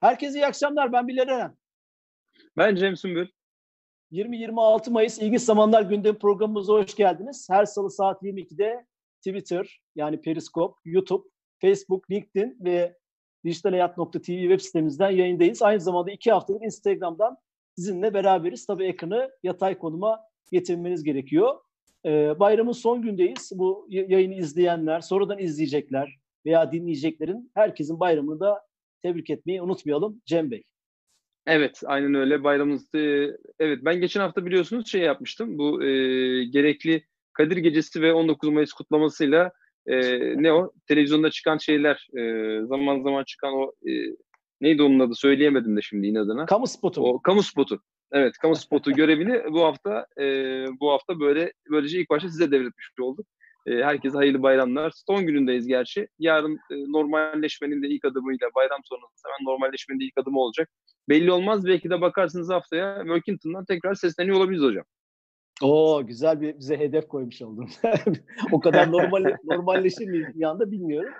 Herkese 0.00 0.38
iyi 0.38 0.46
akşamlar. 0.46 0.92
Ben 0.92 1.08
Bilal 1.08 1.28
Eren. 1.28 1.56
Ben 2.56 2.74
Cem 2.74 2.96
Sümbül. 2.96 3.28
20-26 4.12 4.90
Mayıs 4.90 5.18
İlginç 5.18 5.42
Zamanlar 5.42 5.82
gündem 5.82 6.18
programımıza 6.18 6.72
hoş 6.72 6.94
geldiniz. 6.94 7.46
Her 7.50 7.64
salı 7.64 7.90
saat 7.90 8.22
22'de 8.22 8.86
Twitter 9.18 9.80
yani 9.96 10.20
Periscope, 10.20 10.80
YouTube, 10.84 11.28
Facebook, 11.60 12.10
LinkedIn 12.10 12.56
ve 12.60 12.96
dijitalhayat.tv 13.44 14.20
web 14.22 14.60
sitemizden 14.60 15.10
yayındayız. 15.10 15.62
Aynı 15.62 15.80
zamanda 15.80 16.10
iki 16.10 16.32
haftadır 16.32 16.60
Instagram'dan 16.60 17.36
sizinle 17.76 18.14
beraberiz. 18.14 18.66
Tabii 18.66 18.84
ekranı 18.84 19.30
yatay 19.42 19.78
konuma 19.78 20.20
getirmeniz 20.52 21.04
gerekiyor. 21.04 21.60
Ee, 22.06 22.40
bayramın 22.40 22.72
son 22.72 23.02
gündeyiz. 23.02 23.52
Bu 23.54 23.86
yayını 23.88 24.34
izleyenler, 24.34 25.00
sonradan 25.00 25.38
izleyecekler 25.38 26.18
veya 26.46 26.72
dinleyeceklerin 26.72 27.50
herkesin 27.54 28.00
bayramını 28.00 28.40
da 28.40 28.69
tebrik 29.02 29.30
etmeyi 29.30 29.62
unutmayalım 29.62 30.22
Cem 30.26 30.50
Bey. 30.50 30.62
Evet, 31.46 31.82
aynen 31.86 32.14
öyle. 32.14 32.44
Bayramımız, 32.44 32.88
evet 33.58 33.78
ben 33.84 34.00
geçen 34.00 34.20
hafta 34.20 34.46
biliyorsunuz 34.46 34.90
şey 34.90 35.00
yapmıştım. 35.00 35.58
Bu 35.58 35.84
e, 35.84 35.88
gerekli 36.44 37.04
Kadir 37.32 37.56
Gecesi 37.56 38.02
ve 38.02 38.12
19 38.12 38.48
Mayıs 38.48 38.72
kutlamasıyla 38.72 39.52
e, 39.86 39.96
ne 40.42 40.52
o? 40.52 40.72
Televizyonda 40.88 41.30
çıkan 41.30 41.58
şeyler, 41.58 42.08
e, 42.18 42.66
zaman 42.66 43.02
zaman 43.02 43.24
çıkan 43.24 43.52
o 43.52 43.72
e, 43.88 43.92
neydi 44.60 44.82
onun 44.82 45.00
adı 45.00 45.14
söyleyemedim 45.14 45.76
de 45.76 45.82
şimdi 45.82 46.06
inadına. 46.06 46.46
Kamu 46.46 46.66
spotu. 46.66 47.02
O 47.02 47.22
kamu 47.22 47.42
spotu. 47.42 47.82
Evet, 48.12 48.38
kamu 48.42 48.56
spotu 48.56 48.92
görevini 48.96 49.52
bu 49.52 49.62
hafta 49.64 50.06
e, 50.20 50.24
bu 50.80 50.90
hafta 50.90 51.20
böyle 51.20 51.52
böylece 51.70 52.00
ilk 52.00 52.10
başta 52.10 52.28
size 52.28 52.50
devretmiş 52.50 52.86
olduk. 53.00 53.26
E, 53.66 53.72
herkese 53.84 54.16
hayırlı 54.16 54.42
bayramlar. 54.42 54.92
Son 55.06 55.26
günündeyiz 55.26 55.66
gerçi. 55.66 56.08
Yarın 56.18 56.54
e, 56.70 56.92
normalleşmenin 56.92 57.82
de 57.82 57.88
ilk 57.88 58.04
adımıyla 58.04 58.48
bayram 58.54 58.80
sonrası 58.84 59.28
hemen 59.28 59.52
normalleşmenin 59.52 60.00
de 60.00 60.04
ilk 60.04 60.18
adımı 60.18 60.40
olacak. 60.40 60.68
Belli 61.08 61.32
olmaz. 61.32 61.66
Belki 61.66 61.90
de 61.90 62.00
bakarsınız 62.00 62.50
haftaya 62.50 62.98
Workington'dan 63.02 63.64
tekrar 63.64 63.94
sesleniyor 63.94 64.36
olabiliriz 64.36 64.64
hocam. 64.64 64.84
Oo 65.62 66.06
güzel 66.06 66.40
bir 66.40 66.58
bize 66.58 66.78
hedef 66.78 67.08
koymuş 67.08 67.42
oldun. 67.42 67.68
o 68.52 68.60
kadar 68.60 68.92
normal 68.92 69.36
normalleşir 69.44 70.06
miyiz 70.08 70.26
bir 70.34 70.44
anda 70.44 70.70
bilmiyorum. 70.70 71.12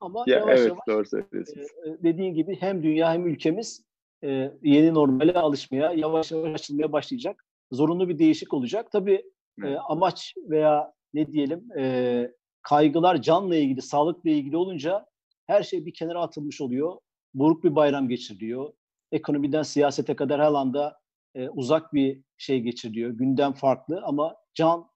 Ama 0.00 0.24
ya, 0.26 0.38
yavaş 0.38 0.58
evet, 0.58 0.68
yavaş 0.68 0.86
doğru 0.88 1.04
söylüyorsunuz. 1.04 1.66
E, 1.66 2.02
dediğin 2.02 2.34
gibi 2.34 2.56
hem 2.60 2.82
dünya 2.82 3.12
hem 3.12 3.26
ülkemiz 3.26 3.84
e, 4.24 4.52
yeni 4.62 4.94
normale 4.94 5.32
alışmaya, 5.32 5.92
yavaş 5.92 6.32
yavaş 6.32 6.54
açılmaya 6.54 6.92
başlayacak. 6.92 7.44
Zorunlu 7.72 8.08
bir 8.08 8.18
değişik 8.18 8.54
olacak. 8.54 8.92
Tabii 8.92 9.22
e, 9.64 9.76
amaç 9.76 10.34
veya 10.48 10.92
ne 11.14 11.32
diyelim 11.32 11.78
e, 11.78 12.32
kaygılar 12.62 13.22
canla 13.22 13.56
ilgili, 13.56 13.82
sağlıkla 13.82 14.30
ilgili 14.30 14.56
olunca 14.56 15.06
her 15.46 15.62
şey 15.62 15.86
bir 15.86 15.94
kenara 15.94 16.20
atılmış 16.20 16.60
oluyor. 16.60 16.98
Buruk 17.34 17.64
bir 17.64 17.74
bayram 17.74 18.08
geçiriliyor. 18.08 18.72
Ekonomiden 19.12 19.62
siyasete 19.62 20.16
kadar 20.16 20.40
her 20.40 20.52
anda 20.52 20.98
e, 21.34 21.48
uzak 21.48 21.94
bir 21.94 22.20
şey 22.38 22.60
geçiriliyor. 22.60 23.10
Gündem 23.10 23.52
farklı 23.52 24.02
ama 24.04 24.36
can 24.54 24.86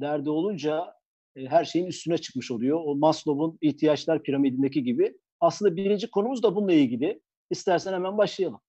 derdi 0.00 0.30
olunca 0.30 0.94
e, 1.36 1.46
her 1.46 1.64
şeyin 1.64 1.86
üstüne 1.86 2.18
çıkmış 2.18 2.50
oluyor. 2.50 2.80
O 2.84 2.94
Maslow'un 2.94 3.58
ihtiyaçlar 3.60 4.22
piramidindeki 4.22 4.82
gibi. 4.82 5.18
Aslında 5.40 5.76
birinci 5.76 6.10
konumuz 6.10 6.42
da 6.42 6.56
bununla 6.56 6.72
ilgili. 6.72 7.20
İstersen 7.50 7.92
hemen 7.92 8.18
başlayalım. 8.18 8.60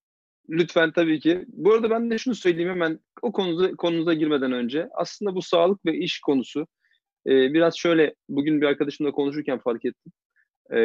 Lütfen 0.50 0.92
tabii 0.92 1.20
ki. 1.20 1.46
Bu 1.48 1.74
arada 1.74 1.90
ben 1.90 2.12
de 2.12 2.18
şunu 2.18 2.36
söyleyeyim 2.36 2.70
hemen 2.70 3.00
o 3.22 3.32
konuda 3.32 3.76
konunuza 3.76 4.14
girmeden 4.14 4.52
önce. 4.52 4.90
Aslında 4.96 5.36
bu 5.36 5.42
sağlık 5.42 5.86
ve 5.86 5.98
iş 5.98 6.20
konusu 6.20 6.68
e, 7.30 7.54
biraz 7.54 7.78
şöyle 7.78 8.16
bugün 8.30 8.62
bir 8.62 8.66
arkadaşımla 8.66 9.12
konuşurken 9.12 9.60
fark 9.60 9.86
ettim. 9.86 10.12
E, 10.74 10.80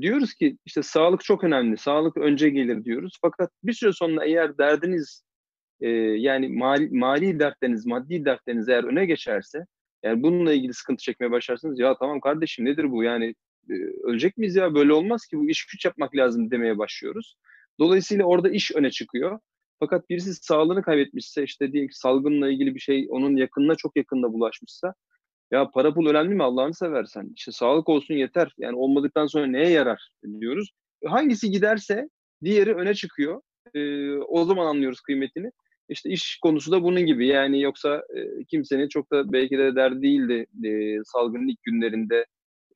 diyoruz 0.00 0.34
ki 0.34 0.58
işte 0.66 0.82
sağlık 0.82 1.24
çok 1.24 1.44
önemli, 1.44 1.76
sağlık 1.76 2.16
önce 2.16 2.50
gelir 2.50 2.84
diyoruz. 2.84 3.18
Fakat 3.20 3.50
bir 3.62 3.72
süre 3.72 3.92
sonra 3.92 4.24
eğer 4.24 4.58
derdiniz 4.58 5.22
e, 5.80 5.88
yani 5.98 6.48
mali, 6.48 6.88
mali 6.90 7.38
dertleriniz, 7.38 7.86
maddi 7.86 8.24
dertleriniz 8.24 8.68
eğer 8.68 8.84
öne 8.84 9.06
geçerse, 9.06 9.64
yani 10.02 10.22
bununla 10.22 10.52
ilgili 10.52 10.74
sıkıntı 10.74 11.02
çekmeye 11.02 11.30
başlarsınız. 11.30 11.78
Ya 11.78 11.96
tamam 12.00 12.20
kardeşim 12.20 12.64
nedir 12.64 12.90
bu 12.90 13.02
yani 13.02 13.34
e, 13.70 13.74
ölecek 14.04 14.36
miyiz 14.36 14.56
ya 14.56 14.74
böyle 14.74 14.92
olmaz 14.92 15.26
ki 15.26 15.38
bu 15.38 15.50
iş 15.50 15.66
güç 15.66 15.84
yapmak 15.84 16.16
lazım 16.16 16.50
demeye 16.50 16.78
başlıyoruz. 16.78 17.36
Dolayısıyla 17.80 18.24
orada 18.24 18.50
iş 18.50 18.72
öne 18.74 18.90
çıkıyor. 18.90 19.38
Fakat 19.80 20.10
birisi 20.10 20.34
sağlığını 20.34 20.82
kaybetmişse 20.82 21.44
işte 21.44 21.72
diye 21.72 21.88
salgınla 21.90 22.50
ilgili 22.50 22.74
bir 22.74 22.80
şey 22.80 23.06
onun 23.10 23.36
yakınına 23.36 23.74
çok 23.74 23.96
yakında 23.96 24.32
bulaşmışsa 24.32 24.94
ya 25.50 25.70
para 25.70 25.94
pul 25.94 26.06
önemli 26.06 26.34
mi 26.34 26.42
Allah'ını 26.42 26.74
seversen? 26.74 27.32
İşte 27.36 27.52
sağlık 27.52 27.88
olsun 27.88 28.14
yeter. 28.14 28.54
Yani 28.58 28.76
olmadıktan 28.76 29.26
sonra 29.26 29.46
neye 29.46 29.70
yarar 29.70 30.10
diyoruz. 30.40 30.70
Hangisi 31.06 31.50
giderse 31.50 32.08
diğeri 32.44 32.74
öne 32.74 32.94
çıkıyor. 32.94 33.40
Ee, 33.74 34.16
o 34.16 34.44
zaman 34.44 34.66
anlıyoruz 34.66 35.00
kıymetini. 35.00 35.50
İşte 35.88 36.10
iş 36.10 36.38
konusu 36.42 36.72
da 36.72 36.82
bunun 36.82 37.06
gibi. 37.06 37.26
Yani 37.26 37.60
yoksa 37.60 38.02
e, 38.16 38.44
kimsenin 38.44 38.88
çok 38.88 39.12
da 39.12 39.32
belki 39.32 39.58
de 39.58 39.76
derdi 39.76 40.02
değildi 40.02 40.46
e, 40.64 40.98
salgının 41.04 41.48
ilk 41.48 41.62
günlerinde 41.62 42.26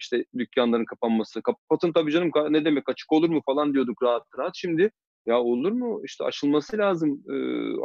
işte 0.00 0.25
dükkanların 0.39 0.84
kapanması. 0.84 1.43
Kapatın 1.43 1.93
tabii 1.93 2.12
canım 2.12 2.31
ne 2.50 2.65
demek 2.65 2.89
açık 2.89 3.12
olur 3.12 3.28
mu 3.28 3.43
falan 3.47 3.75
diyorduk 3.75 4.03
rahat 4.03 4.22
rahat. 4.39 4.53
Şimdi 4.56 4.91
ya 5.27 5.41
olur 5.41 5.72
mu 5.72 6.00
işte 6.04 6.25
aşılması 6.25 6.78
lazım 6.78 7.22
e, 7.28 7.34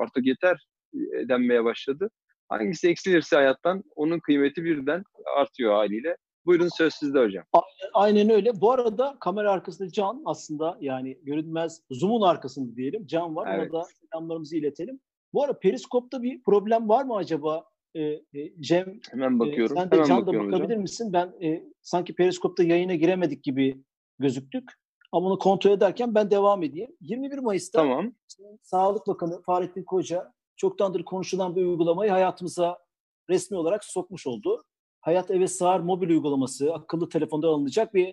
artık 0.01 0.25
yeter 0.25 0.67
e, 0.93 1.29
denmeye 1.29 1.63
başladı. 1.63 2.09
Hangisi 2.49 2.89
eksilirse 2.89 3.35
hayattan 3.35 3.83
onun 3.95 4.19
kıymeti 4.19 4.63
birden 4.63 5.03
artıyor 5.37 5.73
haliyle. 5.73 6.17
Buyurun 6.45 6.69
söz 6.77 6.93
sizde 6.93 7.19
hocam. 7.19 7.43
Aynen 7.93 8.29
öyle. 8.29 8.61
Bu 8.61 8.71
arada 8.71 9.17
kamera 9.19 9.51
arkasında 9.51 9.89
Can 9.91 10.21
aslında 10.25 10.77
yani 10.81 11.17
görünmez 11.23 11.81
Zoom'un 11.91 12.21
arkasında 12.21 12.75
diyelim. 12.75 13.07
Can 13.07 13.35
var. 13.35 13.55
Evet. 13.55 13.73
Ona 13.73 13.81
da 13.81 13.85
selamlarımızı 13.85 14.57
iletelim. 14.57 14.99
Bu 15.33 15.43
arada 15.43 15.59
periskopta 15.59 16.23
bir 16.23 16.43
problem 16.43 16.89
var 16.89 17.05
mı 17.05 17.15
acaba? 17.15 17.65
Ee, 17.95 18.01
e, 18.01 18.21
Cem 18.59 18.99
hemen 19.11 19.39
bakıyorum. 19.39 19.77
E, 19.77 19.79
sen 19.79 19.91
de 19.91 19.95
hemen 19.95 20.07
Can 20.07 20.21
da 20.21 20.27
bakabilir 20.27 20.63
hocam. 20.63 20.81
misin? 20.81 21.13
Ben 21.13 21.33
e, 21.41 21.63
sanki 21.81 22.15
periskopta 22.15 22.63
yayına 22.63 22.95
giremedik 22.95 23.43
gibi 23.43 23.83
gözüktük. 24.19 24.71
Ama 25.11 25.27
onu 25.27 25.39
kontrol 25.39 25.71
ederken 25.71 26.15
ben 26.15 26.31
devam 26.31 26.63
edeyim. 26.63 26.91
21 27.01 27.37
Mayıs'ta 27.37 27.79
tamam. 27.79 28.13
Sağlık 28.61 29.07
Bakanı 29.07 29.41
Fahrettin 29.41 29.83
Koca 29.83 30.33
çoktandır 30.57 31.03
konuşulan 31.03 31.55
bir 31.55 31.65
uygulamayı 31.65 32.11
hayatımıza 32.11 32.79
resmi 33.29 33.57
olarak 33.57 33.85
sokmuş 33.85 34.27
oldu. 34.27 34.63
Hayat 35.01 35.31
Eve 35.31 35.47
Sığar 35.47 35.79
mobil 35.79 36.09
uygulaması 36.09 36.73
akıllı 36.73 37.09
telefonda 37.09 37.47
alınacak 37.47 37.93
bir 37.93 38.07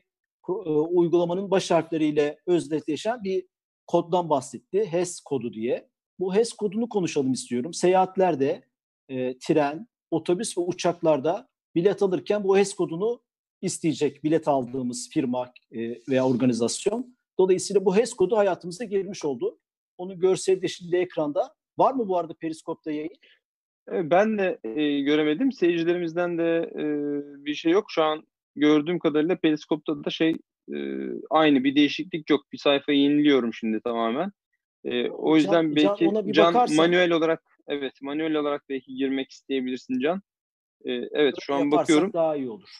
e, 0.48 0.52
uygulamanın 0.70 1.50
baş 1.50 1.70
harfleriyle 1.70 2.38
özdeşleşen 2.46 3.24
bir 3.24 3.46
koddan 3.86 4.30
bahsetti. 4.30 4.86
HES 4.86 5.20
kodu 5.20 5.52
diye. 5.52 5.88
Bu 6.18 6.34
HES 6.34 6.52
kodunu 6.52 6.88
konuşalım 6.88 7.32
istiyorum. 7.32 7.74
Seyahatlerde, 7.74 8.64
e, 9.08 9.38
tren, 9.38 9.88
otobüs 10.10 10.58
ve 10.58 10.62
uçaklarda 10.62 11.48
bilet 11.74 12.02
alırken 12.02 12.44
bu 12.44 12.58
HES 12.58 12.74
kodunu 12.74 13.22
isteyecek 13.62 14.24
bilet 14.24 14.48
aldığımız 14.48 15.08
firma 15.12 15.52
e, 15.72 16.00
veya 16.08 16.26
organizasyon. 16.26 17.16
Dolayısıyla 17.38 17.84
bu 17.84 17.96
HES 17.96 18.14
kodu 18.14 18.36
hayatımıza 18.36 18.84
girmiş 18.84 19.24
oldu. 19.24 19.58
Onu 19.98 20.18
görsel 20.18 20.62
de 20.62 20.68
şimdi 20.68 20.96
ekranda. 20.96 21.54
Var 21.78 21.94
mı 21.94 22.08
bu 22.08 22.18
arada 22.18 22.34
Periskop'ta 22.34 22.90
yayın? 22.90 23.16
Ben 23.88 24.38
de 24.38 24.58
e, 24.64 25.00
göremedim. 25.00 25.52
Seyircilerimizden 25.52 26.38
de 26.38 26.70
e, 26.74 26.84
bir 27.44 27.54
şey 27.54 27.72
yok. 27.72 27.84
Şu 27.88 28.02
an 28.02 28.26
gördüğüm 28.56 28.98
kadarıyla 28.98 29.36
Periskop'ta 29.36 30.04
da 30.04 30.10
şey 30.10 30.36
e, 30.74 30.76
aynı 31.30 31.64
bir 31.64 31.74
değişiklik 31.74 32.30
yok. 32.30 32.52
Bir 32.52 32.58
sayfayı 32.58 32.98
yeniliyorum 32.98 33.54
şimdi 33.54 33.80
tamamen. 33.80 34.32
E, 34.84 35.10
o 35.10 35.36
yüzden 35.36 35.52
can, 35.52 35.76
belki 35.76 36.04
Can, 36.04 36.32
can 36.32 36.54
bakarsan... 36.54 36.76
manuel 36.76 37.10
olarak 37.10 37.42
evet 37.68 37.92
manuel 38.02 38.34
olarak 38.34 38.68
belki 38.68 38.94
girmek 38.94 39.30
isteyebilirsin 39.30 40.00
Can. 40.00 40.22
E, 40.84 40.92
evet 40.92 41.34
şu 41.40 41.54
an 41.54 41.70
bakıyorum. 41.70 42.12
daha 42.12 42.36
iyi 42.36 42.50
olur. 42.50 42.70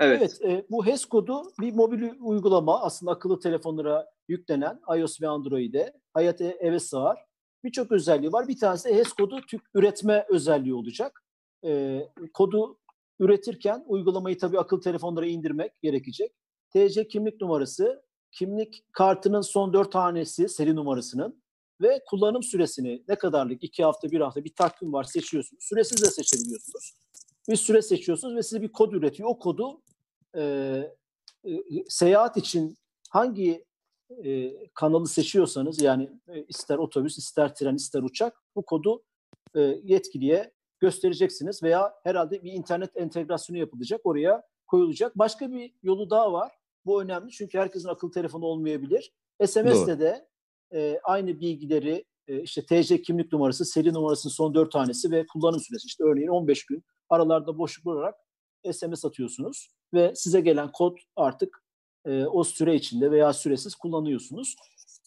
Evet. 0.00 0.18
Evet, 0.20 0.52
e, 0.52 0.66
bu 0.70 0.86
HES 0.86 1.04
kodu 1.04 1.42
bir 1.60 1.72
mobil 1.72 2.10
uygulama 2.20 2.82
aslında 2.82 3.12
akıllı 3.12 3.40
telefonlara 3.40 4.06
yüklenen 4.28 4.80
iOS 4.96 5.22
ve 5.22 5.28
Android'e 5.28 5.92
hayat 6.14 6.40
eve 6.40 6.80
sığar 6.80 7.24
birçok 7.64 7.92
özelliği 7.92 8.32
var. 8.32 8.48
Bir 8.48 8.58
tanesi 8.58 8.88
EHS 8.88 9.12
kodu 9.12 9.40
tüp 9.40 9.60
üretme 9.74 10.26
özelliği 10.28 10.74
olacak. 10.74 11.24
E, 11.64 12.00
kodu 12.34 12.78
üretirken 13.20 13.84
uygulamayı 13.86 14.38
tabii 14.38 14.58
akıllı 14.58 14.80
telefonlara 14.80 15.26
indirmek 15.26 15.82
gerekecek. 15.82 16.32
TC 16.70 17.08
kimlik 17.08 17.40
numarası, 17.40 18.02
kimlik 18.32 18.84
kartının 18.92 19.40
son 19.40 19.72
dört 19.72 19.94
hanesi 19.94 20.48
seri 20.48 20.76
numarasının 20.76 21.42
ve 21.80 22.02
kullanım 22.06 22.42
süresini 22.42 23.04
ne 23.08 23.14
kadarlık 23.14 23.64
iki 23.64 23.84
hafta 23.84 24.10
bir 24.10 24.20
hafta 24.20 24.44
bir 24.44 24.54
takvim 24.54 24.92
var 24.92 25.04
seçiyorsunuz. 25.04 25.64
Süresiz 25.64 26.02
de 26.02 26.10
seçebiliyorsunuz. 26.10 26.94
Bir 27.48 27.56
süre 27.56 27.82
seçiyorsunuz 27.82 28.36
ve 28.36 28.42
size 28.42 28.62
bir 28.62 28.72
kod 28.72 28.92
üretiyor. 28.92 29.28
O 29.28 29.38
kodu 29.38 29.82
e, 30.36 30.42
e, 31.44 31.50
seyahat 31.88 32.36
için 32.36 32.76
hangi 33.10 33.64
e, 34.24 34.52
kanalı 34.74 35.08
seçiyorsanız 35.08 35.82
yani 35.82 36.10
e, 36.28 36.44
ister 36.44 36.78
otobüs, 36.78 37.18
ister 37.18 37.54
tren, 37.54 37.74
ister 37.74 38.02
uçak 38.02 38.42
bu 38.56 38.64
kodu 38.64 39.02
e, 39.54 39.60
yetkiliye 39.84 40.52
göstereceksiniz 40.80 41.62
veya 41.62 41.94
herhalde 42.02 42.42
bir 42.42 42.52
internet 42.52 42.96
entegrasyonu 42.96 43.58
yapılacak 43.58 44.00
oraya 44.04 44.42
koyulacak. 44.66 45.18
Başka 45.18 45.52
bir 45.52 45.74
yolu 45.82 46.10
daha 46.10 46.32
var. 46.32 46.52
Bu 46.86 47.02
önemli 47.02 47.30
çünkü 47.30 47.58
herkesin 47.58 47.88
akıllı 47.88 48.10
telefonu 48.10 48.44
olmayabilir. 48.44 49.12
SMS'te 49.46 50.00
de 50.00 50.28
e, 50.74 51.00
aynı 51.04 51.40
bilgileri 51.40 52.04
e, 52.28 52.42
işte 52.42 52.66
TC 52.66 53.02
kimlik 53.02 53.32
numarası, 53.32 53.64
seri 53.64 53.92
numarasının 53.92 54.32
son 54.32 54.54
dört 54.54 54.72
tanesi 54.72 55.10
ve 55.10 55.26
kullanım 55.26 55.60
süresi 55.60 55.86
işte 55.86 56.04
örneğin 56.04 56.28
15 56.28 56.66
gün 56.66 56.84
aralarda 57.08 57.58
boşluk 57.58 57.86
bırakarak 57.86 58.14
SMS 58.72 59.04
atıyorsunuz 59.04 59.68
ve 59.94 60.12
size 60.14 60.40
gelen 60.40 60.72
kod 60.72 60.96
artık 61.16 61.63
e, 62.06 62.24
o 62.24 62.44
süre 62.44 62.74
içinde 62.74 63.10
veya 63.10 63.32
süresiz 63.32 63.74
kullanıyorsunuz. 63.74 64.56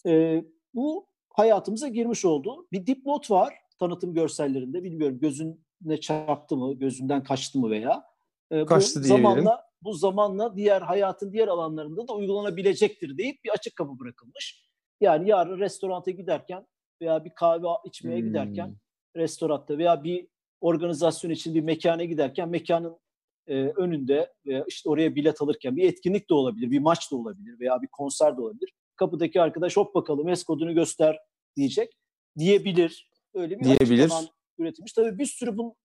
E, 0.06 0.44
bu 0.74 1.08
hayatımıza 1.30 1.88
girmiş 1.88 2.26
oldu. 2.26 2.68
Bir 2.72 2.86
dipnot 2.86 3.32
var 3.32 3.54
tanıtım 3.80 4.14
görsellerinde. 4.14 4.84
Bilmiyorum 4.84 5.20
gözüne 5.20 6.00
çarptı 6.02 6.58
mı, 6.58 6.74
gözünden 6.74 7.24
kaçtı 7.24 7.60
mı 7.60 7.70
veya. 7.70 8.04
E, 8.52 8.66
Kaçtı 8.66 9.00
bu 9.00 9.04
zamanla 9.04 9.68
bu 9.82 9.94
zamanla 9.94 10.56
diğer 10.56 10.82
hayatın 10.82 11.32
diğer 11.32 11.48
alanlarında 11.48 12.08
da 12.08 12.14
uygulanabilecektir 12.14 13.18
deyip 13.18 13.44
bir 13.44 13.50
açık 13.50 13.76
kapı 13.76 14.00
bırakılmış. 14.00 14.68
Yani 15.02 15.30
yarın 15.30 15.60
restoranta 15.60 16.12
giderken 16.12 16.68
veya 17.02 17.26
bir 17.26 17.32
kahve 17.36 17.68
içmeye 17.86 18.20
hmm. 18.20 18.28
giderken 18.28 18.76
restoranda 19.16 19.78
veya 19.78 20.04
bir 20.04 20.28
organizasyon 20.62 21.32
için 21.32 21.56
bir 21.56 21.62
mekana 21.62 22.04
giderken 22.04 22.50
mekanın 22.50 23.00
e, 23.48 23.54
önünde 23.56 24.34
veya 24.46 24.66
işte 24.68 24.90
oraya 24.90 25.16
bilet 25.16 25.42
alırken 25.42 25.76
bir 25.76 25.88
etkinlik 25.88 26.30
de 26.30 26.34
olabilir, 26.34 26.72
bir 26.72 26.80
maç 26.80 27.12
da 27.12 27.16
olabilir 27.16 27.60
veya 27.60 27.82
bir 27.82 27.88
konser 27.88 28.38
de 28.38 28.42
olabilir. 28.42 28.74
Kapıdaki 28.96 29.42
arkadaş 29.42 29.78
hop 29.78 29.96
bakalım 29.96 30.30
es 30.30 30.44
kodunu 30.44 30.74
göster 30.74 31.20
diyecek 31.56 31.98
diyebilir. 32.38 33.10
Öyle 33.34 33.60
bir 33.60 33.64
diyebilir. 33.64 34.12
üretilmiş. 34.58 34.94
Tabii 34.94 35.20
bir 35.20 35.26
sürü 35.26 35.58
bu 35.58 35.76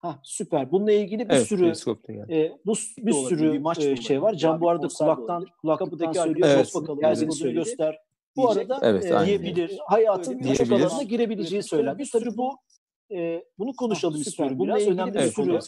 Ha 0.00 0.20
süper. 0.22 0.72
Bununla 0.72 0.92
ilgili 0.92 1.28
bir 1.28 1.34
evet, 1.34 1.46
sürü 1.46 1.72
e, 2.30 2.52
bu 2.66 2.74
bir 2.98 3.12
sürü 3.12 3.52
bir 3.52 3.58
maç 3.58 3.78
e, 3.78 3.96
şey 3.96 4.22
var. 4.22 4.34
Can 4.34 4.60
bu 4.60 4.68
arada 4.68 4.88
kulaktan 4.88 5.46
kulaklıktan 5.60 6.12
söylüyor. 6.12 6.48
Evet. 6.48 6.74
Hop 6.74 6.82
bakalım 6.82 7.28
kodunu 7.28 7.52
göster. 7.52 7.98
Bu 8.36 8.50
arada 8.50 8.80
evet, 8.82 9.04
e, 9.04 9.26
diyebilir. 9.26 9.78
Hayatın 9.86 10.38
birçok 10.38 10.72
alanına 10.72 11.02
girebileceği 11.02 11.62
söyler. 11.62 11.98
Bir 11.98 12.04
sürü 12.04 12.36
bu 12.36 12.58
e, 13.12 13.44
bunu 13.58 13.72
konuşalım 13.72 14.14
ha, 14.14 14.20
istiyorum. 14.20 14.58
Bununla 14.58 14.78
ilgili 14.78 14.92
önemli 14.92 15.14
bir 15.14 15.20
sürü 15.20 15.58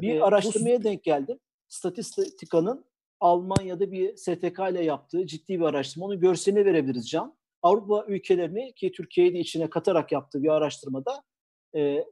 bir 0.00 0.28
araştırmaya 0.28 0.82
denk 0.82 1.04
geldim. 1.04 1.38
Statistika'nın 1.68 2.84
Almanya'da 3.20 3.92
bir 3.92 4.16
STK 4.16 4.58
ile 4.70 4.84
yaptığı 4.84 5.26
ciddi 5.26 5.60
bir 5.60 5.64
araştırma. 5.64 6.06
Onun 6.06 6.20
görselini 6.20 6.64
verebiliriz 6.64 7.10
Can. 7.10 7.36
Avrupa 7.62 8.04
ülkelerini 8.08 8.72
ki 8.74 8.92
Türkiye'yi 8.92 9.34
de 9.34 9.38
içine 9.38 9.70
katarak 9.70 10.12
yaptığı 10.12 10.42
bir 10.42 10.48
araştırmada 10.48 11.22
e, 11.74 11.80
e, 11.80 12.04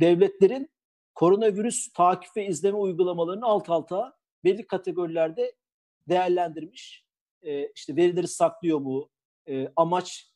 devletlerin 0.00 0.70
koronavirüs 1.14 1.92
takip 1.92 2.36
ve 2.36 2.46
izleme 2.46 2.76
uygulamalarını 2.76 3.46
alt 3.46 3.70
alta 3.70 4.16
belli 4.44 4.66
kategorilerde 4.66 5.52
değerlendirmiş. 6.08 7.04
E, 7.42 7.68
işte 7.72 7.96
verileri 7.96 8.28
saklıyor 8.28 8.78
mu? 8.78 9.10
E, 9.48 9.72
amaç 9.76 10.35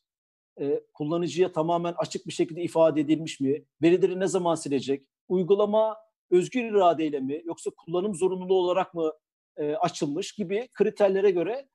e, 0.59 0.81
kullanıcıya 0.93 1.51
tamamen 1.51 1.93
açık 1.97 2.27
bir 2.27 2.33
şekilde 2.33 2.61
ifade 2.61 3.01
edilmiş 3.01 3.39
mi? 3.39 3.65
Verileri 3.81 4.19
ne 4.19 4.27
zaman 4.27 4.55
silecek? 4.55 5.07
Uygulama 5.27 5.97
özgür 6.31 6.63
iradeyle 6.63 7.19
mi 7.19 7.41
yoksa 7.45 7.71
kullanım 7.71 8.15
zorunluluğu 8.15 8.59
olarak 8.59 8.93
mı 8.93 9.11
e, 9.57 9.75
açılmış 9.75 10.31
gibi 10.31 10.69
kriterlere 10.73 11.31
göre 11.31 11.67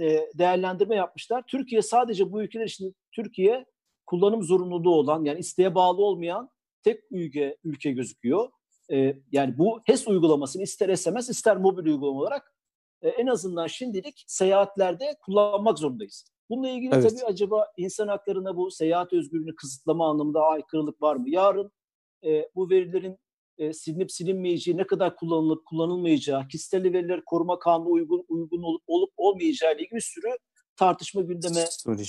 e, 0.00 0.30
değerlendirme 0.34 0.96
yapmışlar. 0.96 1.44
Türkiye 1.46 1.82
sadece 1.82 2.32
bu 2.32 2.42
ülkeler 2.42 2.66
için 2.66 2.96
Türkiye 3.12 3.66
kullanım 4.06 4.42
zorunluluğu 4.42 4.94
olan 4.94 5.24
yani 5.24 5.38
isteğe 5.38 5.74
bağlı 5.74 6.02
olmayan 6.02 6.50
tek 6.82 7.00
ülke 7.10 7.56
ülke 7.64 7.92
gözüküyor. 7.92 8.50
E, 8.92 9.16
yani 9.32 9.58
bu 9.58 9.80
HES 9.84 10.08
uygulamasını 10.08 10.62
ister 10.62 10.96
SMS 10.96 11.28
ister 11.28 11.56
mobil 11.56 11.86
uygulama 11.86 12.20
olarak 12.20 12.54
e, 13.02 13.08
en 13.08 13.26
azından 13.26 13.66
şimdilik 13.66 14.24
seyahatlerde 14.26 15.16
kullanmak 15.22 15.78
zorundayız. 15.78 16.33
Bununla 16.50 16.68
ilgili 16.68 16.94
evet. 16.94 17.10
tabii 17.10 17.24
acaba 17.24 17.66
insan 17.76 18.08
haklarına 18.08 18.56
bu 18.56 18.70
seyahat 18.70 19.12
özgürlüğünü 19.12 19.54
kısıtlama 19.54 20.10
anlamında 20.10 20.42
aykırılık 20.42 21.02
var 21.02 21.16
mı? 21.16 21.30
Yarın 21.30 21.72
e, 22.24 22.48
bu 22.54 22.70
verilerin 22.70 23.18
e, 23.58 23.72
silinip 23.72 24.12
silinmeyeceği, 24.12 24.76
ne 24.76 24.86
kadar 24.86 25.16
kullanılıp 25.16 25.66
kullanılmayacağı, 25.66 26.48
kişisel 26.48 26.92
veriler 26.92 27.24
koruma 27.24 27.58
kanunu 27.58 27.90
uygun 27.90 28.24
uygun 28.28 28.62
olup, 28.62 28.82
olup 28.86 29.10
olmayacağı 29.16 29.74
ile 29.74 29.82
ilgili 29.82 29.96
bir 29.96 30.00
sürü 30.00 30.28
tartışma 30.76 31.20
gündeme 31.20 31.64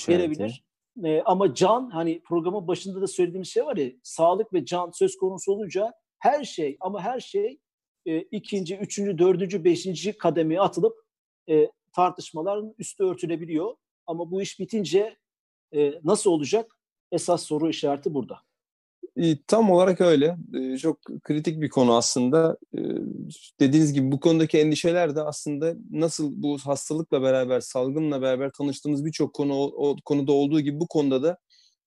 gelebilir. 0.07 0.63
E, 1.03 1.21
ama 1.21 1.53
can 1.53 1.89
hani 1.89 2.21
programın 2.21 2.67
başında 2.67 3.01
da 3.01 3.07
söylediğimiz 3.07 3.49
şey 3.49 3.65
var 3.65 3.77
ya 3.77 3.91
sağlık 4.03 4.53
ve 4.53 4.65
can 4.65 4.91
söz 4.93 5.17
konusu 5.17 5.51
olunca 5.51 5.93
her 6.19 6.43
şey 6.43 6.77
ama 6.79 7.01
her 7.01 7.19
şey 7.19 7.59
e, 8.05 8.21
ikinci, 8.21 8.77
üçüncü, 8.77 9.17
dördüncü, 9.17 9.63
beşinci 9.63 10.17
kademeye 10.17 10.61
atılıp 10.61 10.95
e, 11.49 11.69
tartışmaların 11.95 12.75
üstü 12.77 13.03
örtülebiliyor. 13.03 13.75
Ama 14.07 14.31
bu 14.31 14.41
iş 14.41 14.59
bitince 14.59 15.17
e, 15.75 15.93
nasıl 16.03 16.31
olacak? 16.31 16.71
Esas 17.11 17.43
soru 17.43 17.69
işareti 17.69 18.13
burada. 18.13 18.39
Tam 19.47 19.71
olarak 19.71 20.01
öyle. 20.01 20.37
Çok 20.81 21.01
kritik 21.23 21.61
bir 21.61 21.69
konu 21.69 21.95
aslında. 21.95 22.57
Dediğiniz 23.59 23.93
gibi 23.93 24.11
bu 24.11 24.19
konudaki 24.19 24.57
endişeler 24.57 25.15
de 25.15 25.21
aslında 25.21 25.75
nasıl 25.91 26.31
bu 26.43 26.57
hastalıkla 26.57 27.21
beraber, 27.21 27.59
salgınla 27.59 28.21
beraber 28.21 28.51
tanıştığımız 28.57 29.05
birçok 29.05 29.33
konu 29.33 29.53
o 29.63 29.95
konuda 30.05 30.31
olduğu 30.31 30.59
gibi 30.59 30.79
bu 30.79 30.87
konuda 30.87 31.23
da 31.23 31.37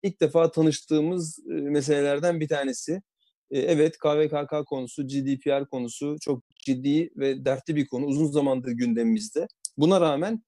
ilk 0.02 0.20
defa 0.20 0.50
tanıştığımız 0.50 1.38
meselelerden 1.46 2.40
bir 2.40 2.48
tanesi. 2.48 3.02
Evet 3.50 3.98
KVKK 3.98 4.66
konusu, 4.66 5.06
GDPR 5.06 5.66
konusu 5.66 6.16
çok 6.20 6.42
ciddi 6.64 7.10
ve 7.16 7.44
dertli 7.44 7.76
bir 7.76 7.86
konu. 7.86 8.06
Uzun 8.06 8.26
zamandır 8.26 8.70
gündemimizde. 8.70 9.46
Buna 9.78 10.00
rağmen 10.00 10.42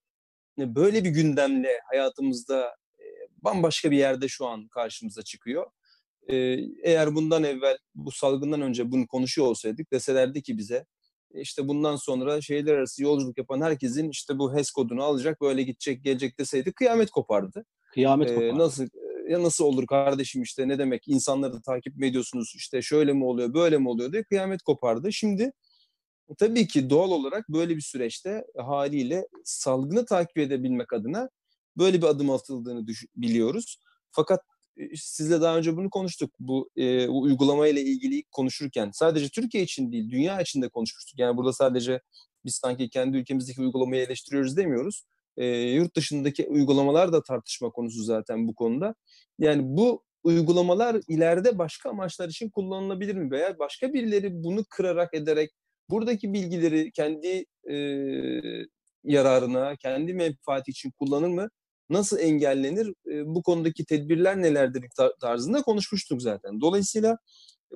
böyle 0.74 1.04
bir 1.04 1.10
gündemle 1.10 1.80
hayatımızda 1.90 2.76
bambaşka 3.38 3.90
bir 3.90 3.96
yerde 3.96 4.28
şu 4.28 4.46
an 4.46 4.68
karşımıza 4.68 5.22
çıkıyor 5.22 5.66
eğer 6.82 7.14
bundan 7.14 7.44
evvel 7.44 7.78
bu 7.94 8.10
salgından 8.10 8.60
önce 8.60 8.90
bunu 8.90 9.06
konuşuyor 9.06 9.48
olsaydık 9.48 9.92
deselerdi 9.92 10.42
ki 10.42 10.58
bize 10.58 10.86
işte 11.34 11.68
bundan 11.68 11.96
sonra 11.96 12.40
şehirler 12.40 12.74
arası 12.74 13.02
yolculuk 13.02 13.38
yapan 13.38 13.60
herkesin 13.60 14.08
işte 14.08 14.38
bu 14.38 14.56
HES 14.56 14.70
kodunu 14.70 15.02
alacak 15.02 15.40
böyle 15.40 15.62
gidecek 15.62 16.04
gelecek 16.04 16.38
deseydi 16.38 16.72
kıyamet 16.72 17.10
kopardı. 17.10 17.64
Kıyamet 17.94 18.28
kopardı. 18.28 18.46
Ee, 18.46 18.58
nasıl 18.58 18.86
ya 19.28 19.42
nasıl 19.42 19.64
olur 19.64 19.86
kardeşim 19.86 20.42
işte 20.42 20.68
ne 20.68 20.78
demek 20.78 21.08
insanları 21.08 21.62
takip 21.62 21.96
mi 21.96 22.06
ediyorsunuz 22.06 22.52
işte 22.56 22.82
şöyle 22.82 23.12
mi 23.12 23.24
oluyor 23.24 23.54
böyle 23.54 23.78
mi 23.78 23.88
oluyor 23.88 24.12
diye 24.12 24.22
kıyamet 24.22 24.62
kopardı. 24.62 25.12
Şimdi 25.12 25.52
tabii 26.38 26.66
ki 26.66 26.90
doğal 26.90 27.10
olarak 27.10 27.48
böyle 27.48 27.76
bir 27.76 27.80
süreçte 27.80 28.44
haliyle 28.56 29.28
salgını 29.44 30.04
takip 30.06 30.38
edebilmek 30.38 30.92
adına 30.92 31.30
böyle 31.78 31.98
bir 32.02 32.06
adım 32.06 32.30
atıldığını 32.30 32.86
biliyoruz. 33.16 33.78
Fakat 34.12 34.40
sizle 34.94 35.40
daha 35.40 35.58
önce 35.58 35.76
bunu 35.76 35.90
konuştuk. 35.90 36.34
Bu, 36.40 36.70
e, 36.76 37.08
uygulama 37.08 37.68
ile 37.68 37.80
ilgili 37.80 38.22
konuşurken 38.32 38.90
sadece 38.92 39.28
Türkiye 39.28 39.62
için 39.62 39.92
değil, 39.92 40.10
dünya 40.10 40.40
için 40.40 40.62
de 40.62 40.68
konuşmuştuk. 40.68 41.18
Yani 41.18 41.36
burada 41.36 41.52
sadece 41.52 42.00
biz 42.44 42.54
sanki 42.54 42.90
kendi 42.90 43.16
ülkemizdeki 43.16 43.60
uygulamayı 43.60 44.02
eleştiriyoruz 44.02 44.56
demiyoruz. 44.56 45.04
E, 45.36 45.46
yurt 45.46 45.96
dışındaki 45.96 46.46
uygulamalar 46.48 47.12
da 47.12 47.22
tartışma 47.22 47.70
konusu 47.70 48.02
zaten 48.02 48.48
bu 48.48 48.54
konuda. 48.54 48.94
Yani 49.38 49.62
bu 49.64 50.04
uygulamalar 50.22 51.00
ileride 51.08 51.58
başka 51.58 51.90
amaçlar 51.90 52.28
için 52.28 52.50
kullanılabilir 52.50 53.14
mi? 53.14 53.30
Veya 53.30 53.58
başka 53.58 53.92
birileri 53.92 54.44
bunu 54.44 54.64
kırarak 54.70 55.14
ederek 55.14 55.50
buradaki 55.90 56.32
bilgileri 56.32 56.92
kendi 56.92 57.44
e, 57.70 57.76
yararına, 59.04 59.76
kendi 59.76 60.14
menfaati 60.14 60.70
için 60.70 60.90
kullanır 60.90 61.28
mı? 61.28 61.48
nasıl 61.90 62.18
engellenir, 62.18 62.86
e, 62.86 63.26
bu 63.26 63.42
konudaki 63.42 63.84
tedbirler 63.84 64.42
nelerdir 64.42 64.84
tarzında 65.20 65.62
konuşmuştuk 65.62 66.22
zaten. 66.22 66.60
Dolayısıyla 66.60 67.18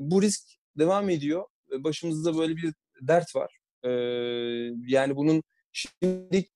bu 0.00 0.23
risk 0.23 0.42
devam 0.78 1.11
ediyor. 1.11 1.44
Başımızda 1.78 2.38
böyle 2.38 2.56
bir 2.56 2.75
dert 3.02 3.37
var. 3.37 3.59
E, 3.83 3.90
yani 4.87 5.16
bunun 5.16 5.42
şimdi 5.73 6.47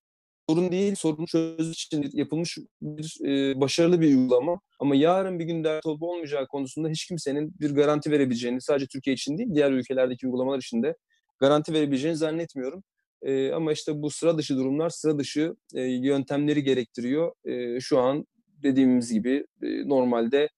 sorun 0.49 0.73
değil, 0.73 0.95
sorunu 0.95 1.27
çözmek 1.27 1.79
için 1.79 2.11
yapılmış 2.13 2.59
bir 2.83 3.27
e, 3.27 3.61
başarılı 3.61 4.01
bir 4.01 4.17
uygulama. 4.17 4.61
Ama 4.81 4.97
yarın 4.97 5.39
bir 5.39 5.45
gün 5.45 5.65
dert 5.65 5.87
olup 5.87 6.03
olmayacağı 6.03 6.47
konusunda 6.47 6.89
hiç 6.89 7.07
kimsenin 7.07 7.55
bir 7.61 7.71
garanti 7.71 8.11
verebileceğini, 8.11 8.61
sadece 8.61 8.87
Türkiye 8.87 9.15
için 9.15 9.39
değil, 9.39 9.49
diğer 9.55 9.71
ülkelerdeki 9.71 10.27
uygulamalar 10.27 10.59
için 10.59 10.83
de 10.83 10.95
garanti 11.39 11.73
verebileceğini 11.73 12.17
zannetmiyorum. 12.17 12.83
E, 13.23 13.53
ama 13.53 13.73
işte 13.73 14.03
bu 14.03 14.11
sıra 14.11 14.39
dışı 14.39 14.57
durumlar 14.57 14.91
sıra 14.91 15.19
dışı 15.19 15.57
e, 15.75 15.83
yöntemleri 15.83 16.65
gerektiriyor. 16.65 17.33
E, 17.45 17.81
şu 17.81 17.99
an 17.99 18.27
dediğimiz 18.63 19.13
gibi 19.13 19.47
e, 19.63 19.89
normalde 19.89 20.49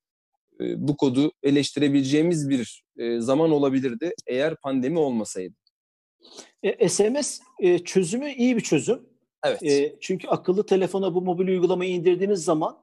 e, 0.61 0.89
bu 0.89 0.97
kodu 0.97 1.33
eleştirebileceğimiz 1.43 2.49
bir 2.49 2.85
e, 2.99 3.21
zaman 3.21 3.51
olabilirdi 3.51 4.13
eğer 4.27 4.57
pandemi 4.57 4.99
olmasaydı. 4.99 5.55
E, 6.63 6.89
SMS 6.89 7.41
e, 7.61 7.79
çözümü 7.79 8.33
iyi 8.33 8.57
bir 8.57 8.61
çözüm. 8.61 9.07
Evet. 9.45 9.63
E, 9.63 9.97
çünkü 10.01 10.29
akıllı 10.29 10.67
telefona 10.67 11.15
bu 11.15 11.23
mobil 11.23 11.49
uygulamayı 11.49 11.91
indirdiğiniz 11.91 12.45
zaman 12.45 12.83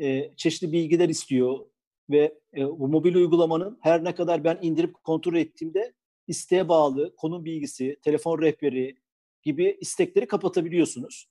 e, 0.00 0.36
çeşitli 0.36 0.72
bilgiler 0.72 1.08
istiyor 1.08 1.58
ve 2.10 2.38
e, 2.56 2.66
bu 2.66 2.88
mobil 2.88 3.14
uygulamanın 3.14 3.78
her 3.82 4.04
ne 4.04 4.14
kadar 4.14 4.44
ben 4.44 4.58
indirip 4.62 4.94
kontrol 5.04 5.34
ettiğimde 5.34 5.92
isteğe 6.32 6.68
bağlı 6.68 7.16
konum 7.16 7.44
bilgisi, 7.44 7.96
telefon 8.04 8.42
rehberi, 8.42 8.96
gibi 9.42 9.76
istekleri 9.80 10.26
kapatabiliyorsunuz. 10.26 11.28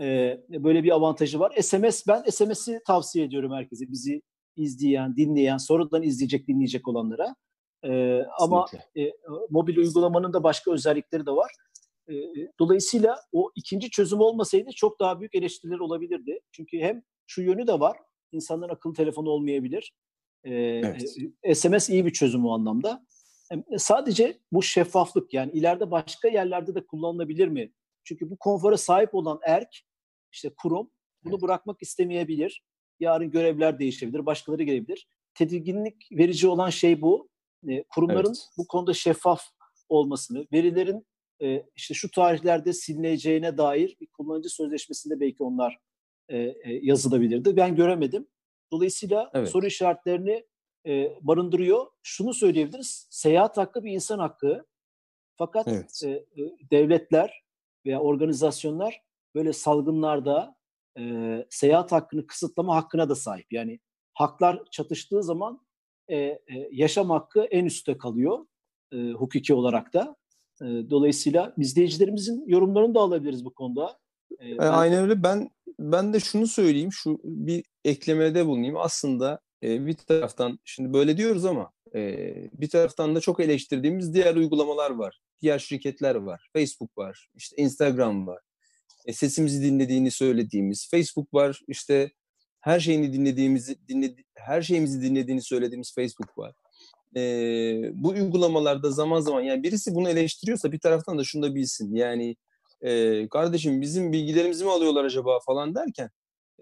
e, 0.00 0.40
böyle 0.48 0.84
bir 0.84 0.90
avantajı 0.90 1.40
var. 1.40 1.52
SMS 1.62 2.06
ben 2.08 2.22
SMS'i 2.30 2.80
tavsiye 2.86 3.24
ediyorum 3.24 3.52
herkese. 3.52 3.90
Bizi 3.90 4.22
izleyen, 4.56 5.16
dinleyen, 5.16 5.56
sonradan 5.56 6.02
izleyecek, 6.02 6.48
dinleyecek 6.48 6.88
olanlara. 6.88 7.34
E, 7.84 8.22
ama 8.38 8.66
e, 8.98 9.12
mobil 9.50 9.76
uygulamanın 9.76 10.32
da 10.32 10.42
başka 10.42 10.72
özellikleri 10.72 11.26
de 11.26 11.30
var. 11.30 11.52
E, 12.08 12.14
dolayısıyla 12.58 13.16
o 13.32 13.50
ikinci 13.54 13.90
çözüm 13.90 14.20
olmasaydı 14.20 14.70
çok 14.76 15.00
daha 15.00 15.20
büyük 15.20 15.34
eleştiriler 15.34 15.78
olabilirdi. 15.78 16.40
Çünkü 16.52 16.78
hem 16.78 17.02
şu 17.26 17.42
yönü 17.42 17.66
de 17.66 17.80
var. 17.80 17.96
İnsanların 18.32 18.72
akıllı 18.72 18.94
telefonu 18.94 19.30
olmayabilir. 19.30 19.92
E, 20.44 20.52
evet. 20.54 21.16
SMS 21.54 21.90
iyi 21.90 22.06
bir 22.06 22.12
çözüm 22.12 22.46
o 22.46 22.50
anlamda. 22.54 23.06
Sadece 23.78 24.38
bu 24.52 24.62
şeffaflık 24.62 25.34
yani 25.34 25.52
ileride 25.52 25.90
başka 25.90 26.28
yerlerde 26.28 26.74
de 26.74 26.86
kullanılabilir 26.86 27.48
mi? 27.48 27.72
Çünkü 28.04 28.30
bu 28.30 28.36
konfora 28.36 28.76
sahip 28.76 29.14
olan 29.14 29.40
erk, 29.46 29.80
işte 30.32 30.50
kurum 30.62 30.90
bunu 31.24 31.34
evet. 31.34 31.42
bırakmak 31.42 31.82
istemeyebilir. 31.82 32.62
Yarın 33.00 33.30
görevler 33.30 33.78
değişebilir, 33.78 34.26
başkaları 34.26 34.62
gelebilir. 34.62 35.08
Tedirginlik 35.34 36.08
verici 36.12 36.48
olan 36.48 36.70
şey 36.70 37.02
bu. 37.02 37.28
E, 37.68 37.82
kurumların 37.82 38.28
evet. 38.28 38.48
bu 38.58 38.66
konuda 38.66 38.94
şeffaf 38.94 39.42
olmasını, 39.88 40.46
verilerin 40.52 41.06
e, 41.42 41.66
işte 41.76 41.94
şu 41.94 42.10
tarihlerde 42.10 42.72
silineceğine 42.72 43.58
dair 43.58 43.96
bir 44.00 44.06
kullanıcı 44.06 44.48
sözleşmesinde 44.48 45.20
belki 45.20 45.42
onlar 45.42 45.78
e, 46.28 46.38
e, 46.38 46.54
yazılabilirdi. 46.64 47.56
Ben 47.56 47.76
göremedim. 47.76 48.26
Dolayısıyla 48.72 49.30
evet. 49.34 49.48
soru 49.48 49.66
işaretlerini 49.66 50.44
e, 50.86 51.16
barındırıyor. 51.20 51.86
Şunu 52.02 52.34
söyleyebiliriz. 52.34 53.06
Seyahat 53.10 53.56
hakkı 53.56 53.84
bir 53.84 53.92
insan 53.92 54.18
hakkı. 54.18 54.66
Fakat 55.36 55.68
evet. 55.68 56.02
e, 56.04 56.24
devletler 56.70 57.42
veya 57.86 58.00
organizasyonlar 58.00 59.02
böyle 59.34 59.52
salgınlarda 59.52 60.56
e, 60.98 61.46
seyahat 61.50 61.92
hakkını 61.92 62.26
kısıtlama 62.26 62.76
hakkına 62.76 63.08
da 63.08 63.14
sahip. 63.14 63.52
Yani 63.52 63.80
haklar 64.14 64.62
çatıştığı 64.70 65.22
zaman 65.22 65.60
e, 66.08 66.16
e, 66.16 66.40
yaşam 66.72 67.10
hakkı 67.10 67.40
en 67.40 67.64
üstte 67.64 67.98
kalıyor 67.98 68.46
e, 68.92 69.10
hukuki 69.10 69.54
olarak 69.54 69.94
da. 69.94 70.16
E, 70.62 70.66
dolayısıyla 70.66 71.54
izleyicilerimizin 71.56 72.44
yorumlarını 72.46 72.94
da 72.94 73.00
alabiliriz 73.00 73.44
bu 73.44 73.54
konuda. 73.54 73.98
E, 74.40 74.58
ben... 74.58 74.72
Aynen 74.72 75.02
öyle. 75.02 75.22
Ben 75.22 75.50
ben 75.78 76.12
de 76.12 76.20
şunu 76.20 76.46
söyleyeyim, 76.46 76.92
şu 76.92 77.20
bir 77.24 77.64
eklemede 77.84 78.46
bulunayım. 78.46 78.76
Aslında 78.76 79.40
e, 79.62 79.86
bir 79.86 79.94
taraftan 79.94 80.58
şimdi 80.64 80.92
böyle 80.92 81.16
diyoruz 81.16 81.44
ama 81.44 81.72
e, 81.94 82.34
bir 82.52 82.68
taraftan 82.68 83.16
da 83.16 83.20
çok 83.20 83.40
eleştirdiğimiz 83.40 84.14
diğer 84.14 84.36
uygulamalar 84.36 84.90
var. 84.90 85.20
Diğer 85.42 85.58
şirketler 85.58 86.14
var. 86.14 86.48
Facebook 86.52 86.98
var, 86.98 87.28
işte 87.34 87.56
Instagram 87.56 88.26
var. 88.26 88.40
E, 89.06 89.12
sesimizi 89.12 89.62
dinlediğini 89.62 90.10
söylediğimiz 90.10 90.88
Facebook 90.90 91.34
var. 91.34 91.60
İşte 91.68 92.10
her 92.60 92.80
şeyini 92.80 93.12
dinlediğimizi 93.12 93.88
dinledi, 93.88 94.24
her 94.34 94.62
şeyimizi 94.62 95.02
dinlediğini 95.02 95.42
söylediğimiz 95.42 95.94
Facebook 95.94 96.38
var. 96.38 96.54
E, 97.16 97.22
bu 97.94 98.08
uygulamalarda 98.08 98.90
zaman 98.90 99.20
zaman 99.20 99.40
yani 99.40 99.62
birisi 99.62 99.94
bunu 99.94 100.08
eleştiriyorsa 100.08 100.72
bir 100.72 100.78
taraftan 100.78 101.18
da 101.18 101.24
şunu 101.24 101.42
da 101.42 101.54
bilsin. 101.54 101.94
Yani 101.94 102.36
e, 102.82 103.28
kardeşim 103.28 103.80
bizim 103.80 104.12
bilgilerimizi 104.12 104.64
mi 104.64 104.70
alıyorlar 104.70 105.04
acaba 105.04 105.38
falan 105.46 105.74
derken 105.74 106.10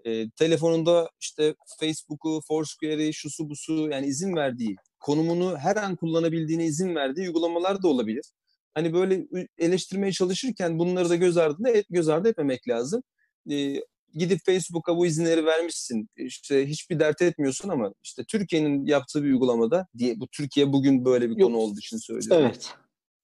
e, 0.05 0.29
telefonunda 0.29 1.09
işte 1.19 1.55
Facebook'u, 1.79 2.41
Foursquare'i, 2.47 3.13
şusu 3.13 3.49
busu 3.49 3.89
yani 3.91 4.07
izin 4.07 4.35
verdiği, 4.35 4.75
konumunu 4.99 5.57
her 5.57 5.75
an 5.75 5.95
kullanabildiğine 5.95 6.65
izin 6.65 6.95
verdiği 6.95 7.21
uygulamalar 7.21 7.83
da 7.83 7.87
olabilir. 7.87 8.25
Hani 8.73 8.93
böyle 8.93 9.27
eleştirmeye 9.57 10.11
çalışırken 10.11 10.79
bunları 10.79 11.09
da 11.09 11.15
göz 11.15 11.37
ardı, 11.37 11.83
göz 11.89 12.09
ardı 12.09 12.29
etmemek 12.29 12.67
lazım. 12.67 13.03
E, 13.51 13.73
gidip 14.13 14.39
Facebook'a 14.45 14.97
bu 14.97 15.05
izinleri 15.05 15.45
vermişsin. 15.45 16.09
İşte 16.17 16.67
hiçbir 16.67 16.99
dert 16.99 17.21
etmiyorsun 17.21 17.69
ama 17.69 17.93
işte 18.03 18.23
Türkiye'nin 18.23 18.85
yaptığı 18.85 19.23
bir 19.23 19.31
uygulamada 19.31 19.87
diye 19.97 20.19
bu 20.19 20.27
Türkiye 20.27 20.73
bugün 20.73 21.05
böyle 21.05 21.29
bir 21.29 21.37
Yok. 21.37 21.49
konu 21.49 21.57
olduğu 21.57 21.79
için 21.79 21.97
söylüyorum. 21.97 22.45
Evet. 22.45 22.73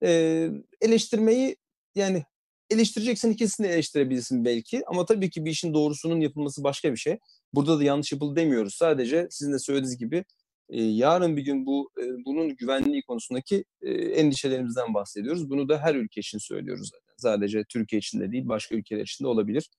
E, 0.03 0.49
eleştirmeyi 0.81 1.55
yani 1.95 2.23
eleştireceksen 2.69 3.31
ikisini 3.31 3.67
eleştirebilirsin 3.67 4.45
belki 4.45 4.83
ama 4.87 5.05
tabii 5.05 5.29
ki 5.29 5.45
bir 5.45 5.51
işin 5.51 5.73
doğrusunun 5.73 6.21
yapılması 6.21 6.63
başka 6.63 6.91
bir 6.91 6.97
şey. 6.97 7.17
Burada 7.53 7.79
da 7.79 7.83
yanlış 7.83 8.11
yapıldı 8.11 8.35
demiyoruz. 8.35 8.75
Sadece 8.75 9.27
sizin 9.29 9.53
de 9.53 9.59
söylediğiniz 9.59 9.97
gibi 9.97 10.25
e, 10.69 10.83
yarın 10.83 11.37
bir 11.37 11.41
gün 11.41 11.65
bu 11.65 11.89
e, 11.97 12.25
bunun 12.25 12.55
güvenliği 12.55 13.01
konusundaki 13.01 13.65
e, 13.81 13.91
endişelerimizden 13.91 14.93
bahsediyoruz. 14.93 15.49
Bunu 15.49 15.69
da 15.69 15.79
her 15.79 15.95
ülke 15.95 16.21
için 16.21 16.37
söylüyoruz 16.37 16.89
zaten. 16.93 17.15
Sadece 17.17 17.63
Türkiye 17.63 17.99
için 17.99 18.19
de 18.19 18.31
değil 18.31 18.47
başka 18.47 18.75
ülkeler 18.75 19.01
için 19.01 19.25
de 19.25 19.27
olabilir. 19.27 19.69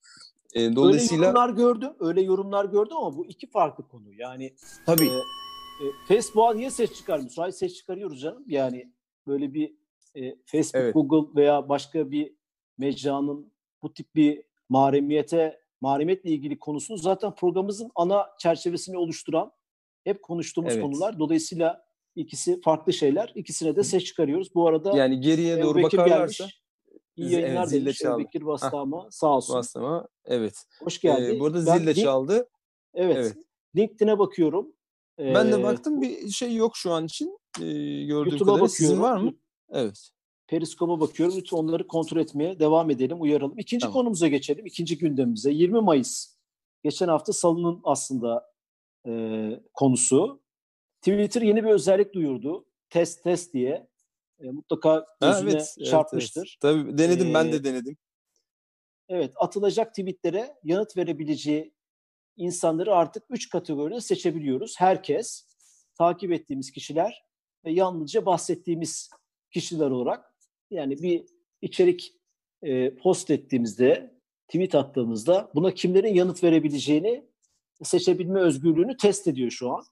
E, 0.55 0.77
dolayısıyla 0.77 1.29
öyle 1.29 1.39
yorumlar 1.39 1.51
gördüm. 1.51 1.91
Öyle 2.01 2.23
yorumlar 2.23 2.65
gördüm 2.65 2.97
ama 2.97 3.17
bu 3.17 3.27
iki 3.27 3.51
farklı 3.51 3.89
konu. 3.89 4.13
Yani 4.13 4.55
tabii. 4.87 5.07
E, 5.07 5.85
e, 5.85 5.87
Facebook'a 6.09 6.55
niye 6.55 6.71
ses 6.71 6.95
çıkarmıyor? 6.95 7.31
Müsait 7.31 7.55
ses 7.55 7.75
çıkarıyoruz 7.75 8.21
canım. 8.21 8.45
Yani 8.47 8.93
böyle 9.27 9.55
bir 9.55 9.75
e, 10.15 10.37
Facebook, 10.47 10.83
evet. 10.83 10.95
Google 10.95 11.41
veya 11.41 11.69
başka 11.69 12.11
bir 12.11 12.36
mecranın 12.79 13.53
bu 13.83 13.93
tip 13.93 14.15
bir 14.15 14.43
mahremiyete, 14.69 15.61
mahremiyetle 15.81 16.31
ilgili 16.31 16.59
konusunu 16.59 16.99
zaten 16.99 17.35
programımızın 17.35 17.91
ana 17.95 18.27
çerçevesini 18.39 18.99
oluşturan 18.99 19.53
hep 20.05 20.23
konuştuğumuz 20.23 20.73
evet. 20.73 20.83
konular. 20.83 21.19
Dolayısıyla 21.19 21.87
ikisi 22.17 22.61
farklı 22.61 22.93
şeyler. 22.93 23.33
İkisine 23.35 23.77
de 23.77 23.85
ses 23.85 24.05
çıkarıyoruz. 24.05 24.55
Bu 24.55 24.69
arada 24.69 24.97
yani 24.97 25.21
geriye 25.21 25.63
doğru 25.63 25.79
Bekir 25.79 25.99
bakarlarsa 25.99 26.45
gelmiş. 26.45 26.63
İyi 27.17 27.33
yayınlar 27.33 27.63
evet, 27.63 27.73
demiş 27.73 27.99
çaldı. 27.99 28.25
Bekir 28.25 28.47
Bastama. 28.47 29.09
Sağ 29.11 29.27
olsun. 29.27 29.57
Bastama. 29.57 30.09
Evet. 30.25 30.65
Hoş 30.85 31.01
geldin. 31.01 31.37
Ee, 31.37 31.41
burada 31.41 31.61
zil 31.61 31.87
de 31.87 31.95
çaldı. 31.95 32.49
Evet. 32.95 33.17
evet. 33.17 33.37
LinkedIn'e 33.77 34.19
bakıyorum. 34.19 34.73
Ee, 35.19 35.35
ben 35.35 35.53
de 35.53 35.63
baktım 35.63 36.01
bir 36.01 36.29
şey 36.29 36.55
yok 36.55 36.77
şu 36.77 36.93
an 36.93 37.05
için. 37.05 37.39
Ee, 37.61 37.63
gördüğüm 38.05 38.11
YouTube'a 38.11 38.39
kadarıyla. 38.39 38.53
Bakıyorum. 38.53 38.69
Sizin 38.69 39.03
var 39.03 39.17
mı? 39.17 39.35
Evet. 39.71 40.11
Periskop'a 40.47 41.01
bakıyorum. 41.01 41.37
Lütfen 41.37 41.57
onları 41.57 41.87
kontrol 41.87 42.21
etmeye 42.21 42.59
devam 42.59 42.91
edelim, 42.91 43.23
uyaralım. 43.23 43.59
İkinci 43.59 43.83
tamam. 43.83 43.95
konumuza 43.95 44.29
geçelim. 44.29 44.67
İkinci 44.67 44.99
gündemimize. 44.99 45.51
20 45.51 45.81
Mayıs. 45.81 46.37
Geçen 46.85 47.09
hafta 47.09 47.33
salının 47.33 47.81
aslında 47.85 48.53
e, 49.07 49.11
konusu. 49.75 50.43
Twitter 51.01 51.43
yeni 51.43 51.65
bir 51.65 51.71
özellik 51.71 52.15
duyurdu. 52.15 52.67
Test 52.91 53.25
test 53.25 53.55
diye. 53.55 53.89
E, 54.41 54.51
mutlaka 54.51 55.07
gözüne 55.21 55.51
ha, 55.51 55.57
evet, 55.57 55.77
çarpmıştır. 55.91 56.59
Evet, 56.63 56.75
evet. 56.77 56.85
Tabii 56.85 56.99
denedim, 56.99 57.31
ee, 57.31 57.35
ben 57.35 57.53
de 57.53 57.65
denedim. 57.65 57.97
Evet, 59.09 59.33
atılacak 59.37 59.95
tweetlere 59.95 60.55
yanıt 60.65 60.97
verebileceği 60.97 61.75
insanları 62.37 62.95
artık 62.95 63.25
üç 63.31 63.49
kategoride 63.49 64.01
seçebiliyoruz. 64.01 64.75
Herkes, 64.79 65.47
takip 65.99 66.33
ettiğimiz 66.33 66.71
kişiler 66.71 67.25
ve 67.65 67.73
yalnızca 67.73 68.27
bahsettiğimiz 68.27 69.11
kişiler 69.51 69.91
olarak 69.91 70.36
yani 70.71 71.03
bir 71.03 71.25
içerik 71.63 72.13
e, 72.63 72.97
post 72.97 73.31
ettiğimizde, 73.31 74.17
tweet 74.49 74.75
attığımızda 74.75 75.51
buna 75.55 75.75
kimlerin 75.75 76.15
yanıt 76.15 76.45
verebileceğini 76.45 77.27
seçebilme 77.83 78.41
özgürlüğünü 78.41 78.97
test 78.97 79.29
ediyor 79.29 79.51
şu 79.51 79.71
an. 79.71 79.85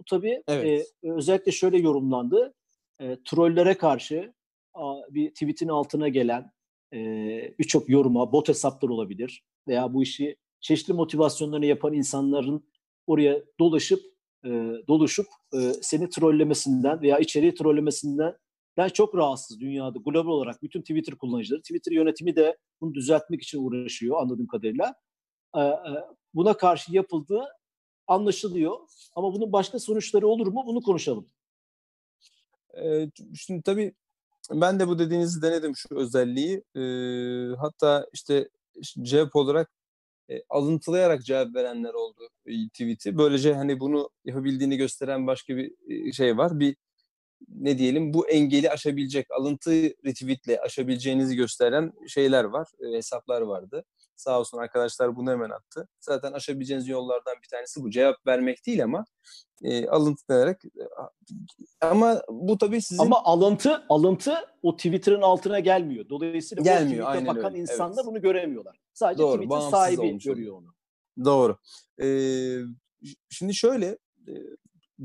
Bu 0.00 0.04
tabii 0.04 0.42
evet. 0.48 0.86
e, 1.02 1.12
özellikle 1.12 1.52
şöyle 1.52 1.78
yorumlandı. 1.78 2.54
E, 3.00 3.18
trollere 3.24 3.74
karşı 3.74 4.34
a, 4.74 4.94
bir 5.10 5.30
tweetin 5.30 5.68
altına 5.68 6.08
gelen 6.08 6.50
e, 6.94 6.98
birçok 7.58 7.88
yoruma 7.88 8.32
bot 8.32 8.48
hesaplar 8.48 8.88
olabilir 8.88 9.44
veya 9.68 9.94
bu 9.94 10.02
işi 10.02 10.36
çeşitli 10.60 10.94
motivasyonlarını 10.94 11.66
yapan 11.66 11.92
insanların 11.92 12.68
oraya 13.06 13.42
dolaşıp 13.60 14.02
e, 14.44 14.48
doluşup 14.88 15.26
e, 15.54 15.58
seni 15.82 16.10
trollemesinden 16.10 17.02
veya 17.02 17.18
içeriği 17.18 17.54
trollemesinden 17.54 18.36
ben 18.78 18.88
çok 18.88 19.14
rahatsız 19.14 19.60
dünyada 19.60 19.98
global 20.04 20.30
olarak 20.30 20.62
bütün 20.62 20.80
Twitter 20.80 21.14
kullanıcıları. 21.14 21.62
Twitter 21.62 21.92
yönetimi 21.92 22.36
de 22.36 22.56
bunu 22.80 22.94
düzeltmek 22.94 23.42
için 23.42 23.64
uğraşıyor 23.64 24.20
anladığım 24.20 24.46
kadarıyla. 24.46 24.94
Buna 26.34 26.56
karşı 26.56 26.94
yapıldığı 26.94 27.44
anlaşılıyor. 28.06 28.78
Ama 29.14 29.34
bunun 29.34 29.52
başka 29.52 29.78
sonuçları 29.78 30.26
olur 30.26 30.46
mu? 30.46 30.64
Bunu 30.66 30.82
konuşalım. 30.82 31.30
Ee, 32.82 33.10
şimdi 33.34 33.62
tabii 33.62 33.94
ben 34.52 34.80
de 34.80 34.88
bu 34.88 34.98
dediğinizi 34.98 35.42
denedim 35.42 35.76
şu 35.76 35.96
özelliği. 35.96 36.64
Ee, 36.76 37.56
hatta 37.56 38.06
işte 38.12 38.48
cevap 39.02 39.36
olarak 39.36 39.70
e, 40.30 40.42
alıntılayarak 40.48 41.24
cevap 41.24 41.54
verenler 41.54 41.94
oldu 41.94 42.28
tweet'i. 42.72 43.18
Böylece 43.18 43.54
hani 43.54 43.80
bunu 43.80 44.10
yapabildiğini 44.24 44.76
gösteren 44.76 45.26
başka 45.26 45.56
bir 45.56 45.72
şey 46.12 46.36
var. 46.36 46.60
Bir 46.60 46.76
ne 47.48 47.78
diyelim 47.78 48.14
bu 48.14 48.28
engeli 48.28 48.70
aşabilecek, 48.70 49.30
alıntı 49.30 49.70
retweetle 50.04 50.60
aşabileceğinizi 50.60 51.36
gösteren 51.36 51.92
şeyler 52.08 52.44
var, 52.44 52.68
e, 52.80 52.96
hesaplar 52.96 53.40
vardı. 53.40 53.84
Sağ 54.16 54.40
olsun 54.40 54.58
arkadaşlar 54.58 55.16
bunu 55.16 55.30
hemen 55.30 55.50
attı. 55.50 55.88
Zaten 56.00 56.32
aşabileceğiniz 56.32 56.88
yollardan 56.88 57.34
bir 57.42 57.48
tanesi 57.48 57.82
bu. 57.82 57.90
Cevap 57.90 58.26
vermek 58.26 58.66
değil 58.66 58.84
ama 58.84 59.04
e, 59.62 59.88
alıntılayarak 59.88 60.64
e, 60.64 60.82
ama 61.80 62.22
bu 62.28 62.58
tabii 62.58 62.82
sizin 62.82 63.02
Ama 63.02 63.24
alıntı 63.24 63.82
alıntı 63.88 64.34
o 64.62 64.76
Twitter'ın 64.76 65.22
altına 65.22 65.60
gelmiyor. 65.60 66.08
Dolayısıyla 66.08 66.62
gelmiyor, 66.62 67.06
o 67.06 67.12
Twitter'a 67.12 67.36
bakan 67.36 67.52
öyle. 67.52 67.60
insanlar 67.60 68.02
evet. 68.02 68.06
bunu 68.06 68.20
göremiyorlar. 68.22 68.80
Sadece 68.92 69.22
Doğru, 69.22 69.50
bağımsız 69.50 69.70
sahibi 69.70 70.18
görüyor 70.18 70.56
onu. 70.56 70.74
Doğru. 71.24 71.58
Ee, 72.02 72.58
şimdi 73.30 73.54
şöyle 73.54 73.98
e, 74.28 74.32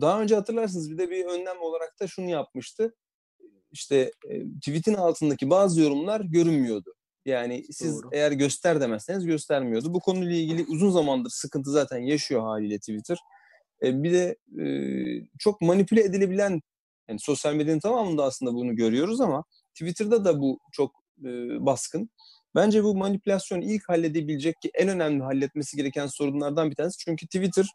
daha 0.02 0.22
önce 0.22 0.36
hatırlarsınız 0.36 0.92
bir 0.92 0.98
de 0.98 1.10
bir 1.10 1.26
önlem 1.26 1.62
olarak 1.62 2.00
da 2.00 2.08
şunu 2.08 2.30
yapmıştı. 2.30 2.96
İşte 3.72 4.12
e, 4.30 4.44
tweet'in 4.60 4.94
altındaki 4.94 5.50
bazı 5.50 5.82
yorumlar 5.82 6.22
görünmüyordu. 6.22 6.94
Yani 7.26 7.66
siz 7.72 8.04
Doğru. 8.04 8.10
eğer 8.12 8.32
göster 8.32 8.82
demezseniz 8.82 9.26
göstermiyordu. 9.26 9.94
Bu 9.94 10.00
konuyla 10.00 10.36
ilgili 10.36 10.66
uzun 10.70 10.90
zamandır 10.90 11.30
sıkıntı 11.30 11.72
zaten 11.72 11.98
yaşıyor 11.98 12.42
haliyle 12.42 12.80
Twitter. 12.80 13.18
E, 13.84 14.04
bir 14.04 14.14
de 14.14 14.36
e, 14.64 14.66
çok 15.40 15.62
manipüle 15.62 16.04
edilebilen 16.04 16.62
yani 17.10 17.20
sosyal 17.20 17.54
medyanın 17.54 17.80
tamamında 17.80 18.24
aslında 18.24 18.54
bunu 18.54 18.76
görüyoruz 18.76 19.22
ama 19.22 19.44
Twitter'da 19.74 20.26
da 20.26 20.40
bu 20.40 20.60
çok 20.72 20.92
e, 21.20 21.30
baskın. 21.66 22.10
Bence 22.56 22.84
bu 22.84 22.96
manipülasyonu 22.96 23.64
ilk 23.64 23.90
halledebilecek 23.90 24.62
ki 24.62 24.72
en 24.74 24.90
önemli 24.90 25.24
halletmesi 25.24 25.78
gereken 25.78 26.08
sorunlardan 26.08 26.70
bir 26.70 26.76
tanesi. 26.76 26.98
Çünkü 26.98 27.26
Twitter 27.26 27.66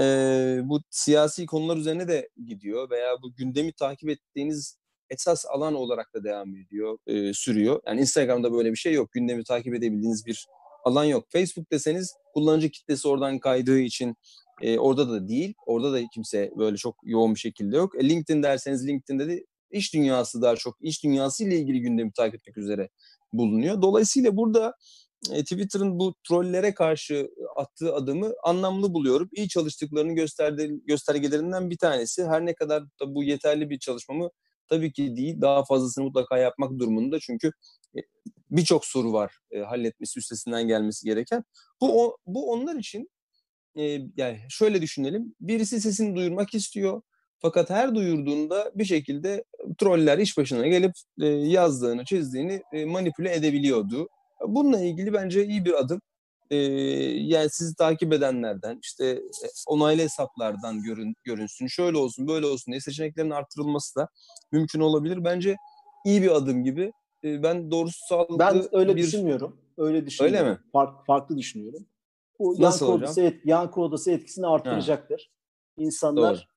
e, 0.00 0.60
bu 0.64 0.80
siyasi 0.90 1.46
konular 1.46 1.76
üzerine 1.76 2.08
de 2.08 2.28
gidiyor 2.46 2.90
veya 2.90 3.22
bu 3.22 3.34
gündemi 3.34 3.72
takip 3.72 4.08
ettiğiniz 4.08 4.78
esas 5.10 5.46
alan 5.46 5.74
olarak 5.74 6.14
da 6.14 6.24
devam 6.24 6.56
ediyor, 6.56 6.98
e, 7.06 7.32
sürüyor. 7.32 7.80
Yani 7.86 8.00
Instagram'da 8.00 8.52
böyle 8.52 8.70
bir 8.70 8.76
şey 8.76 8.92
yok. 8.92 9.12
Gündemi 9.12 9.44
takip 9.44 9.74
edebildiğiniz 9.74 10.26
bir 10.26 10.46
alan 10.84 11.04
yok. 11.04 11.24
Facebook 11.32 11.72
deseniz 11.72 12.14
kullanıcı 12.34 12.70
kitlesi 12.70 13.08
oradan 13.08 13.38
kaydığı 13.38 13.78
için 13.78 14.16
e, 14.62 14.78
orada 14.78 15.10
da 15.10 15.28
değil. 15.28 15.54
Orada 15.66 15.92
da 15.92 16.00
kimse 16.14 16.52
böyle 16.58 16.76
çok 16.76 16.96
yoğun 17.02 17.34
bir 17.34 17.40
şekilde 17.40 17.76
yok. 17.76 18.00
E, 18.00 18.08
LinkedIn 18.08 18.42
derseniz 18.42 18.88
LinkedIn'de 18.88 19.28
de 19.28 19.46
iş 19.70 19.94
dünyası 19.94 20.42
daha 20.42 20.56
çok 20.56 20.76
iş 20.80 21.04
dünyası 21.04 21.44
ile 21.44 21.58
ilgili 21.58 21.80
gündemi 21.80 22.12
takip 22.12 22.34
etmek 22.34 22.58
üzere 22.58 22.88
bulunuyor. 23.32 23.82
Dolayısıyla 23.82 24.36
burada 24.36 24.74
e, 25.32 25.42
Twitter'ın 25.42 25.98
bu 25.98 26.14
trollere 26.28 26.74
karşı 26.74 27.30
attığı 27.56 27.94
adımı 27.94 28.32
anlamlı 28.42 28.94
buluyorum. 28.94 29.28
İyi 29.32 29.48
çalıştıklarını 29.48 30.12
gösterdi, 30.12 30.80
göstergelerinden 30.86 31.70
bir 31.70 31.78
tanesi. 31.78 32.26
Her 32.26 32.46
ne 32.46 32.54
kadar 32.54 32.82
da 32.82 33.14
bu 33.14 33.24
yeterli 33.24 33.70
bir 33.70 33.78
çalışma 33.78 34.14
mı? 34.14 34.30
Tabii 34.68 34.92
ki 34.92 35.16
değil. 35.16 35.40
Daha 35.40 35.64
fazlasını 35.64 36.04
mutlaka 36.04 36.38
yapmak 36.38 36.78
durumunda. 36.78 37.18
Çünkü 37.20 37.52
e, 37.96 38.00
birçok 38.50 38.86
soru 38.86 39.12
var 39.12 39.38
e, 39.50 39.58
halletmesi, 39.58 40.18
üstesinden 40.18 40.68
gelmesi 40.68 41.06
gereken. 41.06 41.44
Bu 41.80 42.04
o, 42.04 42.16
bu 42.26 42.52
onlar 42.52 42.76
için 42.76 43.10
e, 43.78 43.82
yani 44.16 44.38
şöyle 44.48 44.82
düşünelim. 44.82 45.34
Birisi 45.40 45.80
sesini 45.80 46.16
duyurmak 46.16 46.54
istiyor. 46.54 47.02
Fakat 47.38 47.70
her 47.70 47.94
duyurduğunda 47.94 48.72
bir 48.74 48.84
şekilde 48.84 49.44
troller 49.78 50.18
iş 50.18 50.38
başına 50.38 50.66
gelip 50.66 50.92
e, 51.22 51.26
yazdığını, 51.26 52.04
çizdiğini 52.04 52.62
e, 52.72 52.84
manipüle 52.84 53.34
edebiliyordu. 53.34 54.08
Bununla 54.46 54.80
ilgili 54.80 55.12
bence 55.12 55.46
iyi 55.46 55.64
bir 55.64 55.72
adım. 55.72 56.00
E, 56.50 56.56
yani 56.56 57.50
sizi 57.50 57.74
takip 57.76 58.12
edenlerden, 58.12 58.78
işte 58.82 59.06
e, 59.06 59.48
onaylı 59.66 60.02
hesaplardan 60.02 60.82
görün, 60.82 61.14
görünsün, 61.24 61.66
şöyle 61.66 61.96
olsun, 61.98 62.28
böyle 62.28 62.46
olsun 62.46 62.72
diye 62.72 62.80
seçeneklerin 62.80 63.30
artırılması 63.30 63.96
da 63.96 64.08
mümkün 64.52 64.80
olabilir. 64.80 65.24
Bence 65.24 65.56
iyi 66.04 66.22
bir 66.22 66.30
adım 66.30 66.64
gibi. 66.64 66.92
E, 67.24 67.42
ben 67.42 67.70
doğrusu 67.70 67.98
sağlıklı 68.08 68.38
Ben 68.38 68.62
öyle 68.72 68.96
bir... 68.96 69.02
düşünmüyorum. 69.02 69.60
Öyle 69.78 70.06
düşünüyorum. 70.06 70.38
Öyle 70.38 70.50
mi? 70.50 70.58
Fark, 70.72 71.06
farklı 71.06 71.38
düşünüyorum. 71.38 71.86
Bu 72.38 72.50
Nasıl 72.58 72.62
yankı 72.62 72.84
hocam? 72.84 72.98
odası, 72.98 73.22
et, 73.22 73.40
yankı 73.46 73.80
odası 73.80 74.10
etkisini 74.10 74.46
arttıracaktır. 74.46 75.30
İnsanlar 75.78 76.48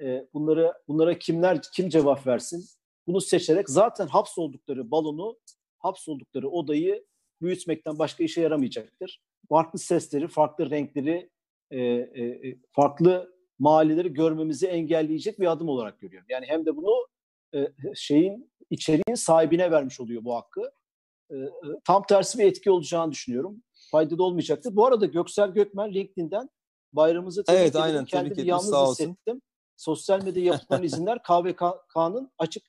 e, 0.00 0.26
bunları 0.34 0.72
bunlara 0.88 1.18
kimler 1.18 1.62
kim 1.74 1.88
cevap 1.88 2.26
versin? 2.26 2.64
Bunu 3.06 3.20
seçerek 3.20 3.70
zaten 3.70 4.06
hapsoldukları 4.06 4.90
balonu, 4.90 5.38
hapsoldukları 5.78 6.48
odayı 6.48 7.04
büyütmekten 7.42 7.98
başka 7.98 8.24
işe 8.24 8.40
yaramayacaktır. 8.40 9.20
Farklı 9.48 9.78
sesleri, 9.78 10.28
farklı 10.28 10.70
renkleri, 10.70 11.30
e, 11.70 11.78
e, 11.80 12.24
e, 12.24 12.58
farklı 12.72 13.32
mahalleleri 13.58 14.12
görmemizi 14.12 14.66
engelleyecek 14.66 15.40
bir 15.40 15.46
adım 15.46 15.68
olarak 15.68 16.00
görüyorum. 16.00 16.26
Yani 16.30 16.46
hem 16.48 16.66
de 16.66 16.76
bunu 16.76 17.06
e, 17.54 17.68
şeyin 17.94 18.50
içeriğin 18.70 19.14
sahibine 19.14 19.70
vermiş 19.70 20.00
oluyor 20.00 20.24
bu 20.24 20.34
hakkı. 20.34 20.70
E, 21.30 21.36
e, 21.36 21.48
tam 21.84 22.02
tersi 22.08 22.38
bir 22.38 22.44
etki 22.44 22.70
olacağını 22.70 23.12
düşünüyorum. 23.12 23.62
Faydalı 23.90 24.24
olmayacaktır. 24.24 24.76
Bu 24.76 24.86
arada 24.86 25.06
Göksel 25.06 25.50
Gökmen 25.50 25.94
LinkedIn'den 25.94 26.50
bayramımızı 26.92 27.44
tebrik 27.44 27.60
Evet, 27.60 27.76
aynen, 27.76 27.96
tebrik 27.96 28.10
Kendimi 28.10 28.32
etmiş, 28.32 28.46
yalnız 28.46 28.70
sağ 28.70 28.88
olsun. 28.88 29.04
hissettim. 29.04 29.42
Sosyal 29.76 30.24
medya 30.24 30.42
yapılan 30.42 30.82
izinler 30.82 31.22
KVK'nın 31.22 32.30
açık 32.38 32.62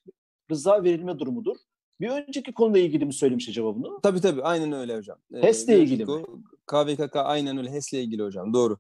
rıza 0.51 0.84
verilme 0.84 1.19
durumudur. 1.19 1.55
Bir 2.01 2.09
önceki 2.09 2.53
konuyla 2.53 2.79
ilgili 2.79 3.05
mi 3.05 3.13
söylemiş 3.13 3.49
acaba 3.49 3.75
bunu? 3.75 3.99
Tabii 4.03 4.21
tabii 4.21 4.41
aynen 4.43 4.71
öyle 4.71 4.97
hocam. 4.97 5.17
Ee, 5.33 5.41
HES'le 5.41 5.69
ilgili 5.69 6.12
o 6.12 6.23
KVKK 6.65 7.15
aynen 7.15 7.57
öyle 7.57 7.71
HES'le 7.71 7.93
ilgili 7.93 8.23
hocam 8.23 8.53
doğru. 8.53 8.77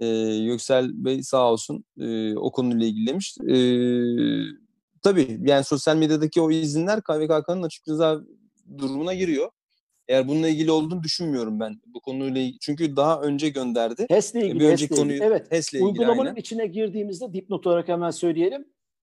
Ee, 0.00 0.06
Yüksel 0.06 1.04
Bey 1.04 1.22
sağ 1.22 1.52
olsun 1.52 1.84
e, 2.00 2.36
o 2.36 2.52
konuyla 2.52 2.86
ilgilemiş. 2.86 3.36
Ee, 3.38 3.54
tabii 5.02 5.40
yani 5.44 5.64
sosyal 5.64 5.96
medyadaki 5.96 6.40
o 6.40 6.50
izinler 6.50 7.00
KVKK'nın 7.02 7.62
açık 7.62 7.88
rıza 7.88 8.20
durumuna 8.78 9.14
giriyor. 9.14 9.50
Eğer 10.08 10.28
bununla 10.28 10.48
ilgili 10.48 10.70
olduğunu 10.70 11.02
düşünmüyorum 11.02 11.60
ben 11.60 11.80
bu 11.86 12.00
konuyla 12.00 12.40
ilgili. 12.40 12.58
Çünkü 12.58 12.96
daha 12.96 13.20
önce 13.20 13.48
gönderdi. 13.48 14.06
HES'le 14.08 14.34
ilgili. 14.34 14.60
Bir 14.60 14.64
önceki 14.64 14.90
HES'le 14.90 15.00
ilgili. 15.00 15.18
konuyu 15.18 15.22
Evet. 15.22 15.52
HES'le 15.52 15.72
ilgili 15.74 15.84
Uygulamanın 15.84 16.26
aynen. 16.28 16.40
içine 16.40 16.66
girdiğimizde 16.66 17.32
dipnot 17.32 17.66
olarak 17.66 17.88
hemen 17.88 18.10
söyleyelim. 18.10 18.64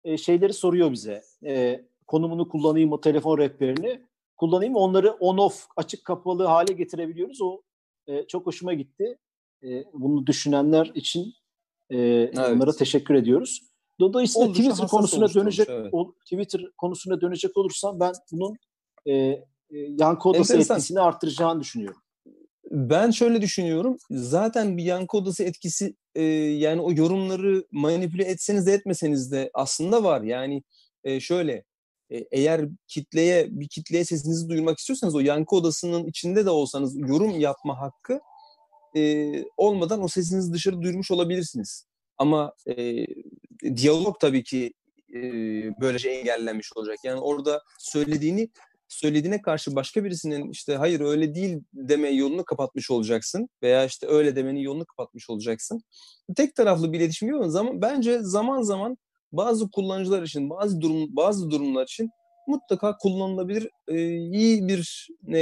E, 0.04 0.18
şeyleri 0.18 0.54
soruyor 0.54 0.92
bize. 0.92 1.22
E, 1.46 1.82
konumunu 2.10 2.50
kullanayım 2.50 2.90
mı, 2.90 3.02
telefon 3.02 3.38
rehberini 3.38 4.02
kullanayım? 4.38 4.76
Onları 4.76 5.08
on-off, 5.08 5.66
açık 5.78 6.06
kapalı 6.06 6.46
hale 6.46 6.74
getirebiliyoruz. 6.74 7.42
O 7.42 7.62
e, 8.08 8.28
çok 8.28 8.46
hoşuma 8.46 8.74
gitti. 8.74 9.18
E, 9.64 9.84
bunu 9.94 10.28
düşünenler 10.28 10.92
için 10.96 11.34
e, 11.90 12.28
onlara 12.54 12.72
teşekkür 12.72 13.16
ediyoruz. 13.16 13.62
Dolayısıyla 14.00 14.48
Oldukça 14.48 14.64
Twitter 14.64 14.88
konusuna 14.88 15.24
oluşturmuş, 15.24 15.36
dönecek 15.36 15.68
evet. 15.70 15.90
o, 15.92 16.14
Twitter 16.24 16.62
konusuna 16.78 17.22
dönecek 17.22 17.58
olursam 17.58 18.00
ben 18.00 18.14
bunun 18.32 18.58
e, 19.06 19.14
e, 19.14 19.46
yankı 19.72 20.30
odası 20.30 20.54
Enteresan. 20.54 20.78
etkisini 20.78 21.00
arttıracağını 21.00 21.62
düşünüyorum. 21.62 22.02
Ben 22.72 23.12
şöyle 23.12 23.42
düşünüyorum. 23.42 23.98
Zaten 24.12 24.78
bir 24.78 24.84
yankı 24.84 25.18
odası 25.18 25.44
etkisi 25.44 25.96
e, 26.16 26.24
yani 26.24 26.82
o 26.82 26.92
yorumları 26.92 27.66
manipüle 27.72 28.24
etseniz 28.24 28.68
de 28.68 28.74
etmeseniz 28.74 29.32
de 29.32 29.52
aslında 29.54 30.04
var. 30.04 30.22
Yani 30.22 30.64
e, 31.04 31.20
şöyle 31.20 31.64
eğer 32.32 32.66
kitleye 32.88 33.48
bir 33.50 33.68
kitleye 33.68 34.06
sesinizi 34.06 34.50
duyurmak 34.50 34.80
istiyorsanız 34.80 35.16
o 35.16 35.20
yankı 35.20 35.56
odasının 35.56 36.08
içinde 36.08 36.46
de 36.46 36.50
olsanız 36.50 36.98
yorum 36.98 37.40
yapma 37.40 37.80
hakkı 37.80 38.20
e, 38.96 39.34
olmadan 39.58 40.04
o 40.04 40.08
sesinizi 40.08 40.54
dışarı 40.54 40.82
duyurmuş 40.82 41.12
olabilirsiniz. 41.12 41.86
Ama 42.18 42.54
e, 42.68 43.06
diyalog 43.76 44.20
tabii 44.20 44.44
ki 44.44 44.74
e, 45.16 45.22
böylece 45.82 46.10
engellenmiş 46.10 46.74
olacak. 46.76 46.98
Yani 47.04 47.20
orada 47.20 47.62
söylediğini 47.80 48.50
söylediğine 48.88 49.42
karşı 49.42 49.76
başka 49.76 50.04
birisinin 50.04 50.52
işte 50.52 50.76
hayır 50.76 51.00
öyle 51.00 51.36
değil 51.36 51.60
deme 51.74 52.10
yolunu 52.10 52.46
kapatmış 52.46 52.92
olacaksın 52.92 53.50
veya 53.64 53.86
işte 53.86 54.08
öyle 54.08 54.36
demenin 54.36 54.60
yolunu 54.60 54.86
kapatmış 54.86 55.30
olacaksın. 55.30 55.82
Tek 56.36 56.56
taraflı 56.56 56.94
bir 56.94 57.00
iletişim 57.00 57.30
yok 57.30 57.42
ama 57.42 57.50
zaman, 57.50 57.82
bence 57.82 58.20
zaman 58.22 58.62
zaman 58.62 58.98
bazı 59.32 59.72
kullanıcılar 59.72 60.24
için 60.24 60.50
bazı 60.50 60.82
durum 60.82 61.16
bazı 61.16 61.52
durumlar 61.52 61.84
için 61.84 62.10
mutlaka 62.48 62.98
kullanılabilir 62.98 63.70
e, 63.88 63.96
iyi 64.18 64.68
bir 64.68 65.08
e, 65.34 65.40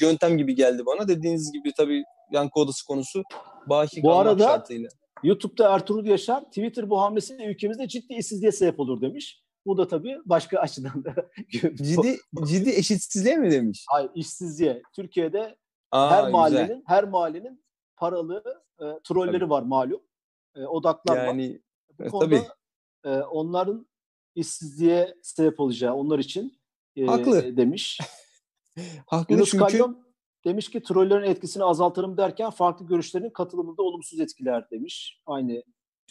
yöntem 0.00 0.38
gibi 0.38 0.54
geldi 0.54 0.82
bana. 0.86 1.08
Dediğiniz 1.08 1.52
gibi 1.52 1.72
tabii 1.76 2.04
yankı 2.32 2.60
odası 2.60 2.86
konusu 2.86 3.22
baki 3.66 4.02
Bu 4.02 4.14
arada- 4.14 4.44
şartıyla. 4.44 4.88
YouTube'da 5.22 5.74
Ertuğrul 5.74 6.06
Yaşar 6.06 6.40
Twitter 6.40 6.90
bu 6.90 7.00
hamlesiyle 7.00 7.44
ülkemizde 7.44 7.88
ciddi 7.88 8.14
işsizliğe 8.14 8.52
sebep 8.52 8.80
olur 8.80 9.00
demiş. 9.00 9.42
Bu 9.66 9.76
da 9.78 9.88
tabii 9.88 10.16
başka 10.26 10.58
açıdan 10.58 11.04
da. 11.04 11.14
Ciddi 11.74 12.16
ciddi 12.46 12.70
eşitsizliğe 12.70 13.36
mi 13.36 13.50
demiş? 13.50 13.84
Hayır 13.88 14.10
işsizliğe. 14.14 14.82
Türkiye'de 14.96 15.56
Aa, 15.92 16.10
her 16.10 16.18
güzel. 16.20 16.32
mahallenin 16.32 16.82
her 16.86 17.04
mahallenin 17.04 17.64
paralı 17.96 18.42
e, 18.80 18.84
trolleri 19.08 19.38
Tabii. 19.38 19.50
var 19.50 19.62
malum. 19.62 20.00
E, 20.56 20.64
odaklar 20.64 21.16
var. 21.16 21.26
yani 21.26 21.60
Bu 21.98 22.04
e, 22.04 22.08
konuda 22.08 22.24
tabii. 22.24 22.44
e, 23.04 23.20
onların 23.20 23.86
işsizliğe 24.34 25.14
sebep 25.22 25.60
olacağı 25.60 25.94
onlar 25.94 26.18
için 26.18 26.58
e, 26.96 27.06
Haklı. 27.06 27.56
demiş. 27.56 28.00
haklı 29.06 29.34
Yunus 29.34 29.50
çünkü 29.50 29.64
Kalyon 29.64 30.06
demiş 30.44 30.70
ki 30.70 30.82
trollerin 30.82 31.30
etkisini 31.30 31.64
azaltırım 31.64 32.16
derken 32.16 32.50
farklı 32.50 32.86
görüşlerin 32.86 33.30
katılımında 33.30 33.82
olumsuz 33.82 34.20
etkiler 34.20 34.70
demiş. 34.70 35.22
Aynı 35.26 35.52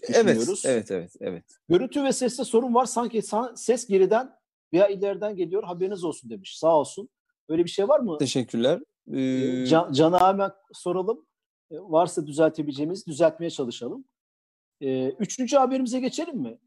evet, 0.03 0.25
düşünüyoruz. 0.25 0.63
evet 0.65 0.91
evet 0.91 1.13
evet. 1.21 1.43
Görüntü 1.69 2.03
ve 2.03 2.13
seste 2.13 2.43
sorun 2.43 2.73
var. 2.73 2.85
Sanki 2.85 3.17
sa- 3.17 3.57
ses 3.57 3.87
geriden 3.87 4.31
veya 4.73 4.87
ileriden 4.87 5.35
geliyor. 5.35 5.63
Haberiniz 5.63 6.03
olsun 6.03 6.29
demiş. 6.29 6.57
Sağ 6.57 6.79
olsun. 6.79 7.09
Böyle 7.49 7.65
bir 7.65 7.69
şey 7.69 7.87
var 7.87 7.99
mı? 7.99 8.17
Teşekkürler. 8.17 8.81
Ee, 9.13 9.65
Can, 9.65 9.91
Can'a 9.91 10.27
hemen 10.27 10.51
soralım. 10.73 11.25
E, 11.71 11.75
Varsa 11.75 12.27
düzeltebileceğimiz 12.27 13.07
düzeltmeye 13.07 13.49
çalışalım. 13.49 14.05
E, 14.81 15.09
üçüncü 15.09 15.57
haberimize 15.57 15.99
geçelim 15.99 16.37
mi? 16.37 16.57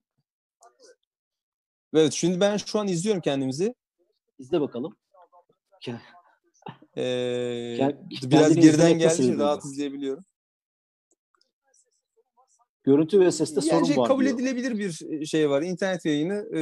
evet 1.94 2.12
şimdi 2.12 2.40
ben 2.40 2.56
şu 2.56 2.78
an 2.78 2.88
izliyorum 2.88 3.22
kendimizi. 3.22 3.74
İzle 4.38 4.60
bakalım. 4.60 4.96
Ee, 6.96 7.96
biraz 8.22 8.54
geriden 8.54 8.98
geldi 8.98 9.38
rahat 9.38 9.64
izleyebiliyorum. 9.64 10.24
Görüntü 12.82 13.20
ve 13.20 13.32
seste 13.32 13.60
yani 13.66 13.86
sorun 13.86 14.00
var 14.00 14.08
kabul 14.08 14.24
diyor. 14.24 14.34
edilebilir 14.34 14.78
bir 14.78 15.26
şey 15.26 15.50
var. 15.50 15.62
İnternet 15.62 16.04
yayını 16.04 16.58
e, 16.58 16.60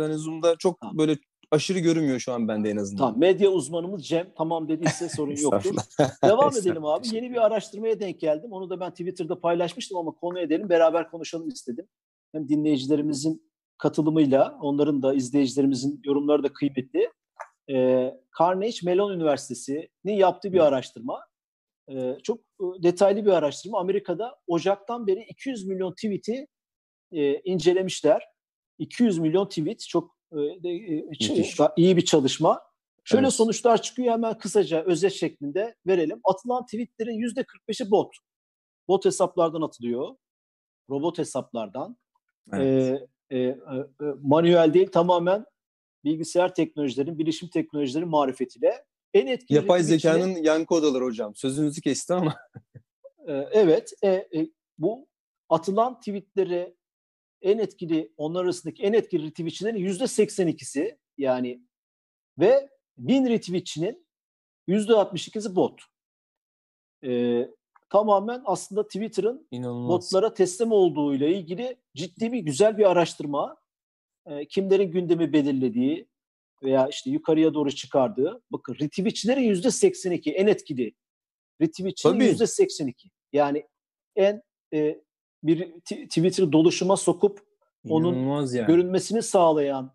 hani 0.00 0.14
Zoom'da 0.14 0.56
çok 0.56 0.80
tamam. 0.80 0.98
böyle 0.98 1.16
aşırı 1.52 1.78
görünmüyor 1.78 2.18
şu 2.18 2.32
an 2.32 2.48
bende 2.48 2.70
en 2.70 2.76
azından. 2.76 3.04
Tamam. 3.04 3.20
Medya 3.20 3.50
uzmanımız 3.50 4.06
Cem 4.06 4.32
tamam 4.36 4.68
dediyse 4.68 5.08
sorun 5.08 5.36
yoktur. 5.36 5.74
Devam 6.24 6.56
edelim 6.60 6.84
abi. 6.84 7.06
Yeni 7.12 7.30
bir 7.30 7.46
araştırmaya 7.46 8.00
denk 8.00 8.20
geldim. 8.20 8.52
Onu 8.52 8.70
da 8.70 8.80
ben 8.80 8.90
Twitter'da 8.90 9.40
paylaşmıştım 9.40 9.98
ama 9.98 10.10
konu 10.10 10.40
edelim. 10.40 10.68
Beraber 10.68 11.10
konuşalım 11.10 11.48
istedim. 11.48 11.86
Hem 12.32 12.48
dinleyicilerimizin 12.48 13.52
katılımıyla, 13.78 14.58
onların 14.62 15.02
da 15.02 15.14
izleyicilerimizin 15.14 16.00
yorumları 16.04 16.42
da 16.42 16.52
kıymetli. 16.52 17.10
Ee, 17.70 18.14
Carnegie 18.38 18.80
Mellon 18.84 19.12
Üniversitesi'nin 19.12 20.12
yaptığı 20.12 20.52
bir 20.52 20.60
araştırma. 20.60 21.20
Ee, 21.90 22.16
çok 22.22 22.40
detaylı 22.60 23.24
bir 23.24 23.30
araştırma. 23.30 23.80
Amerika'da 23.80 24.38
Ocak'tan 24.46 25.06
beri 25.06 25.20
200 25.28 25.66
milyon 25.66 25.92
tweet'i 25.92 26.46
e, 27.12 27.40
incelemişler. 27.40 28.22
200 28.78 29.18
milyon 29.18 29.48
tweet 29.48 29.80
çok 29.88 30.21
e, 30.32 30.68
e, 30.68 31.72
iyi 31.76 31.96
bir 31.96 32.04
çalışma. 32.04 32.60
Şöyle 33.04 33.26
evet. 33.26 33.34
sonuçlar 33.34 33.82
çıkıyor 33.82 34.12
hemen 34.12 34.38
kısaca 34.38 34.82
özet 34.82 35.12
şeklinde 35.12 35.76
verelim. 35.86 36.20
Atılan 36.24 36.66
tweetlerin 36.66 37.18
%45'i 37.18 37.90
bot. 37.90 38.14
Bot 38.88 39.04
hesaplardan 39.04 39.62
atılıyor. 39.62 40.16
Robot 40.90 41.18
hesaplardan. 41.18 41.96
Evet. 42.52 43.08
E, 43.30 43.36
e, 43.36 43.38
e, 43.38 43.58
manuel 44.22 44.74
değil 44.74 44.88
tamamen 44.88 45.44
bilgisayar 46.04 46.54
teknolojilerin, 46.54 47.18
bilişim 47.18 47.48
teknolojilerin 47.48 48.08
marifetiyle 48.08 48.84
en 49.14 49.26
etkili 49.26 49.56
Yapay 49.56 49.82
zekanın 49.82 50.30
içine, 50.30 50.46
yankı 50.46 50.74
odaları 50.74 51.04
hocam. 51.04 51.34
Sözünüzü 51.34 51.80
kesti 51.80 52.14
ama. 52.14 52.34
e, 53.28 53.32
evet. 53.32 53.92
E, 54.02 54.08
e, 54.08 54.50
bu 54.78 55.08
atılan 55.48 55.98
tweetleri 55.98 56.76
en 57.42 57.58
etkili, 57.58 58.12
onlar 58.16 58.44
arasındaki 58.44 58.82
en 58.82 58.92
etkili 58.92 59.26
retweetçilerin 59.26 59.76
yüzde 59.76 60.04
82'si 60.04 60.98
yani 61.18 61.62
ve 62.38 62.68
bin 62.98 63.26
retweetçinin 63.26 64.06
yüzde 64.66 64.92
62'si 64.92 65.56
bot. 65.56 65.80
E, 67.04 67.42
tamamen 67.90 68.42
aslında 68.44 68.86
Twitter'ın 68.86 69.48
İnanılmaz. 69.50 69.88
botlara 69.88 70.34
teslim 70.34 70.72
olduğu 70.72 71.14
ile 71.14 71.36
ilgili 71.38 71.76
ciddi 71.96 72.32
bir 72.32 72.38
güzel 72.38 72.78
bir 72.78 72.90
araştırma. 72.90 73.56
E, 74.26 74.48
kimlerin 74.48 74.92
gündemi 74.92 75.32
belirlediği 75.32 76.08
veya 76.62 76.88
işte 76.88 77.10
yukarıya 77.10 77.54
doğru 77.54 77.72
çıkardığı. 77.72 78.42
Bakın 78.50 78.74
retweetçilerin 78.80 79.42
yüzde 79.42 79.70
82 79.70 80.32
en 80.32 80.46
etkili. 80.46 80.94
Retweetçinin 81.60 82.20
yüzde 82.20 82.46
82. 82.46 83.10
Yani 83.32 83.66
en 84.16 84.42
e, 84.74 85.02
bir 85.42 85.72
Twitter'ı 85.80 86.52
doluşuma 86.52 86.96
sokup 86.96 87.40
onun 87.88 88.46
yani. 88.46 88.66
görünmesini 88.66 89.22
sağlayan 89.22 89.92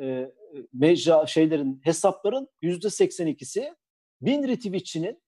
e, 0.00 0.32
mecra 0.72 1.26
şeylerin 1.26 1.80
hesapların 1.84 2.48
yüzde 2.62 2.86
82'si 2.86 3.74
bin 4.20 4.48
retweetçinin 4.48 5.22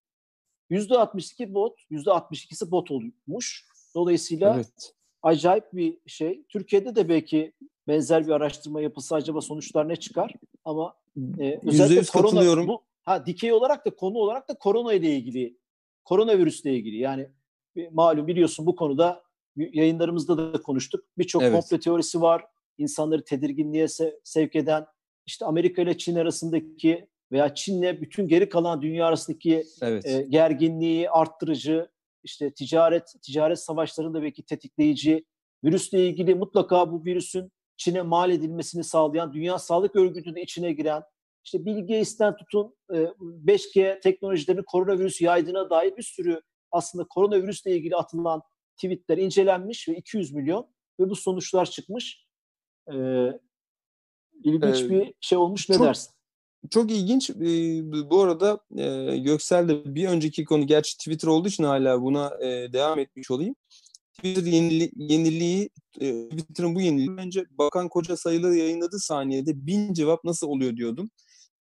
yüzde 0.70 0.98
62 0.98 1.54
bot, 1.54 1.80
yüzde 1.90 2.10
62'si 2.10 2.70
bot 2.70 2.90
olmuş. 2.90 3.68
Dolayısıyla 3.94 4.54
evet. 4.56 4.94
acayip 5.22 5.64
bir 5.72 5.98
şey. 6.06 6.44
Türkiye'de 6.48 6.94
de 6.96 7.08
belki 7.08 7.52
benzer 7.88 8.26
bir 8.26 8.32
araştırma 8.32 8.80
yapılsa 8.80 9.16
acaba 9.16 9.40
sonuçlar 9.40 9.88
ne 9.88 9.96
çıkar? 9.96 10.32
Ama 10.64 10.94
e, 11.38 11.60
özellikle 11.66 12.02
korona 12.02 12.66
bu 12.66 12.82
ha 13.02 13.26
dikey 13.26 13.52
olarak 13.52 13.86
da 13.86 13.96
konu 13.96 14.18
olarak 14.18 14.48
da 14.48 14.54
korona 14.54 14.92
ile 14.92 15.10
ilgili 15.10 15.58
koronavirüsle 16.04 16.74
ilgili 16.74 16.96
yani 16.96 17.28
malum 17.90 18.26
biliyorsun 18.26 18.66
bu 18.66 18.76
konuda 18.76 19.22
yayınlarımızda 19.72 20.54
da 20.54 20.62
konuştuk. 20.62 21.04
Birçok 21.18 21.42
evet. 21.42 21.52
komplo 21.52 21.78
teorisi 21.78 22.20
var. 22.20 22.44
İnsanları 22.78 23.24
tedirginliğe 23.24 23.84
se- 23.84 24.20
sevk 24.24 24.56
eden 24.56 24.86
işte 25.26 25.44
Amerika 25.44 25.82
ile 25.82 25.98
Çin 25.98 26.16
arasındaki 26.16 27.08
veya 27.32 27.54
Çin'le 27.54 28.00
bütün 28.00 28.28
geri 28.28 28.48
kalan 28.48 28.82
dünya 28.82 29.06
arasındaki 29.06 29.64
evet. 29.82 30.06
e, 30.06 30.22
gerginliği 30.22 31.10
arttırıcı, 31.10 31.88
işte 32.22 32.54
ticaret 32.54 33.14
ticaret 33.22 33.58
savaşlarında 33.58 34.22
belki 34.22 34.42
tetikleyici, 34.42 35.24
virüsle 35.64 36.06
ilgili 36.06 36.34
mutlaka 36.34 36.92
bu 36.92 37.04
virüsün 37.04 37.52
Çin'e 37.76 38.02
mal 38.02 38.30
edilmesini 38.30 38.84
sağlayan, 38.84 39.32
Dünya 39.32 39.58
Sağlık 39.58 39.96
Örgütü'nün 39.96 40.42
içine 40.42 40.72
giren, 40.72 41.02
işte 41.44 41.64
Bill 41.64 41.80
Gates'ten 41.80 42.36
tutun 42.36 42.74
5G 42.90 44.00
teknolojilerini 44.00 44.62
koronavirüs 44.64 45.20
yaydığına 45.20 45.70
dair 45.70 45.96
bir 45.96 46.02
sürü 46.02 46.42
aslında 46.70 47.06
koronavirüsle 47.08 47.76
ilgili 47.76 47.96
atılan 47.96 48.42
tweetler 48.78 49.18
incelenmiş 49.18 49.88
ve 49.88 49.96
200 49.96 50.32
milyon 50.32 50.66
ve 51.00 51.10
bu 51.10 51.16
sonuçlar 51.16 51.70
çıkmış. 51.70 52.26
Ee, 52.92 53.26
ilginç 54.44 54.80
ee, 54.80 54.90
bir 54.90 55.14
şey 55.20 55.38
olmuş 55.38 55.68
ne 55.68 55.76
çok, 55.76 55.86
dersin? 55.86 56.12
Çok 56.70 56.90
ilginç. 56.90 57.30
Bu 58.10 58.22
arada 58.22 58.60
Göksel 59.16 59.68
de 59.68 59.94
bir 59.94 60.08
önceki 60.08 60.44
konu 60.44 60.66
gerçi 60.66 60.96
Twitter 60.96 61.28
olduğu 61.28 61.48
için 61.48 61.64
hala 61.64 62.02
buna 62.02 62.40
devam 62.72 62.98
etmiş 62.98 63.30
olayım. 63.30 63.54
Twitter 64.12 64.42
yenili, 64.42 64.90
yeniliği, 64.96 65.70
Twitter'ın 66.30 66.74
bu 66.74 66.80
yeniliği 66.80 67.16
bence 67.16 67.44
Bakan 67.50 67.88
Koca 67.88 68.16
sayıları 68.16 68.54
yayınladığı 68.54 68.98
saniyede 68.98 69.66
bin 69.66 69.94
cevap 69.94 70.24
nasıl 70.24 70.46
oluyor 70.48 70.76
diyordum. 70.76 71.10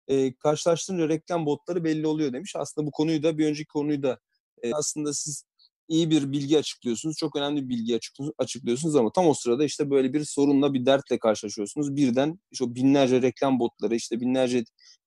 E, 0.08 0.34
karşılaştırınca 0.34 1.10
reklam 1.10 1.46
botları 1.46 1.84
belli 1.84 2.08
oluyor 2.08 2.34
demiş. 2.34 2.56
Aslında 2.56 2.88
bu 2.88 2.92
konuyu 2.92 3.24
da 3.24 3.38
bir 3.38 3.46
önceki 3.46 3.68
konuyu 3.68 4.04
da 4.04 4.20
e, 4.64 4.74
aslında 4.74 5.14
siz 5.14 5.44
iyi 5.88 6.10
bir 6.10 6.32
bilgi 6.32 6.58
açıklıyorsunuz. 6.58 7.18
Çok 7.18 7.36
önemli 7.36 7.64
bir 7.64 7.70
bilgi 7.70 8.00
açıklıyorsunuz 8.38 8.96
ama 8.96 9.12
tam 9.12 9.28
o 9.28 9.34
sırada 9.34 9.66
işte 9.66 9.90
böyle 9.90 10.14
bir 10.14 10.26
sorunla 10.26 10.74
bir 10.74 10.86
dertle 10.86 11.20
karşılaşıyorsunuz. 11.20 11.96
Birden 11.96 12.40
o 12.62 12.76
binlerce 12.76 13.22
reklam 13.22 13.60
botları 13.60 13.96
işte 13.96 14.20
binlerce 14.20 14.64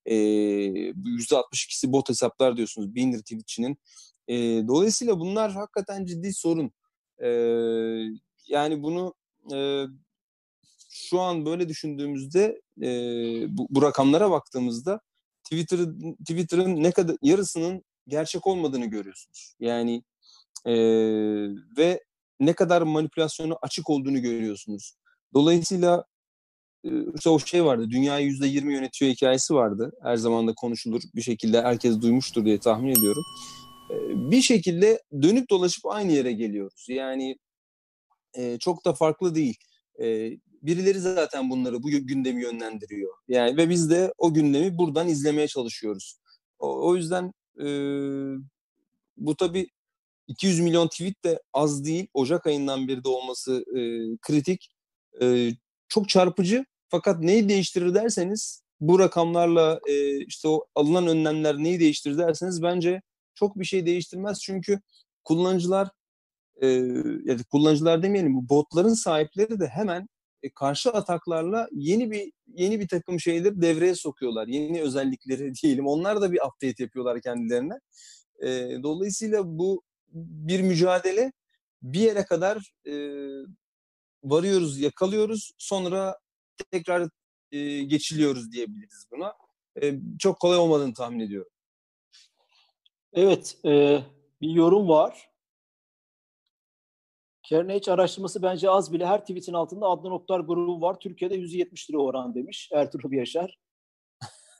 e, 0.06 0.14
%62'si 0.14 1.92
bot 1.92 2.08
hesaplar 2.08 2.56
diyorsunuz. 2.56 2.94
Bin 2.94 3.12
retweetçinin. 3.12 3.78
E, 4.28 4.34
dolayısıyla 4.68 5.20
bunlar 5.20 5.52
hakikaten 5.52 6.04
ciddi 6.04 6.32
sorun. 6.32 6.72
E, 7.22 7.28
yani 8.48 8.82
bunu 8.82 9.14
e, 9.54 9.84
şu 10.90 11.20
an 11.20 11.46
böyle 11.46 11.68
düşündüğümüzde 11.68 12.60
e, 12.82 12.88
bu, 13.58 13.66
bu 13.70 13.82
rakamlara 13.82 14.30
baktığımızda 14.30 15.00
Twitter'ın 15.44 16.14
Twitter'ın 16.14 16.82
ne 16.82 16.92
kadar 16.92 17.16
yarısının 17.22 17.84
gerçek 18.08 18.46
olmadığını 18.46 18.86
görüyorsunuz. 18.86 19.54
Yani 19.60 20.02
e, 20.66 20.74
ve 21.76 22.04
ne 22.40 22.52
kadar 22.52 22.82
manipülasyonu 22.82 23.58
açık 23.62 23.90
olduğunu 23.90 24.22
görüyorsunuz. 24.22 24.92
Dolayısıyla 25.34 26.04
işte 27.14 27.30
o 27.30 27.38
şey 27.38 27.64
vardı, 27.64 27.90
dünyayı 27.90 28.26
yüzde 28.26 28.46
yirmi 28.46 28.74
yönetiyor 28.74 29.10
hikayesi 29.12 29.54
vardı. 29.54 29.92
Her 30.02 30.16
zaman 30.16 30.48
da 30.48 30.54
konuşulur 30.54 31.02
bir 31.14 31.22
şekilde 31.22 31.62
herkes 31.62 32.00
duymuştur 32.00 32.44
diye 32.44 32.60
tahmin 32.60 32.90
ediyorum. 32.90 33.22
Bir 34.30 34.42
şekilde 34.42 35.02
dönüp 35.22 35.50
dolaşıp 35.50 35.86
aynı 35.86 36.12
yere 36.12 36.32
geliyoruz. 36.32 36.86
Yani 36.88 37.36
çok 38.60 38.84
da 38.84 38.92
farklı 38.92 39.34
değil. 39.34 39.56
Birileri 40.62 41.00
zaten 41.00 41.50
bunları, 41.50 41.82
bu 41.82 41.90
gündemi 41.90 42.42
yönlendiriyor. 42.42 43.14
Yani 43.28 43.56
ve 43.56 43.68
biz 43.68 43.90
de 43.90 44.12
o 44.18 44.34
gündemi 44.34 44.78
buradan 44.78 45.08
izlemeye 45.08 45.48
çalışıyoruz. 45.48 46.20
O 46.58 46.96
yüzden 46.96 47.32
bu 49.16 49.36
tabii 49.38 49.68
200 50.30 50.60
milyon 50.60 50.88
tweet 50.88 51.24
de 51.24 51.42
az 51.52 51.84
değil. 51.84 52.06
Ocak 52.14 52.46
ayından 52.46 52.88
beri 52.88 53.04
de 53.04 53.08
olması 53.08 53.64
e, 53.76 53.80
kritik. 54.20 54.68
E, 55.22 55.50
çok 55.88 56.08
çarpıcı. 56.08 56.64
Fakat 56.88 57.20
neyi 57.20 57.48
değiştirir 57.48 57.94
derseniz 57.94 58.62
bu 58.80 58.98
rakamlarla 58.98 59.80
e, 59.88 60.24
işte 60.24 60.48
o 60.48 60.66
alınan 60.74 61.06
önlemler 61.06 61.56
neyi 61.58 61.80
değiştirir 61.80 62.18
derseniz 62.18 62.62
bence 62.62 63.02
çok 63.34 63.58
bir 63.58 63.64
şey 63.64 63.86
değiştirmez. 63.86 64.40
Çünkü 64.40 64.80
kullanıcılar 65.24 65.88
e, 66.62 66.68
yani 67.24 67.44
kullanıcılar 67.50 68.02
demeyelim 68.02 68.34
bu 68.34 68.48
botların 68.48 68.94
sahipleri 68.94 69.60
de 69.60 69.66
hemen 69.66 70.08
e, 70.42 70.50
karşı 70.50 70.90
ataklarla 70.90 71.68
yeni 71.72 72.10
bir 72.10 72.32
yeni 72.46 72.80
bir 72.80 72.88
takım 72.88 73.20
şeyleri 73.20 73.62
devreye 73.62 73.94
sokuyorlar. 73.94 74.46
Yeni 74.46 74.82
özellikleri 74.82 75.54
diyelim. 75.62 75.86
Onlar 75.86 76.20
da 76.20 76.32
bir 76.32 76.38
update 76.38 76.82
yapıyorlar 76.82 77.20
kendilerine. 77.20 77.74
E, 78.42 78.48
dolayısıyla 78.82 79.42
bu 79.44 79.82
bir 80.12 80.60
mücadele 80.60 81.32
bir 81.82 82.00
yere 82.00 82.24
kadar 82.24 82.72
e, 82.86 82.94
varıyoruz, 84.24 84.80
yakalıyoruz. 84.80 85.52
Sonra 85.58 86.18
tekrar 86.70 87.08
e, 87.52 87.82
geçiliyoruz 87.82 88.52
diyebiliriz 88.52 89.06
buna. 89.10 89.34
E, 89.82 89.94
çok 90.18 90.40
kolay 90.40 90.58
olmadığını 90.58 90.94
tahmin 90.94 91.20
ediyorum. 91.20 91.50
Evet, 93.12 93.58
e, 93.64 94.02
bir 94.40 94.50
yorum 94.50 94.88
var. 94.88 95.30
Carnage 97.42 97.92
araştırması 97.92 98.42
bence 98.42 98.70
az 98.70 98.92
bile. 98.92 99.06
Her 99.06 99.20
tweetin 99.20 99.52
altında 99.52 99.86
Adnan 99.86 100.12
Oktar 100.12 100.40
grubu 100.40 100.80
var. 100.80 101.00
Türkiye'de 101.00 101.34
170 101.34 101.90
lira 101.90 101.98
oran 101.98 102.34
demiş 102.34 102.68
Ertuğrul 102.72 103.12
Yaşar. 103.12 103.58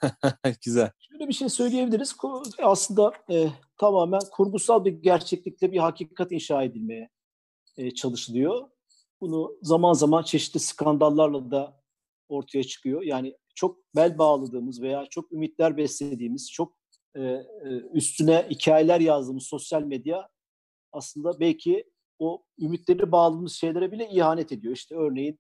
Güzel. 0.65 0.91
Şöyle 0.99 1.29
bir 1.29 1.33
şey 1.33 1.49
söyleyebiliriz. 1.49 2.17
Aslında 2.63 3.13
e, 3.31 3.49
tamamen 3.79 4.21
kurgusal 4.33 4.85
bir 4.85 4.93
gerçeklikle 4.93 5.73
bir 5.73 5.79
hakikat 5.79 6.33
inşa 6.33 6.63
edilmeye 6.63 7.09
e, 7.77 7.91
çalışılıyor. 7.91 8.69
Bunu 9.21 9.57
zaman 9.63 9.93
zaman 9.93 10.23
çeşitli 10.23 10.61
skandallarla 10.61 11.51
da 11.51 11.81
ortaya 12.29 12.65
çıkıyor. 12.65 13.03
Yani 13.03 13.37
çok 13.55 13.79
bel 13.97 14.19
bağladığımız 14.19 14.83
veya 14.83 15.07
çok 15.11 15.33
ümitler 15.33 15.77
beslediğimiz, 15.77 16.53
çok 16.53 16.77
e, 17.15 17.21
e, 17.21 17.45
üstüne 17.93 18.47
hikayeler 18.51 19.01
yazdığımız 19.01 19.45
sosyal 19.45 19.83
medya 19.83 20.29
aslında 20.93 21.41
belki 21.41 21.85
o 22.19 22.45
ümitleri 22.59 23.13
bağladığımız 23.13 23.53
şeylere 23.53 23.93
bile 23.93 24.09
ihanet 24.11 24.53
ediyor. 24.53 24.75
İşte 24.75 24.95
örneğin 24.95 25.39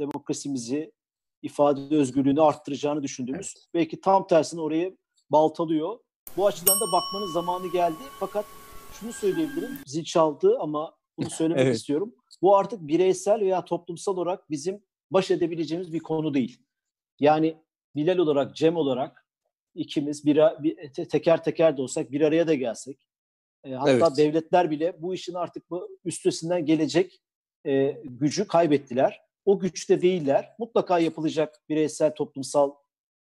demokrasimizi, 0.00 0.92
ifade 1.46 1.96
özgürlüğünü 1.96 2.42
arttıracağını 2.42 3.02
düşündüğümüz 3.02 3.54
evet. 3.56 3.66
belki 3.74 4.00
tam 4.00 4.26
tersini 4.26 4.60
orayı 4.60 4.96
baltalıyor. 5.30 5.98
Bu 6.36 6.46
açıdan 6.46 6.76
da 6.76 6.84
bakmanın 6.92 7.32
zamanı 7.32 7.72
geldi. 7.72 8.02
Fakat 8.20 8.44
şunu 8.92 9.12
söyleyebilirim. 9.12 9.78
Zil 9.86 10.04
çaldı 10.04 10.56
ama 10.60 10.96
bunu 11.18 11.30
söylemek 11.38 11.66
evet. 11.66 11.76
istiyorum. 11.76 12.14
Bu 12.42 12.56
artık 12.56 12.80
bireysel 12.80 13.40
veya 13.40 13.64
toplumsal 13.64 14.16
olarak 14.16 14.50
bizim 14.50 14.82
baş 15.10 15.30
edebileceğimiz 15.30 15.92
bir 15.92 16.00
konu 16.00 16.34
değil. 16.34 16.62
Yani 17.20 17.56
Bilal 17.96 18.18
olarak, 18.18 18.56
Cem 18.56 18.76
olarak 18.76 19.26
ikimiz 19.74 20.26
bir, 20.26 20.36
bir 20.62 20.92
teker 20.92 21.44
teker 21.44 21.76
de 21.76 21.82
olsak 21.82 22.12
bir 22.12 22.20
araya 22.20 22.46
da 22.46 22.54
gelsek 22.54 23.06
e, 23.64 23.72
hatta 23.72 23.90
evet. 23.90 24.16
devletler 24.16 24.70
bile 24.70 25.02
bu 25.02 25.14
işin 25.14 25.34
artık 25.34 25.70
bu 25.70 25.98
üstesinden 26.04 26.66
gelecek 26.66 27.22
e, 27.66 27.96
gücü 28.04 28.46
kaybettiler. 28.46 29.20
O 29.46 29.58
güçte 29.58 30.02
değiller. 30.02 30.54
Mutlaka 30.58 30.98
yapılacak 30.98 31.60
bireysel, 31.68 32.14
toplumsal, 32.14 32.72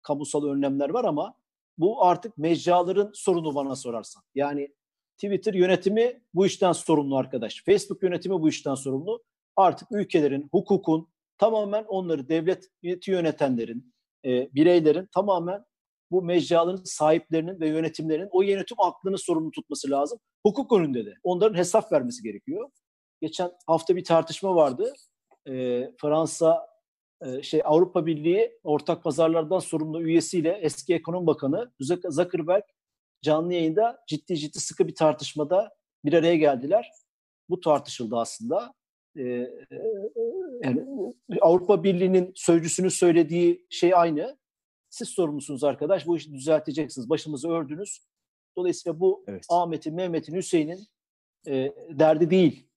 kamusal 0.02 0.46
önlemler 0.46 0.90
var 0.90 1.06
ama 1.06 1.36
bu 1.78 2.04
artık 2.04 2.38
mecraların 2.38 3.12
sorunu 3.14 3.56
bana 3.56 3.76
sorarsan. 3.76 4.24
Yani 4.36 4.74
Twitter 5.18 5.54
yönetimi 5.54 6.22
bu 6.34 6.46
işten 6.46 6.72
sorumlu 6.72 7.18
arkadaş. 7.18 7.64
Facebook 7.66 8.04
yönetimi 8.04 8.42
bu 8.42 8.50
işten 8.50 8.76
sorumlu. 8.76 9.24
Artık 9.56 9.92
ülkelerin, 9.92 10.50
hukukun 10.52 11.08
tamamen 11.38 11.84
onları 11.84 12.30
devlet 12.30 12.70
yönetenlerin, 13.08 13.94
e, 14.26 14.54
bireylerin 14.54 15.06
tamamen 15.06 15.66
bu 16.12 16.22
mecraların 16.22 16.84
sahiplerinin 16.84 17.60
ve 17.60 17.68
yönetimlerinin 17.68 18.30
o 18.32 18.42
yönetim 18.42 18.78
aklını 18.80 19.18
sorumlu 19.18 19.52
tutması 19.52 19.92
lazım. 19.92 20.20
Hukuk 20.46 20.74
önünde 20.74 21.06
de. 21.06 21.14
Onların 21.24 21.58
hesap 21.58 21.92
vermesi 21.92 22.24
gerekiyor. 22.24 22.70
Geçen 23.22 23.52
hafta 23.68 23.96
bir 23.96 24.04
tartışma 24.04 24.56
vardı. 24.56 24.94
E, 25.48 25.88
Fransa 25.98 26.68
e, 27.26 27.42
şey 27.42 27.62
Avrupa 27.66 28.06
Birliği 28.06 28.60
ortak 28.64 29.04
pazarlardan 29.04 29.60
sorumlu 29.60 30.02
üyesiyle 30.02 30.60
eski 30.62 30.94
ekonomi 30.94 31.28
bakanı 31.28 31.72
Zuckerberg 32.10 32.64
canlı 33.22 33.54
yayında 33.54 34.04
ciddi 34.08 34.38
ciddi 34.38 34.60
sıkı 34.60 34.88
bir 34.88 34.96
tartışmada 34.96 35.76
bir 36.06 36.14
araya 36.14 36.36
geldiler. 36.36 36.92
Bu 37.50 37.60
tartışıldı 37.60 38.18
aslında. 38.18 38.74
Ee, 39.18 39.50
yani 40.64 40.86
Avrupa 41.42 41.84
Birliği'nin 41.84 42.32
sözcüsünün 42.36 42.90
söylediği 42.90 43.66
şey 43.70 43.96
aynı. 43.96 44.38
Siz 44.90 45.10
sorumlusunuz 45.10 45.64
arkadaş, 45.64 46.08
bu 46.08 46.18
işi 46.18 46.34
düzelteceksiniz. 46.34 47.10
Başımızı 47.10 47.50
ördünüz. 47.50 48.00
Dolayısıyla 48.58 49.00
bu 49.00 49.24
evet. 49.28 49.46
Ahmet'in, 49.50 49.96
Mehmet'in, 49.96 50.36
Hüseyin'in 50.36 50.80
e, 51.48 51.74
derdi 51.90 52.30
değil. 52.30 52.69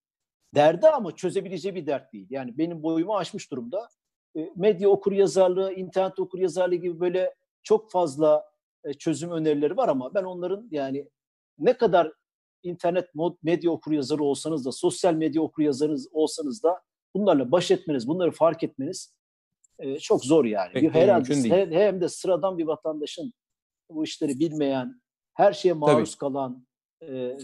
Derdi 0.55 0.87
ama 0.87 1.15
çözebileceği 1.15 1.75
bir 1.75 1.85
dert 1.85 2.13
değil. 2.13 2.27
Yani 2.29 2.57
benim 2.57 2.83
boyumu 2.83 3.17
aşmış 3.17 3.51
durumda. 3.51 3.87
E, 4.37 4.49
medya 4.55 4.89
okur 4.89 5.11
yazarlığı, 5.11 5.73
internet 5.73 6.19
okur 6.19 6.39
yazarlığı 6.39 6.75
gibi 6.75 6.99
böyle 6.99 7.35
çok 7.63 7.91
fazla 7.91 8.45
e, 8.83 8.93
çözüm 8.93 9.31
önerileri 9.31 9.77
var 9.77 9.89
ama 9.89 10.13
ben 10.13 10.23
onların 10.23 10.67
yani 10.71 11.09
ne 11.59 11.73
kadar 11.73 12.11
internet 12.63 13.09
medya 13.43 13.71
okur 13.71 13.91
yazarı 13.91 14.23
olsanız 14.23 14.65
da, 14.65 14.71
sosyal 14.71 15.13
medya 15.13 15.41
okur 15.41 15.63
yazarı 15.63 15.95
olsanız 16.11 16.63
da 16.63 16.81
bunlarla 17.15 17.51
baş 17.51 17.71
etmeniz, 17.71 18.07
bunları 18.07 18.31
fark 18.31 18.63
etmeniz 18.63 19.13
e, 19.79 19.99
çok 19.99 20.25
zor 20.25 20.45
yani. 20.45 20.71
Peki, 20.73 20.89
Herhalde 20.89 21.35
hem, 21.35 21.71
hem 21.71 22.01
de 22.01 22.09
sıradan 22.09 22.57
bir 22.57 22.65
vatandaşın 22.65 23.33
bu 23.89 24.03
işleri 24.03 24.39
bilmeyen, 24.39 25.01
her 25.33 25.53
şeye 25.53 25.73
maruz 25.73 26.11
Tabii. 26.11 26.19
kalan 26.19 26.65
e, 27.09 27.37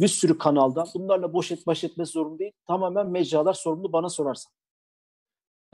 bir 0.00 0.08
sürü 0.08 0.38
kanaldan 0.38 0.86
bunlarla 0.94 1.32
boş 1.32 1.52
et, 1.52 1.66
baş 1.66 1.84
etmesi 1.84 2.12
zorunda 2.12 2.38
değil. 2.38 2.52
Tamamen 2.66 3.10
mecralar 3.10 3.54
sorumlu 3.54 3.92
bana 3.92 4.08
sorarsan. 4.08 4.52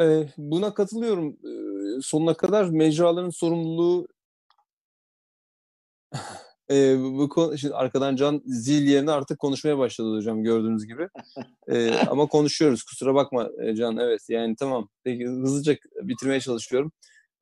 E, 0.01 0.29
buna 0.37 0.75
katılıyorum. 0.75 1.29
E, 1.29 2.01
sonuna 2.03 2.35
kadar 2.35 2.69
mecraların 2.69 3.31
sorumluluğu 3.31 4.09
e, 6.71 6.99
bu 6.99 7.29
konu, 7.29 7.59
şimdi 7.59 7.75
arkadan 7.75 8.17
Can 8.17 8.43
zil 8.47 8.89
yerine 8.89 9.11
artık 9.11 9.39
konuşmaya 9.39 9.79
başladı 9.79 10.17
hocam 10.17 10.43
gördüğünüz 10.43 10.87
gibi. 10.87 11.09
E, 11.69 11.95
ama 11.95 12.27
konuşuyoruz 12.27 12.83
kusura 12.83 13.15
bakma 13.15 13.51
Can 13.75 13.97
evet 13.97 14.21
yani 14.29 14.57
tamam 14.57 14.89
peki 15.05 15.27
hızlıca 15.27 15.77
bitirmeye 16.03 16.41
çalışıyorum. 16.41 16.93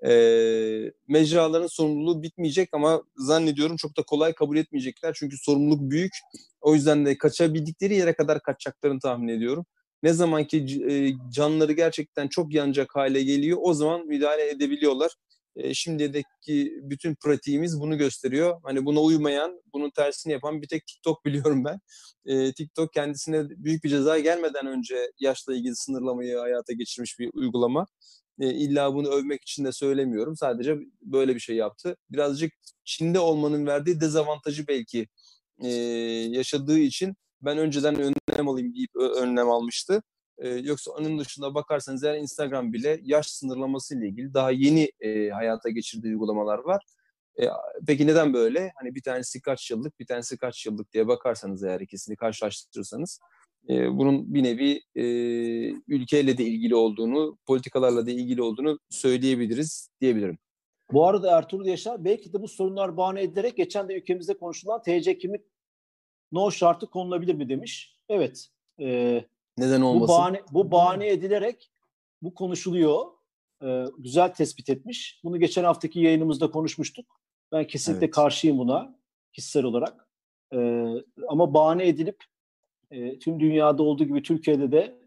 E, 0.07 0.13
mecraların 1.09 1.67
sorumluluğu 1.67 2.23
bitmeyecek 2.23 2.69
ama 2.73 3.03
zannediyorum 3.17 3.77
çok 3.77 3.97
da 3.97 4.03
kolay 4.03 4.33
kabul 4.33 4.57
etmeyecekler 4.57 5.13
çünkü 5.15 5.37
sorumluluk 5.39 5.91
büyük. 5.91 6.13
O 6.61 6.75
yüzden 6.75 7.07
de 7.07 7.19
kaçabildikleri 7.19 7.95
yere 7.95 8.13
kadar 8.13 8.43
kaçacaklarını 8.43 9.01
tahmin 9.01 9.29
ediyorum. 9.29 9.67
Ne 10.03 10.13
zaman 10.13 10.45
ki 10.45 10.59
e, 10.91 11.15
canları 11.33 11.73
gerçekten 11.73 12.29
çok 12.29 12.55
yanacak 12.55 12.97
hale 12.97 13.23
geliyor 13.23 13.59
o 13.61 13.75
zaman 13.75 14.07
müdahale 14.07 14.51
edebiliyorlar 14.51 15.11
e, 15.57 15.75
şimdideki 15.75 16.79
bütün 16.83 17.15
pratiğimiz 17.15 17.81
bunu 17.81 17.99
gösteriyor. 17.99 18.61
Hani 18.65 18.85
buna 18.85 19.01
uymayan, 19.01 19.63
bunun 19.73 19.91
tersini 19.91 20.33
yapan 20.33 20.63
bir 20.63 20.69
tek 20.69 20.87
TikTok 20.87 21.25
biliyorum 21.25 21.65
ben. 21.65 21.81
E, 22.27 22.53
TikTok 22.53 22.93
kendisine 22.93 23.49
büyük 23.49 23.85
bir 23.85 23.89
ceza 23.89 24.19
gelmeden 24.19 24.67
önce 24.67 25.11
yaşla 25.19 25.55
ilgili 25.55 25.77
sınırlamayı 25.77 26.39
hayata 26.39 26.73
geçirmiş 26.73 27.19
bir 27.19 27.31
uygulama. 27.35 27.87
E, 28.43 28.55
illa 28.55 28.95
bunu 28.95 29.09
övmek 29.09 29.43
için 29.43 29.65
de 29.65 29.73
söylemiyorum. 29.73 30.37
Sadece 30.37 30.79
böyle 31.03 31.35
bir 31.35 31.41
şey 31.41 31.57
yaptı. 31.57 31.97
Birazcık 32.11 32.53
Çin'de 32.85 33.19
olmanın 33.19 33.67
verdiği 33.67 34.01
dezavantajı 34.01 34.69
belki 34.69 35.07
e, 35.65 35.69
yaşadığı 36.31 36.79
için 36.79 37.15
ben 37.43 37.59
önceden 37.59 37.97
önlem 37.97 38.49
alayım 38.49 38.75
deyip 38.75 38.97
önlem 38.97 39.51
almıştı. 39.51 40.03
E, 40.39 40.49
yoksa 40.49 40.93
onun 40.93 41.19
dışında 41.19 41.55
bakarsanız 41.55 42.05
eğer 42.05 42.15
Instagram 42.15 42.73
bile 42.73 43.01
yaş 43.03 43.27
sınırlaması 43.27 43.99
ile 43.99 44.09
ilgili 44.09 44.35
daha 44.35 44.51
yeni 44.51 44.91
e, 45.01 45.31
hayata 45.31 45.71
geçirdiği 45.71 46.09
uygulamalar 46.09 46.59
var. 46.59 46.85
E, 47.43 47.45
peki 47.87 48.07
neden 48.07 48.35
böyle? 48.35 48.73
Hani 48.77 48.95
bir 48.95 49.03
tanesi 49.03 49.41
kaç 49.43 49.71
yıllık, 49.71 50.01
bir 50.01 50.07
tanesi 50.07 50.37
kaç 50.37 50.67
yıllık 50.67 50.93
diye 50.93 51.09
bakarsanız 51.09 51.65
eğer 51.65 51.81
ikisini 51.81 52.17
karşılaştırırsanız 52.17 53.21
e, 53.69 53.99
bunun 53.99 54.35
bir 54.35 54.43
nevi 54.43 54.81
e, 54.95 55.05
ülkeyle 55.89 56.39
de 56.39 56.45
ilgili 56.45 56.75
olduğunu, 56.75 57.39
politikalarla 57.47 58.07
da 58.07 58.11
ilgili 58.11 58.43
olduğunu 58.43 58.79
söyleyebiliriz 58.91 59.91
diyebilirim. 60.01 60.39
Bu 60.93 61.07
arada 61.07 61.39
Ertuğrul 61.39 61.67
Yaşar 61.67 62.05
belki 62.05 62.33
de 62.33 62.43
bu 62.43 62.49
sorunlar 62.49 62.97
bahane 62.97 63.23
edilerek 63.23 63.57
geçen 63.57 63.89
de 63.89 63.95
ülkemizde 63.99 64.39
konuşulan 64.39 64.83
TC 64.83 65.19
kimlik 65.19 65.41
no 66.33 66.51
şartı 66.51 66.87
konulabilir 66.87 67.35
mi 67.35 67.49
demiş. 67.49 67.97
Evet. 68.09 68.49
E, 68.81 69.25
neden 69.59 69.81
olmasın? 69.81 70.09
Bu 70.09 70.19
bahane, 70.19 70.43
bu 70.53 70.71
bahane 70.71 71.09
edilerek 71.09 71.71
bu 72.23 72.35
konuşuluyor. 72.35 73.07
Ee, 73.65 73.85
güzel 73.99 74.35
tespit 74.35 74.71
etmiş. 74.71 75.21
Bunu 75.25 75.39
geçen 75.39 75.65
haftaki 75.65 76.01
yayınımızda 76.01 76.51
konuşmuştuk. 76.51 77.21
Ben 77.53 77.67
kesinlikle 77.67 78.05
evet. 78.05 78.15
karşıyım 78.15 78.59
buna 78.59 78.99
kişisel 79.33 79.65
olarak. 79.65 80.09
Ee, 80.55 80.89
ama 81.29 81.55
bahane 81.55 81.89
edilip 81.89 82.25
e, 82.93 83.19
tüm 83.19 83.41
dünyada 83.41 83.83
olduğu 83.83 84.05
gibi 84.05 84.23
Türkiye'de 84.23 84.73
de 84.73 84.99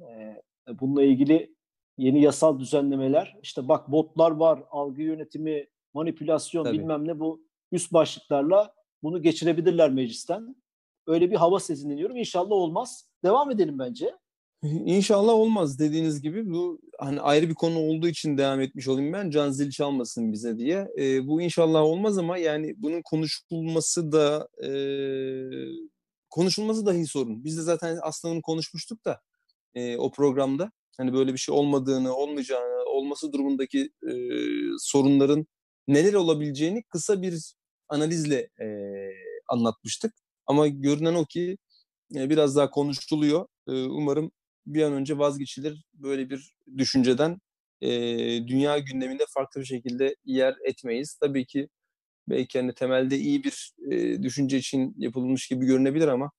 e, 0.00 0.42
bununla 0.80 1.02
ilgili 1.02 1.54
yeni 1.98 2.22
yasal 2.22 2.58
düzenlemeler, 2.58 3.36
işte 3.42 3.68
bak 3.68 3.92
botlar 3.92 4.30
var, 4.30 4.62
algı 4.70 5.02
yönetimi, 5.02 5.66
manipülasyon 5.94 6.64
Tabii. 6.64 6.78
bilmem 6.78 7.08
ne 7.08 7.20
bu 7.20 7.42
üst 7.72 7.92
başlıklarla 7.92 8.74
bunu 9.02 9.22
geçirebilirler 9.22 9.90
meclisten. 9.90 10.56
Öyle 11.06 11.30
bir 11.30 11.36
hava 11.36 11.60
sezinleniyorum. 11.60 12.16
İnşallah 12.16 12.52
olmaz. 12.52 13.08
Devam 13.24 13.50
edelim 13.50 13.78
bence. 13.78 14.14
İnşallah 14.64 15.32
olmaz 15.32 15.78
dediğiniz 15.78 16.22
gibi 16.22 16.50
bu 16.50 16.80
hani 16.98 17.20
ayrı 17.20 17.48
bir 17.48 17.54
konu 17.54 17.78
olduğu 17.78 18.08
için 18.08 18.38
devam 18.38 18.60
etmiş 18.60 18.88
olayım 18.88 19.12
ben 19.12 19.30
can 19.30 19.50
zil 19.50 19.70
çalmasın 19.70 20.32
bize 20.32 20.58
diye. 20.58 20.88
E, 20.98 21.26
bu 21.26 21.42
inşallah 21.42 21.82
olmaz 21.82 22.18
ama 22.18 22.38
yani 22.38 22.74
bunun 22.76 23.02
konuşulması 23.02 24.12
da 24.12 24.48
e, 24.62 24.70
konuşulması 26.30 26.86
dahi 26.86 27.06
sorun. 27.06 27.44
Biz 27.44 27.58
de 27.58 27.62
zaten 27.62 27.98
bunu 28.24 28.42
konuşmuştuk 28.42 29.04
da 29.04 29.20
e, 29.74 29.96
o 29.96 30.10
programda 30.12 30.72
hani 30.98 31.12
böyle 31.12 31.32
bir 31.32 31.38
şey 31.38 31.54
olmadığını, 31.54 32.14
olmayacağını, 32.16 32.84
olması 32.84 33.32
durumundaki 33.32 33.90
e, 34.08 34.12
sorunların 34.78 35.46
neler 35.88 36.14
olabileceğini 36.14 36.82
kısa 36.82 37.22
bir 37.22 37.54
analizle 37.88 38.48
e, 38.60 38.66
anlatmıştık. 39.48 40.14
Ama 40.46 40.68
görünen 40.68 41.14
o 41.14 41.24
ki 41.24 41.58
biraz 42.10 42.56
daha 42.56 42.70
konuşuluyor. 42.70 43.46
Umarım 43.68 44.32
bir 44.66 44.82
an 44.82 44.92
önce 44.92 45.18
vazgeçilir 45.18 45.84
böyle 45.94 46.30
bir 46.30 46.54
düşünceden 46.78 47.38
e, 47.80 47.88
dünya 48.48 48.78
gündeminde 48.78 49.24
farklı 49.34 49.60
bir 49.60 49.66
şekilde 49.66 50.16
yer 50.24 50.54
etmeyiz. 50.64 51.14
Tabii 51.20 51.46
ki 51.46 51.68
belki 52.30 52.60
hani 52.60 52.74
temelde 52.74 53.16
iyi 53.16 53.44
bir 53.44 53.72
e, 53.90 54.22
düşünce 54.22 54.56
için 54.58 54.94
yapılmış 54.98 55.48
gibi 55.48 55.66
görünebilir 55.66 56.08
ama 56.08 56.30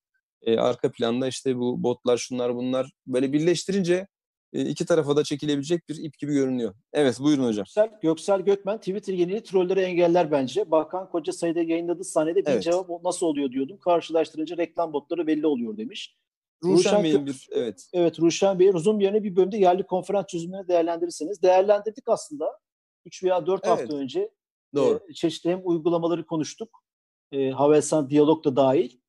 e, 0.42 0.58
arka 0.58 0.92
planda 0.92 1.28
işte 1.28 1.58
bu 1.58 1.84
botlar 1.84 2.18
şunlar 2.18 2.56
bunlar 2.56 2.92
böyle 3.08 3.34
birleştirince 3.34 4.08
e, 4.54 4.66
iki 4.66 4.86
tarafa 4.86 5.16
da 5.16 5.24
çekilebilecek 5.24 5.90
bir 5.90 6.04
ip 6.04 6.20
gibi 6.20 6.34
görünüyor. 6.34 6.74
Evet 6.94 7.20
buyurun 7.20 7.44
hocam. 7.44 7.64
Göksel, 7.64 7.90
Göksel 8.02 8.42
Gökmen 8.42 8.78
Twitter 8.78 9.14
yenili 9.14 9.44
trolleri 9.44 9.80
engeller 9.80 10.32
bence. 10.32 10.72
Bakan 10.72 11.10
koca 11.10 11.34
sayıda 11.34 11.62
yayınladığı 11.62 12.04
sahnede 12.04 12.46
bir 12.46 12.52
Evet. 12.52 12.64
cevap 12.64 13.04
nasıl 13.04 13.26
oluyor 13.26 13.52
diyordum. 13.52 13.78
Karşılaştırınca 13.80 14.58
reklam 14.58 14.94
botları 14.94 15.28
belli 15.28 15.48
oluyor 15.48 15.78
demiş. 15.78 16.16
Ruşen 16.64 17.04
Bey'in 17.04 17.26
bir 17.26 17.48
evet. 17.52 17.90
Evet 17.94 18.20
Ruşen 18.20 18.60
Bey 18.60 18.68
uzun 18.68 19.00
bir 19.00 19.06
yerine 19.06 19.24
bir 19.24 19.36
bölümde 19.36 19.58
yerli 19.58 19.84
konferans 19.84 20.26
çözümlerini 20.26 20.68
değerlendirirseniz. 20.68 21.42
Değerlendirdik 21.42 22.04
aslında. 22.08 22.60
3 23.06 23.24
veya 23.24 23.48
4 23.48 23.62
Evet. 23.68 23.80
hafta 23.80 23.96
önce 23.96 24.30
Doğru. 24.76 25.00
e, 25.10 25.14
çeşitli 25.14 25.50
hem 25.50 25.62
uygulamaları 25.64 26.26
konuştuk. 26.26 26.84
E, 27.32 27.50
Havelsan 27.50 28.10
Diyalog 28.10 28.46
da 28.46 28.56
dahil. 28.56 29.00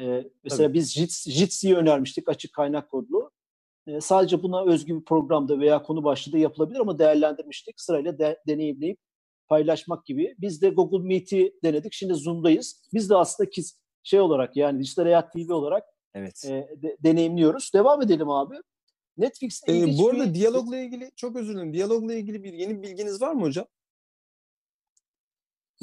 E, 0.00 0.24
mesela 0.44 0.74
biz 0.74 0.92
Jits, 0.92 1.28
Jitsi'yi 1.28 1.76
önermiştik 1.76 2.28
açık 2.28 2.52
kaynak 2.52 2.90
kodlu. 2.90 3.30
E, 3.86 4.00
sadece 4.00 4.42
buna 4.42 4.64
özgü 4.64 4.96
bir 5.00 5.04
programda 5.04 5.58
veya 5.60 5.82
konu 5.82 6.04
başlığı 6.04 6.38
yapılabilir 6.38 6.78
ama 6.80 6.98
değerlendirmiştik. 6.98 7.80
Sırayla 7.80 8.18
de, 8.18 8.40
deneyimleyip 8.48 8.98
paylaşmak 9.48 10.06
gibi. 10.06 10.34
Biz 10.38 10.62
de 10.62 10.68
Google 10.68 11.08
Meet'i 11.08 11.54
denedik. 11.64 11.92
Şimdi 11.92 12.14
Zoom'dayız. 12.14 12.88
Biz 12.94 13.10
de 13.10 13.16
aslında 13.16 13.50
ki, 13.50 13.62
şey 14.02 14.20
olarak 14.20 14.56
yani 14.56 14.80
Dijital 14.80 15.02
Hayat 15.02 15.32
TV 15.32 15.52
olarak 15.52 15.84
Evet. 16.14 16.44
e, 16.44 16.68
de- 16.82 16.96
deneyimliyoruz. 17.00 17.70
Devam 17.74 18.02
edelim 18.02 18.30
abi. 18.30 18.54
Netflix'te 19.16 19.78
Ee, 19.78 19.98
bu 19.98 20.08
arada 20.10 20.26
bir... 20.28 20.34
diyalogla 20.34 20.76
ilgili 20.76 21.10
çok 21.16 21.36
özür 21.36 21.54
dilerim. 21.54 21.72
Diyalogla 21.72 22.14
ilgili 22.14 22.44
bir 22.44 22.52
yeni 22.52 22.82
bilginiz 22.82 23.22
var 23.22 23.32
mı 23.32 23.42
hocam? 23.42 23.66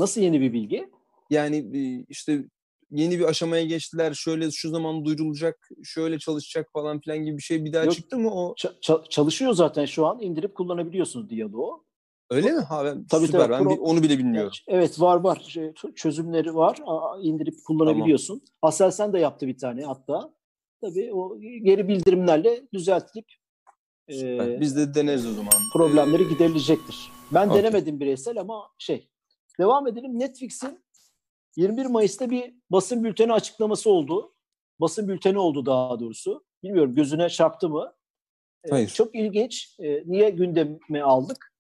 Nasıl 0.02 0.22
yeni 0.22 0.42
bir 0.42 0.54
bilgi? 0.54 0.90
Yani 1.30 1.66
işte 2.10 2.46
yeni 2.92 3.20
bir 3.20 3.24
aşamaya 3.24 3.66
geçtiler. 3.66 4.14
Şöyle 4.14 4.52
şu 4.52 4.70
zaman 4.70 5.06
duyurulacak, 5.06 5.70
şöyle 5.84 6.20
çalışacak 6.20 6.70
falan 6.74 7.00
filan 7.00 7.18
gibi 7.18 7.38
bir 7.38 7.42
şey 7.42 7.66
bir 7.66 7.74
daha 7.74 7.84
Yok. 7.84 7.94
çıktı 7.94 8.18
mı 8.18 8.32
o? 8.34 8.54
Ç- 8.54 8.80
ça- 8.82 9.10
çalışıyor 9.10 9.54
zaten 9.54 9.86
şu 9.86 10.06
an. 10.08 10.22
indirip 10.22 10.56
kullanabiliyorsunuz 10.56 11.30
diyaloğu. 11.30 11.86
Öyle 12.30 12.52
mi? 12.52 12.60
Ha 12.62 12.86
ben, 12.86 13.06
Tabii, 13.08 13.26
süper. 13.26 13.40
tabii. 13.40 13.52
Ben 13.54 13.62
Pro- 13.64 13.80
onu 13.80 14.04
bile 14.04 14.18
bilmiyorum. 14.18 14.52
Evet 14.68 15.02
var 15.02 15.16
var. 15.16 15.46
Şey, 15.48 15.74
çözümleri 15.96 16.56
var. 16.56 16.80
İndirip 17.22 17.56
kullanabiliyorsun. 17.68 18.42
Aselsan 18.62 19.14
da 19.14 19.20
yaptı 19.20 19.48
bir 19.48 19.58
tane 19.58 19.84
hatta. 19.86 20.34
Tabii 20.82 21.14
o 21.14 21.40
geri 21.40 21.88
bildirimlerle 21.88 22.62
düzeltilip 22.74 23.26
e, 24.08 24.14
Süper. 24.14 24.62
Biz 24.62 24.78
de 24.78 24.94
deneriz 24.94 25.26
o 25.28 25.34
zaman. 25.34 25.54
problemleri 25.74 26.24
Ee, 26.24 26.30
giderilecektir. 26.30 27.12
Ben 27.34 27.48
okey. 27.50 27.64
denemedim 27.64 28.00
bireysel 28.00 28.40
ama 28.40 28.70
şey. 28.78 29.11
Devam 29.62 29.88
edelim. 29.88 30.20
Netflix'in 30.20 30.84
21 31.56 31.86
Mayıs'ta 31.86 32.30
bir 32.30 32.54
basın 32.70 33.04
bülteni 33.04 33.34
açıklaması 33.34 33.90
oldu. 33.90 34.34
Basın 34.80 35.08
bülteni 35.08 35.40
oldu 35.40 35.66
daha 35.66 36.00
doğrusu. 36.00 36.46
Bilmiyorum 36.64 36.96
gözüne 36.96 37.30
çarptı 37.30 37.70
mı? 37.70 37.94
Ee, 38.64 38.70
Hayır. 38.70 38.90
Çok 38.90 39.16
ilginç. 39.16 39.80
Ee, 39.80 40.04
niye 40.06 40.30
gündeme 40.30 41.02
aldık? 41.02 41.54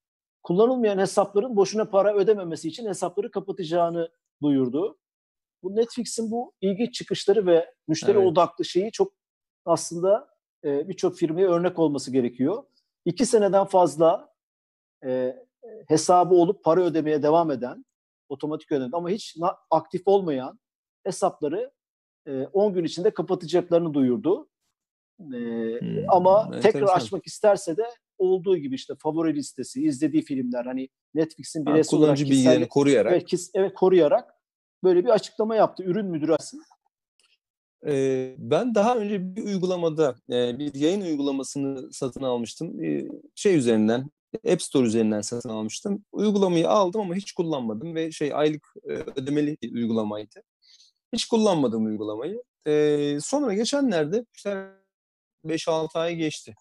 Kullanılmayan 0.43 0.97
hesapların 0.97 1.55
boşuna 1.55 1.85
para 1.85 2.15
ödememesi 2.15 2.67
için 2.67 2.85
hesapları 2.85 3.31
kapatacağını 3.31 4.09
duyurdu. 4.41 4.97
Bu 5.63 5.75
Netflix'in 5.75 6.31
bu 6.31 6.53
ilginç 6.61 6.93
çıkışları 6.93 7.45
ve 7.45 7.73
müşteri 7.87 8.17
Evet. 8.17 8.27
odaklı 8.27 8.65
şeyi 8.65 8.91
çok 8.91 9.13
aslında 9.65 10.29
e, 10.63 10.89
birçok 10.89 11.15
firmaya 11.15 11.49
örnek 11.49 11.79
olması 11.79 12.11
gerekiyor. 12.11 12.63
İki 13.05 13.25
seneden 13.25 13.65
fazla 13.65 14.33
e, 15.05 15.35
hesabı 15.87 16.35
olup 16.35 16.63
para 16.63 16.81
ödemeye 16.81 17.23
devam 17.23 17.51
eden, 17.51 17.85
otomatik 18.31 18.71
ödeme 18.71 18.89
ama 18.97 19.09
hiç 19.09 19.35
aktif 19.71 20.01
olmayan 20.05 20.59
hesapları 21.03 21.71
e, 22.27 22.43
10 22.43 22.73
gün 22.73 22.83
içinde 22.83 23.13
kapatacaklarını 23.13 23.93
duyurdu. 23.93 24.49
E, 25.19 25.23
Hmm, 25.79 25.97
ama 26.07 26.41
enteresan. 26.45 26.61
tekrar 26.71 26.95
açmak 26.95 27.27
isterse 27.27 27.77
de 27.77 27.83
olduğu 28.17 28.57
gibi 28.57 28.75
işte 28.75 28.93
favori 28.99 29.35
listesi, 29.35 29.83
izlediği 29.83 30.23
filmler 30.23 30.65
hani 30.65 30.89
Netflix'in 31.13 31.65
bireysel 31.65 31.99
olarak 31.99 32.17
kullanıcı 32.17 32.25
bilgilerini 32.35 32.67
koruyarak. 32.67 33.11
evet, 33.13 33.25
kis- 33.27 33.51
evet, 33.53 33.73
koruyarak 33.73 34.33
böyle 34.83 35.03
bir 35.03 35.09
açıklama 35.09 35.55
yaptı. 35.55 35.83
Ürün 35.83 36.05
müdürü 36.05 36.33
aslında. 36.33 36.63
Ee, 37.87 38.35
ben 38.37 38.75
daha 38.75 38.95
önce 38.97 39.35
bir 39.35 39.43
uygulamada 39.43 40.15
e, 40.29 40.59
bir 40.59 40.75
yayın 40.75 41.01
uygulamasını 41.01 41.93
satın 41.93 42.23
almıştım. 42.23 42.79
Şey 43.35 43.55
üzerinden 43.57 44.09
App 44.51 44.61
Store 44.61 44.87
üzerinden 44.87 45.21
satın 45.21 45.49
almıştım. 45.49 46.05
Uygulamayı 46.11 46.69
aldım 46.69 47.01
ama 47.01 47.15
hiç 47.15 47.31
kullanmadım 47.31 47.95
ve 47.95 48.11
şey 48.11 48.33
aylık 48.33 48.73
e, 48.83 48.91
ödemeli 48.91 49.57
uygulamaydı. 49.73 50.43
Hiç 51.13 51.25
kullanmadım 51.25 51.85
uygulamayı. 51.85 52.43
Ee, 52.67 53.17
sonra 53.21 53.53
geçenlerde 53.53 54.25
işte 54.35 54.67
5-6 55.45 55.99
ay 55.99 56.15
geçti. 56.15 56.55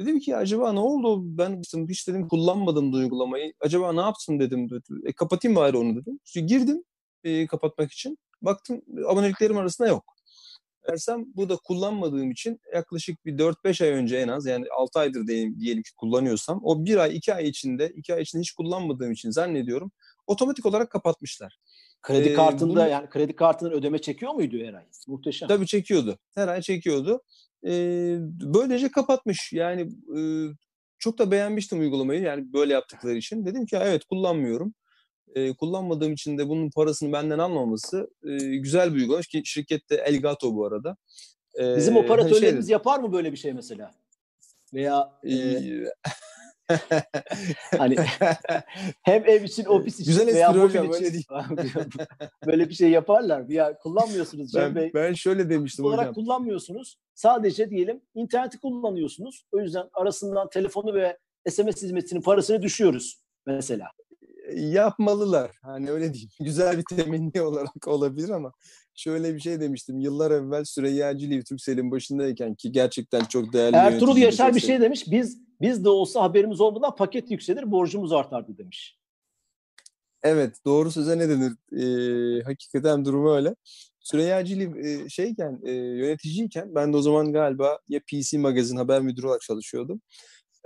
Dedim 0.00 0.20
ki 0.20 0.36
acaba 0.36 0.72
ne 0.72 0.80
oldu? 0.80 1.20
Ben 1.38 1.62
hiç 1.88 2.08
dedim 2.08 2.28
kullanmadım 2.28 2.92
da 2.92 2.96
uygulamayı. 2.96 3.52
Acaba 3.60 3.92
ne 3.92 4.00
yaptım 4.00 4.40
dedim. 4.40 4.68
E, 5.04 5.12
kapatayım 5.12 5.56
bari 5.56 5.76
onu 5.76 5.96
dedim. 5.96 6.20
Sonra 6.24 6.46
girdim 6.46 6.84
e, 7.24 7.46
kapatmak 7.46 7.92
için. 7.92 8.18
Baktım 8.42 8.82
aboneliklerim 9.06 9.58
arasında 9.58 9.88
yok. 9.88 10.17
Dersem 10.90 11.24
bu 11.36 11.48
da 11.48 11.56
kullanmadığım 11.56 12.30
için 12.30 12.60
yaklaşık 12.74 13.24
bir 13.26 13.38
4-5 13.38 13.82
ay 13.84 13.88
önce 13.90 14.16
en 14.16 14.28
az 14.28 14.46
yani 14.46 14.66
6 14.76 14.98
aydır 14.98 15.26
diyelim, 15.26 15.60
diyelim 15.60 15.82
ki 15.82 15.90
kullanıyorsam 15.96 16.60
o 16.62 16.84
bir 16.84 16.96
ay 16.96 17.16
2 17.16 17.34
ay 17.34 17.48
içinde 17.48 17.88
2 17.88 18.14
ay 18.14 18.22
içinde 18.22 18.40
hiç 18.40 18.52
kullanmadığım 18.52 19.12
için 19.12 19.30
zannediyorum 19.30 19.90
otomatik 20.26 20.66
olarak 20.66 20.90
kapatmış. 20.90 21.40
Kredi 22.02 22.28
Ee, 22.28 22.34
kartında 22.34 22.70
bunu- 22.70 22.88
yani 22.88 23.08
kredi 23.08 23.36
kartının 23.36 23.70
ödeme 23.70 23.98
çekiyor 23.98 24.32
muydu 24.34 24.56
Eray? 24.56 24.84
Muhteşem. 25.06 25.48
Tabii 25.48 25.66
çekiyordu. 25.66 26.18
Her 26.34 26.48
ay 26.48 26.60
çekiyordu. 26.62 27.22
Ee, 27.66 28.16
böylece 28.40 28.90
kapatmış. 28.90 29.52
Yani 29.52 29.80
e, 30.18 30.20
çok 30.98 31.18
da 31.18 31.30
beğenmiştim 31.30 31.80
uygulamayı. 31.80 32.22
Yani 32.22 32.52
böyle 32.52 32.72
yaptıkları 32.72 33.16
için. 33.16 33.46
Dedim 33.46 33.66
ki 33.66 33.76
evet 33.80 34.04
kullanmıyorum. 34.04 34.74
Ee, 35.34 35.54
kullanmadığım 35.54 36.12
için 36.12 36.38
de 36.38 36.48
bunun 36.48 36.70
parasını 36.70 37.12
benden 37.12 37.38
almaması 37.38 38.10
e, 38.24 38.36
güzel 38.36 38.94
bir 38.94 39.00
uygulama. 39.00 39.22
Ki 39.22 39.42
şirket 39.44 39.90
de 39.90 39.96
Elgato 39.96 40.54
bu 40.54 40.66
arada. 40.66 40.96
Ee, 41.60 41.76
Bizim 41.76 41.94
hani 41.94 42.04
operatörlerimiz 42.04 42.66
şey 42.66 42.72
yapar 42.72 43.00
mı 43.00 43.12
böyle 43.12 43.32
bir 43.32 43.36
şey 43.36 43.52
mesela? 43.52 43.90
Veya 44.74 45.12
e, 45.24 45.34
hani 47.78 47.96
hem 49.02 49.24
ev 49.26 49.42
için, 49.42 49.64
ofis 49.64 50.00
için 50.00 50.12
Güzel 50.12 50.26
veya 50.26 50.48
mobil 50.52 50.60
hocam, 50.60 50.84
için 50.86 50.94
öyle 50.94 51.12
değil. 51.12 51.26
böyle 52.46 52.68
bir 52.68 52.74
şey 52.74 52.90
yaparlar? 52.90 53.48
Ya 53.48 53.78
kullanmıyorsunuz 53.78 54.52
Cem 54.52 54.74
Bey. 54.74 54.90
ben, 54.94 55.02
ben 55.02 55.14
şöyle 55.14 55.50
demiştim 55.50 55.84
olarak 55.84 56.00
hocam. 56.00 56.14
kullanmıyorsunuz. 56.14 56.98
Sadece 57.14 57.70
diyelim 57.70 58.02
interneti 58.14 58.58
kullanıyorsunuz. 58.58 59.44
O 59.52 59.58
yüzden 59.60 59.88
arasından 59.92 60.50
telefonu 60.50 60.94
ve 60.94 61.18
SMS 61.48 61.82
hizmetinin 61.82 62.22
parasını 62.22 62.62
düşüyoruz 62.62 63.20
mesela. 63.46 63.88
Yapmalılar. 64.56 65.50
Hani 65.62 65.90
öyle 65.90 66.12
diyeyim. 66.14 66.30
Güzel 66.40 66.78
bir 66.78 66.96
temenni 66.96 67.42
olarak 67.42 67.88
olabilir 67.88 68.28
ama 68.28 68.52
şöyle 68.94 69.34
bir 69.34 69.40
şey 69.40 69.60
demiştim. 69.60 70.00
Yıllar 70.00 70.30
evvel 70.30 70.64
Süreyya 70.64 71.18
Ciliv 71.18 71.42
Türkcell'in 71.42 71.90
başındayken 71.90 72.54
ki 72.54 72.72
gerçekten 72.72 73.24
çok 73.24 73.52
değerli 73.52 73.76
Ertuğrul 73.76 74.16
Yaşar 74.16 74.54
bir 74.54 74.60
şey 74.60 74.80
demiş. 74.80 75.04
Biz 75.10 75.38
biz 75.60 75.84
de 75.84 75.88
olsa 75.88 76.22
haberimiz 76.22 76.60
olmadan 76.60 76.96
paket 76.96 77.30
yükselir, 77.30 77.70
borcumuz 77.70 78.12
artardı 78.12 78.58
demiş. 78.58 78.98
Evet 80.22 80.56
doğru 80.64 80.90
söze 80.90 81.18
ne 81.18 81.28
denir? 81.28 81.52
Ee, 81.72 82.42
hakikaten 82.42 83.04
durumu 83.04 83.34
öyle. 83.34 83.54
Süreyya 84.00 84.44
Ciliv 84.44 84.76
e, 84.76 85.08
şeyken 85.08 85.60
e, 85.64 85.72
yöneticiyken 85.72 86.74
ben 86.74 86.92
de 86.92 86.96
o 86.96 87.02
zaman 87.02 87.32
galiba 87.32 87.78
ya 87.88 88.00
PC 88.00 88.38
Magazin 88.38 88.76
haber 88.76 89.00
müdürü 89.02 89.26
olarak 89.26 89.40
çalışıyordum. 89.40 90.00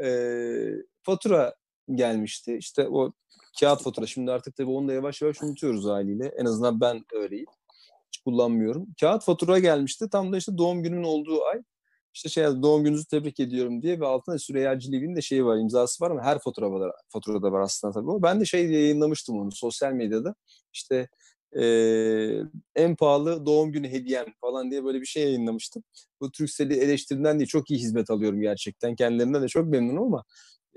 Ee, 0.02 0.70
fatura 1.02 1.54
gelmişti. 1.94 2.56
İşte 2.56 2.88
o 2.88 3.12
kağıt 3.60 3.82
fatura. 3.82 4.06
Şimdi 4.06 4.32
artık 4.32 4.56
tabii 4.56 4.70
onu 4.70 4.88
da 4.88 4.92
yavaş 4.92 5.22
yavaş 5.22 5.42
unutuyoruz 5.42 5.84
haliyle. 5.84 6.26
En 6.38 6.44
azından 6.44 6.80
ben 6.80 7.04
öyleyim. 7.12 7.46
Hiç 8.06 8.18
kullanmıyorum. 8.18 8.86
Kağıt 9.00 9.24
fatura 9.24 9.58
gelmişti. 9.58 10.08
Tam 10.10 10.32
da 10.32 10.36
işte 10.36 10.58
doğum 10.58 10.82
günümün 10.82 11.04
olduğu 11.04 11.44
ay. 11.44 11.62
İşte 12.14 12.28
şey 12.28 12.44
doğum 12.44 12.84
gününüzü 12.84 13.06
tebrik 13.06 13.40
ediyorum 13.40 13.82
diye 13.82 14.00
ve 14.00 14.06
altında 14.06 14.38
Süreyya 14.38 14.78
Ciliv'in 14.78 15.16
de 15.16 15.22
şeyi 15.22 15.44
var, 15.44 15.56
imzası 15.56 16.04
var 16.04 16.10
ama 16.10 16.22
her 16.22 16.38
fatura 16.38 16.70
var, 16.72 16.92
faturada 17.08 17.52
var 17.52 17.60
aslında 17.60 17.92
tabii. 17.94 18.22
Ben 18.22 18.40
de 18.40 18.44
şey 18.44 18.70
yayınlamıştım 18.70 19.40
onu 19.40 19.52
sosyal 19.52 19.92
medyada. 19.92 20.34
İşte 20.72 21.08
eee, 21.56 22.42
en 22.74 22.96
pahalı 22.96 23.46
doğum 23.46 23.72
günü 23.72 23.88
hediyem 23.88 24.26
falan 24.40 24.70
diye 24.70 24.84
böyle 24.84 25.00
bir 25.00 25.06
şey 25.06 25.22
yayınlamıştım. 25.22 25.82
Bu 26.20 26.30
Turkcell'i 26.30 26.74
eleştirimden 26.74 27.38
değil 27.38 27.48
çok 27.48 27.70
iyi 27.70 27.78
hizmet 27.78 28.10
alıyorum 28.10 28.40
gerçekten. 28.40 28.96
Kendilerinden 28.96 29.42
de 29.42 29.48
çok 29.48 29.66
memnunum 29.66 30.02
ama 30.02 30.24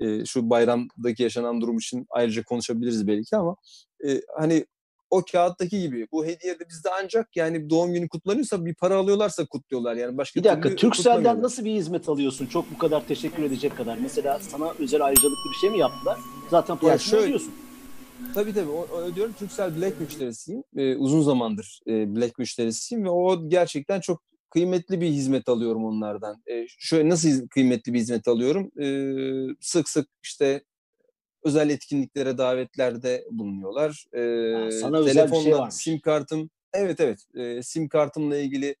e, 0.00 0.24
şu 0.24 0.50
bayramdaki 0.50 1.22
yaşanan 1.22 1.60
durum 1.60 1.78
için 1.78 2.06
ayrıca 2.10 2.42
konuşabiliriz 2.44 3.06
belki 3.06 3.36
ama 3.36 3.56
e, 4.08 4.20
hani 4.38 4.66
o 5.10 5.22
kağıttaki 5.32 5.80
gibi. 5.80 6.08
Bu 6.12 6.24
hediye 6.26 6.60
de 6.60 6.68
bizde 6.68 6.88
ancak 7.02 7.36
yani 7.36 7.70
doğum 7.70 7.94
günü 7.94 8.08
kutlanıyorsa 8.08 8.64
bir 8.64 8.74
para 8.74 8.96
alıyorlarsa 8.96 9.46
kutluyorlar. 9.46 9.96
Yani 9.96 10.16
başka 10.16 10.40
bir 10.40 10.44
dakika 10.44 10.88
kutlamıyorlar. 10.90 11.42
nasıl 11.42 11.64
bir 11.64 11.74
hizmet 11.74 12.08
alıyorsun? 12.08 12.46
Çok 12.46 12.70
bu 12.74 12.78
kadar 12.78 13.06
teşekkür 13.08 13.42
edecek 13.42 13.76
kadar. 13.76 13.98
Mesela 13.98 14.38
sana 14.38 14.72
özel 14.78 15.04
ayrıcalıklı 15.04 15.50
bir 15.50 15.56
şey 15.56 15.70
mi 15.70 15.78
yaptılar? 15.78 16.18
Zaten 16.50 16.76
parasını 16.76 17.10
şöyle- 17.10 17.24
ödüyorsun. 17.24 17.54
Tabii 18.34 18.54
tabii. 18.54 18.70
O, 18.70 18.86
o 18.92 19.00
ödüyorum. 19.00 19.34
Turkcell 19.38 19.76
Black 19.80 20.00
müşterisiyim. 20.00 20.62
Ee, 20.76 20.96
uzun 20.96 21.22
zamandır 21.22 21.80
e, 21.86 22.16
Black 22.16 22.38
müşterisiyim 22.38 23.04
ve 23.04 23.10
o 23.10 23.48
gerçekten 23.48 24.00
çok 24.00 24.22
kıymetli 24.56 25.00
bir 25.00 25.06
hizmet 25.06 25.48
alıyorum 25.48 25.84
onlardan. 25.84 26.42
Ee, 26.46 26.66
şöyle 26.78 27.08
nasıl 27.08 27.48
kıymetli 27.48 27.94
bir 27.94 27.98
hizmet 27.98 28.28
alıyorum? 28.28 28.70
Ee, 28.80 29.54
sık 29.60 29.88
sık 29.88 30.08
işte 30.22 30.64
özel 31.44 31.70
etkinliklere, 31.70 32.38
davetlerde 32.38 33.24
bulunuyorlar. 33.30 34.04
Ha, 34.14 34.70
sana 34.70 34.98
özel 34.98 35.30
bir 35.30 35.36
şey 35.36 35.52
varmış. 35.52 35.74
sim 35.74 36.00
kartım, 36.00 36.50
evet 36.72 37.00
evet, 37.00 37.18
e, 37.34 37.62
sim 37.62 37.88
kartımla 37.88 38.36
ilgili 38.36 38.76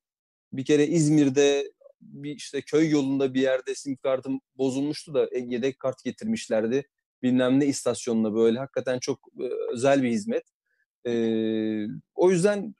bir 0.52 0.64
kere 0.64 0.86
İzmir'de 0.86 1.72
bir 2.00 2.36
işte 2.36 2.62
köy 2.62 2.90
yolunda 2.90 3.34
bir 3.34 3.40
yerde 3.40 3.74
sim 3.74 3.96
kartım 3.96 4.40
bozulmuştu 4.54 5.14
da 5.14 5.28
e, 5.32 5.38
yedek 5.38 5.78
kart 5.78 6.04
getirmişlerdi. 6.04 6.88
Bilmem 7.22 7.60
ne 7.60 7.66
istasyonuna 7.66 8.34
böyle 8.34 8.58
hakikaten 8.58 8.98
çok 8.98 9.18
e, 9.40 9.44
özel 9.72 10.02
bir 10.02 10.10
hizmet. 10.10 10.44
Ee, 11.06 11.86
o 12.14 12.30
yüzden 12.30 12.74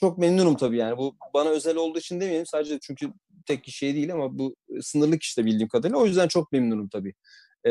çok 0.00 0.18
memnunum 0.18 0.54
tabii 0.56 0.76
yani. 0.76 0.96
Bu 0.96 1.16
bana 1.34 1.48
özel 1.48 1.76
olduğu 1.76 1.98
için 1.98 2.20
demeyelim 2.20 2.46
sadece 2.46 2.78
çünkü 2.82 3.12
tek 3.46 3.64
kişiye 3.64 3.94
değil 3.94 4.12
ama 4.12 4.38
bu 4.38 4.56
sınırlı 4.80 5.18
kişide 5.18 5.44
bildiğim 5.46 5.68
kadarıyla. 5.68 5.98
O 5.98 6.06
yüzden 6.06 6.28
çok 6.28 6.52
memnunum 6.52 6.88
tabii 6.88 7.14
e, 7.66 7.70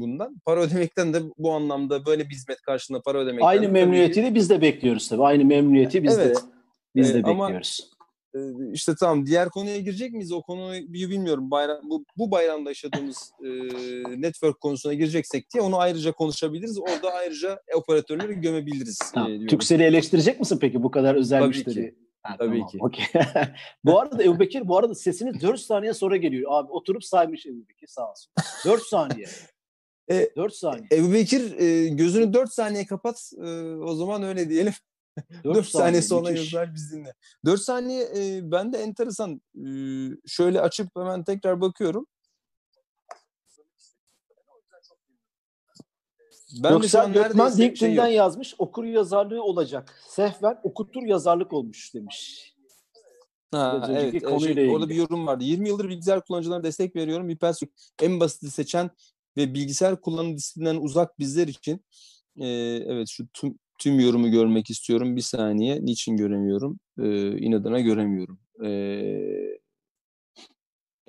bundan. 0.00 0.40
Para 0.44 0.60
ödemekten 0.60 1.14
de 1.14 1.22
bu 1.38 1.52
anlamda 1.52 2.06
böyle 2.06 2.24
bir 2.28 2.34
hizmet 2.34 2.60
karşılığında 2.60 3.02
para 3.02 3.18
ödemekten 3.18 3.44
de 3.44 3.48
Aynı 3.48 3.68
memnuniyeti 3.68 4.22
de 4.22 4.34
biz 4.34 4.50
de 4.50 4.60
bekliyoruz 4.60 5.08
tabii. 5.08 5.22
Aynı 5.22 5.44
memnuniyeti 5.44 6.02
biz 6.04 6.18
Evet. 6.18 6.36
de 6.36 6.40
biz 6.96 7.14
de 7.14 7.22
ama- 7.24 7.44
bekliyoruz. 7.44 7.90
e, 7.90 7.93
işte 8.72 8.92
tamam 9.00 9.26
diğer 9.26 9.48
konuya 9.48 9.78
girecek 9.80 10.12
miyiz? 10.12 10.32
O 10.32 10.42
konuyu 10.42 10.92
bilmiyorum. 10.92 11.50
Bayram, 11.50 11.78
bu, 11.90 12.04
bu 12.16 12.30
bayramda 12.30 12.70
yaşadığımız 12.70 13.32
e, 13.44 13.48
network 14.20 14.60
konusuna 14.60 14.94
gireceksek 14.94 15.50
diye 15.54 15.62
onu 15.62 15.78
ayrıca 15.78 16.12
konuşabiliriz. 16.12 16.78
Orada 16.78 17.12
ayrıca 17.12 17.60
operatörleri 17.74 18.40
gömebiliriz. 18.40 18.98
e, 19.02 19.14
Tamam. 19.14 19.28
diyorum. 19.28 19.46
Türkcell'i 19.46 19.82
eleştirecek 19.82 20.40
misin 20.40 20.58
peki 20.60 20.82
bu 20.82 20.90
kadar 20.90 21.14
özel 21.14 21.38
Tabii 21.38 21.48
müşteri? 21.48 21.74
ki. 21.74 21.94
Ha, 22.22 22.36
Tabii 22.38 22.50
tamam, 22.56 22.68
ki. 22.68 22.78
okey. 22.80 23.04
bu 23.84 24.00
arada 24.00 24.24
Ebu 24.24 24.40
Bekir 24.40 24.68
bu 24.68 24.78
arada 24.78 24.94
sesini 24.94 25.40
4 25.40 25.60
saniye 25.60 25.94
sonra 25.94 26.16
geliyor. 26.16 26.50
Abi 26.54 26.72
oturup 26.72 27.04
saymış 27.04 27.46
Ebu 27.46 27.68
Bekir 27.68 27.86
sağ 27.86 28.10
olsun. 28.10 28.32
4 28.64 28.82
saniye. 28.82 29.26
E, 30.10 30.30
4 30.36 30.54
saniye. 30.54 30.86
Ebu 30.92 31.12
Bekir 31.12 31.58
e, 31.58 31.88
gözünü 31.88 32.32
4 32.32 32.52
saniye 32.52 32.86
kapat. 32.86 33.32
e, 33.38 33.50
o 33.76 33.94
zaman 33.94 34.22
öyle 34.22 34.48
diyelim. 34.50 34.72
4 35.44 35.66
saniye 35.66 36.02
sonra 36.02 36.30
müthiş. 36.30 36.52
yazar 36.52 36.74
biz 36.74 36.92
dinle. 36.92 37.14
4 37.44 37.60
saniye 37.60 38.08
e, 38.16 38.50
bende 38.50 38.78
enteresan. 38.78 39.42
E, 39.56 39.66
şöyle 40.26 40.60
açıp 40.60 40.88
hemen 40.96 41.24
tekrar 41.24 41.60
bakıyorum. 41.60 42.06
Ben 46.62 46.82
de 46.82 46.98
an 46.98 47.12
Gökmen 47.12 47.50
şey 47.50 47.66
LinkedIn'den 47.66 48.06
yok. 48.06 48.16
yazmış. 48.16 48.54
Okur 48.58 48.84
yazarlığı 48.84 49.42
olacak. 49.42 50.02
Sehven 50.08 50.60
okutur 50.62 51.02
yazarlık 51.02 51.52
olmuş 51.52 51.94
demiş. 51.94 52.50
Ha, 53.50 53.86
evet, 53.90 54.14
e, 54.14 54.20
konuyla 54.20 54.54
şey, 54.54 54.70
orada 54.70 54.88
bir 54.88 54.94
yorum 54.94 55.26
vardı. 55.26 55.44
20 55.44 55.68
yıldır 55.68 55.88
bilgisayar 55.88 56.24
kullanıcılarına 56.24 56.64
destek 56.64 56.96
veriyorum. 56.96 57.28
Hypersoft 57.28 57.72
en 58.02 58.20
basiti 58.20 58.50
seçen 58.50 58.90
ve 59.36 59.54
bilgisayar 59.54 60.00
kullanım 60.00 60.36
disiplinden 60.36 60.76
uzak 60.76 61.18
bizler 61.18 61.48
için. 61.48 61.84
E, 62.36 62.46
evet 62.86 63.08
şu 63.08 63.26
tüm, 63.28 63.58
tüm 63.78 64.00
yorumu 64.00 64.30
görmek 64.30 64.70
istiyorum. 64.70 65.16
Bir 65.16 65.20
saniye. 65.20 65.78
Niçin 65.84 66.16
göremiyorum? 66.16 66.78
E, 66.98 67.38
inadına 67.38 67.80
göremiyorum. 67.80 68.38
E, 68.64 68.68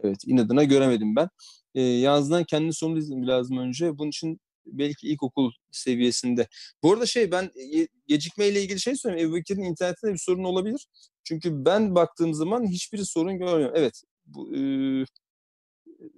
evet 0.04 0.18
inadına 0.26 0.64
göremedim 0.64 1.16
ben. 1.16 1.30
E, 1.76 1.82
yazdığından 1.82 2.44
kendi 2.44 2.74
sonunu 2.74 3.00
izledim 3.00 3.28
lazım 3.28 3.58
önce. 3.58 3.98
Bunun 3.98 4.10
için 4.10 4.40
belki 4.66 5.08
ilkokul 5.08 5.52
seviyesinde. 5.72 6.48
Bu 6.84 6.94
arada 6.94 7.06
şey 7.06 7.32
ben 7.32 7.44
e, 7.44 7.88
gecikmeyle 8.08 8.64
ilgili 8.64 8.80
şey 8.80 8.96
söyleyeyim. 8.96 9.30
Ebu 9.30 9.36
Bekir'in 9.36 9.64
internetinde 9.64 10.14
bir 10.14 10.18
sorun 10.18 10.44
olabilir. 10.44 10.88
Çünkü 11.24 11.66
ben 11.66 11.96
baktığım 11.96 12.34
zaman 12.34 12.68
hiçbir 12.68 12.98
sorun 12.98 13.38
görmüyorum. 13.38 13.76
Evet. 13.78 14.02
Bu, 14.26 14.56
e, 14.56 14.62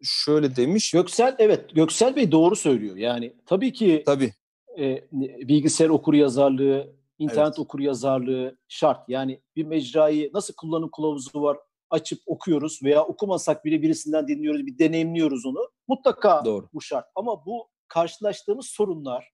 şöyle 0.03 0.55
demiş. 0.55 0.91
Göksel 0.91 1.35
evet 1.39 1.75
Göksel 1.75 2.15
Bey 2.15 2.31
doğru 2.31 2.55
söylüyor. 2.55 2.95
Yani 2.95 3.33
tabii 3.45 3.73
ki 3.73 4.03
Tabii. 4.05 4.33
E, 4.77 5.07
bilgisayar 5.47 5.89
okur 5.89 6.13
yazarlığı, 6.13 6.95
internet 7.19 7.47
Evet. 7.47 7.59
okur 7.59 7.79
yazarlığı 7.79 8.57
şart. 8.67 9.09
Yani 9.09 9.41
bir 9.55 9.63
mecrayı 9.63 10.31
nasıl 10.33 10.53
kullanım 10.53 10.89
kılavuzu 10.91 11.41
var 11.41 11.57
açıp 11.89 12.19
okuyoruz 12.25 12.79
veya 12.83 13.05
okumasak 13.05 13.65
bile 13.65 13.81
birisinden 13.81 14.27
dinliyoruz, 14.27 14.65
bir 14.65 14.79
deneyimliyoruz 14.79 15.45
onu. 15.45 15.69
Mutlaka 15.87 16.45
Doğru. 16.45 16.69
bu 16.73 16.81
şart. 16.81 17.05
Ama 17.15 17.45
bu 17.45 17.69
karşılaştığımız 17.87 18.65
sorunlar 18.65 19.31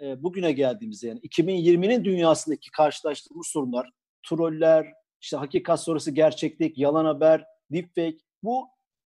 e, 0.00 0.22
bugüne 0.22 0.52
geldiğimizde 0.52 1.08
yani 1.08 1.20
2020'nin 1.20 2.04
dünyasındaki 2.04 2.70
karşılaştığımız 2.70 3.46
sorunlar, 3.46 3.90
troller, 4.28 4.92
işte 5.20 5.36
hakikat 5.36 5.82
sonrası 5.82 6.10
gerçeklik, 6.10 6.78
yalan 6.78 7.04
haber, 7.04 7.44
deepfake 7.72 8.18
bu 8.42 8.68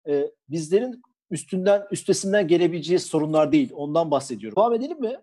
e, 0.09 0.31
bizlerin 0.49 1.03
üstünden 1.31 1.87
üstesinden 1.91 2.49
gelebileceği 2.49 2.99
sorunlar 2.99 3.53
değil. 3.53 3.71
Ondan 3.75 4.11
bahsediyorum. 4.11 4.57
Devam 4.57 4.75
edelim 4.75 5.01
mi? 5.01 5.17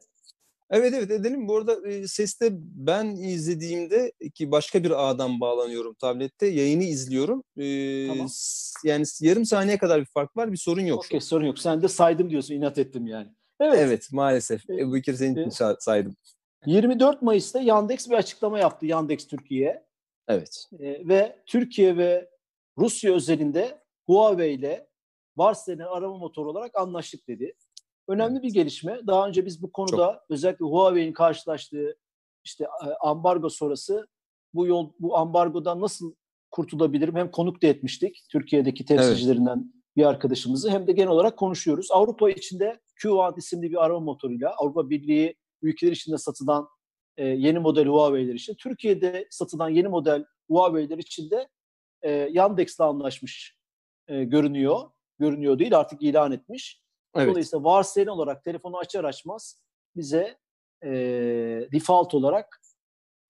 Evet 0.71 0.93
evet 0.93 1.11
edelim. 1.11 1.47
Bu 1.47 1.57
arada 1.57 1.89
e, 1.89 2.07
seste 2.07 2.49
ben 2.59 3.05
izlediğimde 3.15 4.11
ki 4.33 4.51
başka 4.51 4.83
bir 4.83 5.09
ağdan 5.09 5.39
bağlanıyorum 5.39 5.93
tablette. 5.93 6.47
Yayını 6.47 6.83
izliyorum. 6.83 7.43
E, 7.57 8.07
Tamam. 8.07 8.27
Yani 8.83 9.05
yarım 9.21 9.45
saniye 9.45 9.77
kadar 9.77 10.01
bir 10.01 10.05
fark 10.05 10.37
var. 10.37 10.51
Bir 10.51 10.57
sorun 10.57 10.81
yok. 10.81 11.05
Okey 11.05 11.21
sorun 11.21 11.45
yok. 11.45 11.59
Sen 11.59 11.81
de 11.81 11.87
saydım 11.87 12.29
diyorsun. 12.29 12.53
inat 12.55 12.77
ettim 12.77 13.07
yani. 13.07 13.27
Evet. 13.59 13.77
Evet 13.79 14.09
maalesef. 14.11 14.69
E, 14.69 14.73
Ebu 14.79 14.93
Bekir 14.93 15.13
senin 15.13 15.31
için 15.31 15.43
e, 15.43 15.47
sa- 15.47 15.75
saydım. 15.79 16.15
24 16.65 17.21
Mayıs'ta 17.21 17.59
Yandex 17.61 18.09
bir 18.09 18.15
açıklama 18.15 18.59
yaptı. 18.59 18.85
Yandex 18.85 19.27
Türkiye. 19.27 19.83
Evet. 20.27 20.65
E, 20.79 21.07
ve 21.07 21.35
Türkiye 21.45 21.97
ve 21.97 22.29
Rusya 22.77 23.13
özelinde 23.13 23.81
Huawei 24.07 24.53
ile 24.53 24.87
varsayılan 25.37 25.85
arama 25.97 26.17
motoru 26.17 26.49
olarak 26.49 26.75
anlaştık 26.79 27.27
dedi. 27.27 27.53
Önemli 28.11 28.43
bir 28.43 28.53
gelişme. 28.53 28.99
Daha 29.07 29.27
önce 29.27 29.45
biz 29.45 29.61
bu 29.61 29.71
konuda 29.71 30.23
özellikle 30.29 30.65
Huawei'nin 30.65 31.13
karşılaştığı 31.13 31.95
işte 32.43 32.63
e, 32.63 32.87
ambargo 33.01 33.49
sonrası 33.49 34.07
bu 34.53 34.67
yol 34.67 34.91
bu 34.99 35.17
ambargodan 35.17 35.81
nasıl 35.81 36.13
kurtulabilirim 36.51 37.15
hem 37.15 37.31
konuk 37.31 37.61
da 37.61 37.67
etmiştik 37.67 38.25
Türkiye'deki 38.31 38.85
temsilcilerinden 38.85 39.73
bir 39.97 40.05
arkadaşımızı 40.05 40.69
hem 40.69 40.87
de 40.87 40.91
genel 40.91 41.09
olarak 41.09 41.37
konuşuyoruz. 41.37 41.91
Avrupa 41.91 42.29
içinde 42.29 42.79
QAD 43.01 43.37
isimli 43.37 43.71
bir 43.71 43.85
arama 43.85 43.99
motoruyla 43.99 44.53
Avrupa 44.57 44.89
Birliği 44.89 45.35
ülkeler 45.61 45.91
içinde 45.91 46.17
satılan 46.17 46.67
e, 47.17 47.25
yeni 47.25 47.59
model 47.59 47.85
Huawei'ler 47.87 48.33
için 48.33 48.55
Türkiye'de 48.55 49.27
satılan 49.29 49.69
yeni 49.69 49.87
model 49.87 50.25
Huawei'ler 50.49 50.97
için 50.97 51.31
de 51.31 51.47
e, 52.01 52.11
Yandex'le 52.11 52.79
anlaşmış 52.79 53.57
e, 54.07 54.23
görünüyor. 54.23 54.79
Görünüyor 55.19 55.59
değil 55.59 55.77
artık 55.77 56.01
ilan 56.01 56.31
etmiş. 56.31 56.81
Evet. 57.15 57.29
Dolayısıyla 57.29 57.63
varsayılan 57.63 58.15
olarak 58.17 58.43
telefonu 58.43 58.77
açar 58.77 59.03
açmaz 59.03 59.61
bize 59.95 60.37
e, 60.83 60.89
default 61.71 62.13
olarak 62.13 62.61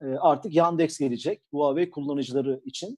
e, 0.01 0.05
artık 0.05 0.53
Yandex 0.55 0.99
gelecek 0.99 1.43
Huawei 1.51 1.89
kullanıcıları 1.89 2.61
için. 2.65 2.97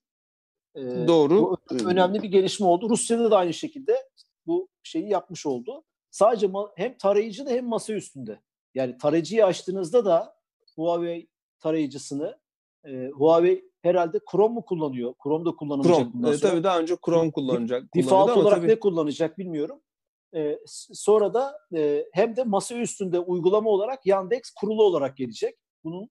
E, 0.76 0.82
Doğru. 1.08 1.42
Bu 1.42 1.58
önemli 1.86 2.24
bir 2.24 2.28
gelişme 2.28 2.66
oldu. 2.68 2.90
Rusya'da 2.90 3.32
da 3.32 3.38
aynı 3.38 3.54
şekilde 3.54 4.10
bu 4.46 4.68
şeyi 4.84 5.10
yapmış 5.10 5.46
oldu. 5.46 5.84
Sadece 6.12 6.50
hem 6.76 6.98
tarayıcı 6.98 7.46
da 7.46 7.50
hem 7.50 7.66
masa 7.66 7.94
üstünde. 7.94 8.40
Yani 8.76 8.98
tarayıcıyı 8.98 9.46
açtığınızda 9.46 10.06
da 10.06 10.36
Huawei 10.76 11.28
tarayıcısını 11.60 12.40
e, 12.86 13.08
Huawei 13.08 13.72
herhalde 13.82 14.20
Chrome 14.32 14.54
mu 14.54 14.66
kullanıyor? 14.66 15.14
Chrome 15.24 15.46
da 15.46 15.52
kullanılacak 15.56 16.12
Chrome. 16.12 16.36
E, 16.36 16.38
tabii 16.38 16.64
daha 16.64 16.80
önce 16.80 16.96
Chrome 17.06 17.32
kullanacak. 17.32 17.96
Default 17.96 18.38
olarak 18.38 18.58
tabii- 18.58 18.68
ne 18.68 18.80
kullanacak 18.80 19.38
bilmiyorum. 19.38 19.82
S- 20.66 20.94
sonra 20.94 21.34
da 21.34 21.58
e, 21.76 22.06
hem 22.14 22.36
de 22.36 22.44
masa 22.44 22.76
üstünde 22.76 23.20
uygulama 23.20 23.70
olarak 23.70 24.06
Yandex 24.06 24.42
kurulu 24.60 24.84
olarak 24.84 25.18
gelecek. 25.18 25.56
Bunun 25.84 26.10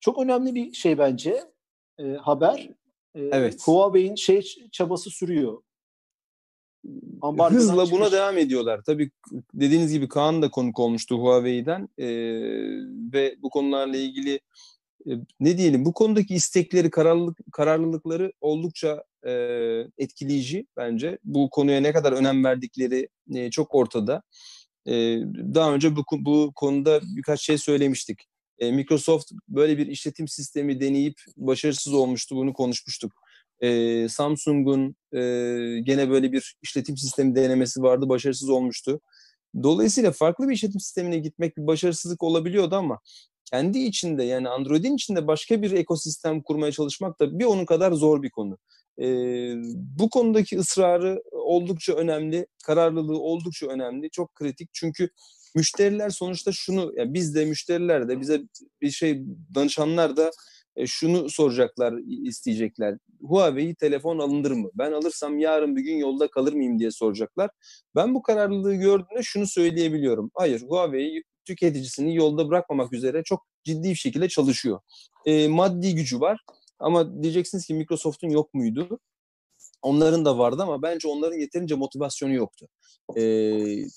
çok 0.00 0.18
önemli 0.22 0.54
bir 0.54 0.72
şey 0.72 0.98
bence 0.98 1.44
e, 1.98 2.04
haber. 2.12 2.68
E, 3.14 3.20
Evet. 3.20 3.62
Huawei'in 3.68 4.14
şey 4.14 4.42
çabası 4.72 5.10
sürüyor. 5.10 5.62
Ambargodan 7.22 7.58
Hızla 7.58 7.76
buna 7.76 7.86
çıkış. 8.04 8.12
devam 8.12 8.38
ediyorlar. 8.38 8.80
Tabii 8.86 9.10
dediğiniz 9.54 9.92
gibi 9.92 10.08
Kaan 10.08 10.42
da 10.42 10.50
konuk 10.50 10.78
olmuştu 10.80 11.18
Huawei'den 11.18 11.88
Ee, 11.98 12.06
ve 13.12 13.36
bu 13.42 13.50
konularla 13.50 13.96
ilgili 13.96 14.40
e, 15.06 15.10
ne 15.40 15.58
diyelim 15.58 15.84
bu 15.84 15.92
konudaki 15.92 16.34
istekleri, 16.34 16.90
kararlılık, 16.90 17.38
kararlılıkları 17.52 18.32
oldukça 18.40 19.04
e, 19.26 19.32
etkileyici 19.98 20.66
bence. 20.76 21.18
Bu 21.24 21.50
konuya 21.50 21.80
ne 21.80 21.92
kadar 21.92 22.12
önem 22.12 22.44
verdikleri 22.44 23.08
e, 23.34 23.50
çok 23.50 23.74
ortada. 23.74 24.22
E, 24.86 24.92
daha 25.54 25.74
önce 25.74 25.96
bu, 25.96 26.04
bu 26.12 26.52
konuda 26.54 27.00
birkaç 27.16 27.40
şey 27.40 27.58
söylemiştik. 27.58 28.18
E, 28.58 28.72
Microsoft 28.72 29.32
böyle 29.48 29.78
bir 29.78 29.86
işletim 29.86 30.28
sistemi 30.28 30.80
deneyip 30.80 31.20
başarısız 31.36 31.94
olmuştu. 31.94 32.36
Bunu 32.36 32.52
konuşmuştuk. 32.52 33.12
E, 33.60 34.08
Samsung'un 34.08 34.96
e, 35.12 35.20
gene 35.80 36.10
böyle 36.10 36.32
bir 36.32 36.56
işletim 36.62 36.96
sistemi 36.96 37.34
denemesi 37.34 37.82
vardı. 37.82 38.08
Başarısız 38.08 38.48
olmuştu. 38.48 39.00
Dolayısıyla 39.62 40.12
farklı 40.12 40.48
bir 40.48 40.54
işletim 40.54 40.80
sistemine 40.80 41.18
gitmek 41.18 41.56
bir 41.56 41.66
başarısızlık 41.66 42.22
olabiliyordu 42.22 42.76
ama 42.76 43.00
kendi 43.44 43.78
içinde 43.78 44.24
yani 44.24 44.48
Android'in 44.48 44.94
içinde 44.94 45.26
başka 45.26 45.62
bir 45.62 45.72
ekosistem 45.72 46.42
kurmaya 46.42 46.72
çalışmak 46.72 47.20
da 47.20 47.38
bir 47.38 47.44
onun 47.44 47.64
kadar 47.64 47.92
zor 47.92 48.22
bir 48.22 48.30
konu. 48.30 48.58
E, 48.98 49.06
bu 49.98 50.10
konudaki 50.10 50.58
ısrarı 50.58 51.22
oldukça 51.32 51.92
önemli, 51.92 52.46
kararlılığı 52.64 53.18
oldukça 53.18 53.66
önemli, 53.66 54.10
çok 54.10 54.34
kritik. 54.34 54.68
Çünkü 54.72 55.08
müşteriler 55.54 56.10
sonuçta 56.10 56.52
şunu, 56.52 56.92
yani 56.96 57.14
biz 57.14 57.34
de 57.34 57.44
müşteriler 57.44 58.08
de 58.08 58.20
bize 58.20 58.42
bir 58.82 58.90
şey 58.90 59.22
danışanlar 59.54 60.16
da 60.16 60.30
e, 60.76 60.86
şunu 60.86 61.30
soracaklar, 61.30 61.94
isteyecekler. 62.28 62.98
Huawei 63.20 63.74
telefon 63.74 64.18
alınır 64.18 64.50
mı? 64.50 64.70
Ben 64.74 64.92
alırsam 64.92 65.38
yarın 65.38 65.76
bir 65.76 65.82
gün 65.82 65.96
yolda 65.96 66.28
kalır 66.28 66.52
mıyım 66.52 66.78
diye 66.78 66.90
soracaklar. 66.90 67.50
Ben 67.94 68.14
bu 68.14 68.22
kararlılığı 68.22 68.74
gördüğümde 68.74 69.22
şunu 69.22 69.46
söyleyebiliyorum. 69.46 70.30
Hayır, 70.34 70.62
Huawei 70.62 71.22
tüketicisini 71.44 72.16
yolda 72.16 72.48
bırakmamak 72.48 72.92
üzere 72.92 73.22
çok 73.24 73.46
ciddi 73.64 73.90
bir 73.90 73.94
şekilde 73.94 74.28
çalışıyor. 74.28 74.80
E, 75.26 75.48
maddi 75.48 75.94
gücü 75.94 76.20
var 76.20 76.40
ama 76.84 77.22
diyeceksiniz 77.22 77.66
ki 77.66 77.74
Microsoft'un 77.74 78.28
yok 78.28 78.54
muydu? 78.54 78.98
Onların 79.82 80.24
da 80.24 80.38
vardı 80.38 80.62
ama 80.62 80.82
bence 80.82 81.08
onların 81.08 81.38
yeterince 81.38 81.74
motivasyonu 81.74 82.34
yoktu. 82.34 82.68
E, 83.16 83.22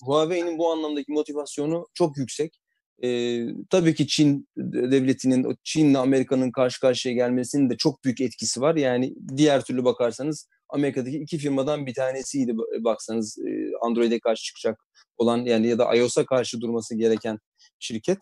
Huawei'nin 0.04 0.58
bu 0.58 0.72
anlamdaki 0.72 1.12
motivasyonu 1.12 1.88
çok 1.94 2.18
yüksek. 2.18 2.60
E, 3.04 3.40
tabii 3.70 3.96
ki 3.96 4.08
Çin 4.08 4.48
devletinin, 4.58 5.58
Çin'le 5.64 5.96
Amerika'nın 5.96 6.52
karşı 6.52 6.80
karşıya 6.80 7.16
gelmesinin 7.16 7.70
de 7.70 7.78
çok 7.78 8.04
büyük 8.04 8.22
etkisi 8.22 8.62
var. 8.62 8.76
Yani 8.76 9.16
diğer 9.38 9.64
türlü 9.64 9.86
bakarsanız 9.86 10.48
Amerika'daki 10.70 11.18
iki 11.18 11.38
firmadan 11.38 11.86
bir 11.86 11.94
tanesiydi 11.94 12.54
baksanız 12.80 13.38
Android'e 13.82 14.20
karşı 14.20 14.44
çıkacak 14.44 14.80
olan 15.18 15.38
yani 15.46 15.68
ya 15.68 15.78
da 15.78 15.96
iOS'a 15.96 16.26
karşı 16.26 16.62
durması 16.62 16.96
gereken 16.96 17.40
şirket. 17.80 18.18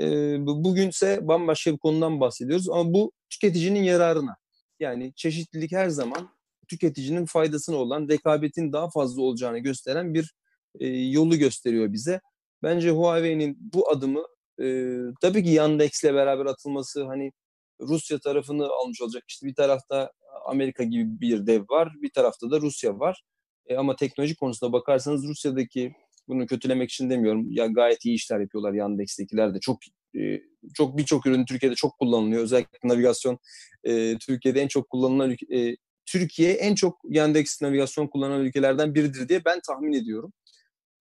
E, 0.00 0.06
bugünse 0.46 1.28
bambaşka 1.28 1.72
bir 1.72 1.78
konudan 1.78 2.20
bahsediyoruz 2.20 2.68
ama 2.68 2.94
bu 2.94 3.12
tüketicinin 3.30 3.82
yararına. 3.82 4.36
Yani 4.80 5.12
çeşitlilik 5.16 5.72
her 5.72 5.88
zaman 5.88 6.28
tüketicinin 6.68 7.26
faydasına 7.26 7.76
olan 7.76 8.08
rekabetin 8.08 8.72
daha 8.72 8.90
fazla 8.90 9.22
olacağını 9.22 9.58
gösteren 9.58 10.14
bir 10.14 10.34
e, 10.80 10.86
yolu 10.88 11.36
gösteriyor 11.36 11.92
bize. 11.92 12.20
Bence 12.62 12.90
Huawei'nin 12.90 13.58
bu 13.60 13.90
adımı 13.90 14.24
e, 14.62 14.96
tabii 15.20 15.44
ki 15.44 15.50
Yandex'le 15.50 16.04
beraber 16.04 16.46
atılması 16.46 17.04
hani 17.04 17.32
Rusya 17.80 18.18
tarafını 18.18 18.66
almış 18.66 19.02
olacak. 19.02 19.24
İşte 19.28 19.46
bir 19.46 19.54
tarafta 19.54 20.12
Amerika 20.46 20.84
gibi 20.84 21.20
bir 21.20 21.46
dev 21.46 21.62
var, 21.68 21.92
bir 22.02 22.10
tarafta 22.10 22.50
da 22.50 22.60
Rusya 22.60 22.98
var. 22.98 23.22
E, 23.66 23.76
ama 23.76 23.96
teknoloji 23.96 24.36
konusunda 24.36 24.72
bakarsanız 24.72 25.24
Rusya'daki 25.24 25.94
bunu 26.30 26.46
kötülemek 26.46 26.90
için 26.90 27.10
demiyorum. 27.10 27.46
Ya 27.50 27.66
gayet 27.66 28.04
iyi 28.04 28.14
işler 28.14 28.40
yapıyorlar 28.40 28.72
Yandex'tekiler 28.72 29.54
de. 29.54 29.60
Çok 29.60 29.78
e, 30.18 30.40
çok 30.74 30.98
birçok 30.98 31.26
ürün 31.26 31.44
Türkiye'de 31.44 31.74
çok 31.74 31.98
kullanılıyor. 31.98 32.42
Özellikle 32.42 32.88
navigasyon 32.88 33.38
e, 33.84 34.18
Türkiye'de 34.18 34.60
en 34.60 34.68
çok 34.68 34.88
kullanılan 34.90 35.36
e, 35.54 35.76
Türkiye 36.06 36.52
en 36.52 36.74
çok 36.74 36.98
Yandex 37.08 37.62
navigasyon 37.62 38.06
kullanan 38.06 38.40
ülkelerden 38.44 38.94
biridir 38.94 39.28
diye 39.28 39.44
ben 39.44 39.60
tahmin 39.66 39.92
ediyorum. 39.92 40.32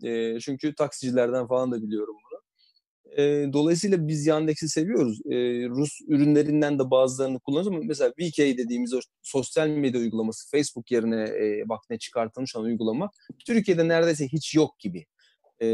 E, 0.03 0.39
çünkü 0.39 0.75
taksicilerden 0.75 1.47
falan 1.47 1.71
da 1.71 1.81
biliyorum 1.81 2.15
bunu. 2.15 2.39
E, 3.17 3.53
dolayısıyla 3.53 4.07
biz 4.07 4.25
Yandex'i 4.27 4.69
seviyoruz. 4.69 5.19
E, 5.25 5.35
Rus 5.69 6.01
ürünlerinden 6.07 6.79
de 6.79 6.91
bazılarını 6.91 7.39
kullanıyoruz 7.39 7.77
ama 7.77 7.85
mesela 7.87 8.09
VK 8.09 8.37
dediğimiz 8.37 8.93
o 8.93 8.99
sosyal 9.21 9.67
medya 9.67 10.01
uygulaması 10.01 10.49
Facebook 10.51 10.91
yerine 10.91 11.23
e, 11.23 11.69
bak 11.69 11.79
ne 11.89 11.97
çıkartılmış 11.97 12.55
olan 12.55 12.65
uygulama 12.65 13.09
Türkiye'de 13.45 13.87
neredeyse 13.87 14.27
hiç 14.27 14.55
yok 14.55 14.79
gibi. 14.79 15.05
E, 15.61 15.67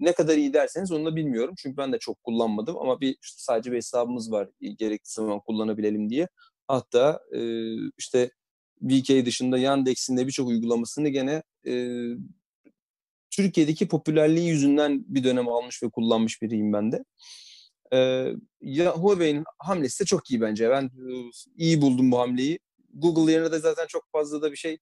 ne 0.00 0.12
kadar 0.12 0.36
iyi 0.36 0.52
derseniz 0.52 0.92
onu 0.92 1.06
da 1.06 1.16
bilmiyorum. 1.16 1.54
Çünkü 1.58 1.76
ben 1.76 1.92
de 1.92 1.98
çok 1.98 2.22
kullanmadım 2.22 2.78
ama 2.78 3.00
bir 3.00 3.16
işte 3.22 3.36
sadece 3.38 3.72
bir 3.72 3.76
hesabımız 3.76 4.32
var 4.32 4.48
gerekli 4.78 5.10
zaman 5.10 5.40
kullanabilelim 5.40 6.10
diye. 6.10 6.28
Hatta 6.68 7.20
e, 7.32 7.40
işte 7.98 8.30
VK 8.82 9.26
dışında 9.26 9.58
Yandex'in 9.58 10.16
de 10.16 10.26
birçok 10.26 10.48
uygulamasını 10.48 11.08
gene 11.08 11.42
e, 11.66 11.72
Türkiye'deki 13.30 13.88
popülerliği 13.88 14.48
yüzünden 14.48 15.04
bir 15.08 15.24
dönem 15.24 15.48
almış 15.48 15.82
ve 15.82 15.90
kullanmış 15.90 16.42
biriyim 16.42 16.72
ben 16.72 16.92
de. 16.92 17.04
Ee, 17.92 18.32
Huawei'nin 18.86 19.44
hamlesi 19.58 20.00
de 20.00 20.04
çok 20.04 20.30
iyi 20.30 20.40
bence. 20.40 20.70
Ben 20.70 20.84
e, 20.84 21.12
iyi 21.56 21.80
buldum 21.80 22.12
bu 22.12 22.18
hamleyi. 22.18 22.58
Google 22.94 23.32
yerine 23.32 23.52
de 23.52 23.58
zaten 23.58 23.86
çok 23.86 24.02
fazla 24.12 24.42
da 24.42 24.52
bir 24.52 24.56
şey 24.56 24.78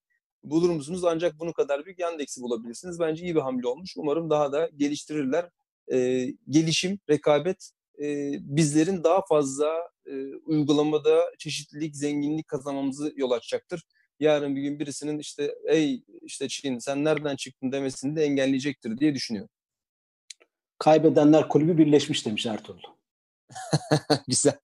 bulur 0.51 0.71
musunuz? 0.71 1.05
Ancak 1.05 1.39
bunu 1.39 1.53
kadar 1.53 1.85
büyük 1.85 1.99
Yandex'i 1.99 2.43
bulabilirsiniz. 2.43 3.01
Bence 3.01 3.25
iyi 3.25 3.35
bir 3.35 3.41
hamle 3.41 3.69
olmuş. 3.69 3.95
Umarım 3.97 4.31
daha 4.31 4.53
da 4.53 4.71
geliştirirler. 4.77 5.51
Ee, 5.93 6.29
gelişim, 6.49 6.99
rekabet 7.11 7.71
e, 8.03 8.33
bizlerin 8.41 9.05
daha 9.05 9.23
fazla 9.29 9.91
e, 10.07 10.35
uygulamada 10.35 11.33
çeşitlilik, 11.39 11.97
zenginlik 11.97 12.49
kazanmamızı 12.49 13.13
yol 13.17 13.31
açacaktır 13.31 13.83
yarın 14.21 14.57
bir 14.57 14.63
gün 14.63 14.79
birisinin 14.79 15.19
işte 15.19 15.55
ey 15.67 16.03
işte 16.23 16.49
Çin 16.49 16.79
sen 16.79 17.05
nereden 17.05 17.37
çıktın 17.37 17.73
demesini 17.73 18.17
de 18.17 18.25
engelleyecektir 18.25 18.99
diye 18.99 19.15
düşünüyorum. 19.15 19.51
Kaybedenler 20.79 21.49
kulübü 21.49 21.79
birleşmiş 21.79 22.27
demiş 22.27 22.47
Ertuğrul. 22.47 22.83
Güzel. 24.29 24.59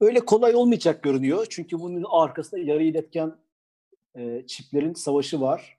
Öyle 0.00 0.20
kolay 0.20 0.54
olmayacak 0.54 1.02
görünüyor. 1.02 1.46
Çünkü 1.50 1.80
bunun 1.80 2.04
arkasında 2.10 2.60
yarı 2.60 2.82
iletken 2.82 3.36
e, 4.16 4.46
çiplerin 4.46 4.92
savaşı 4.92 5.40
var. 5.40 5.78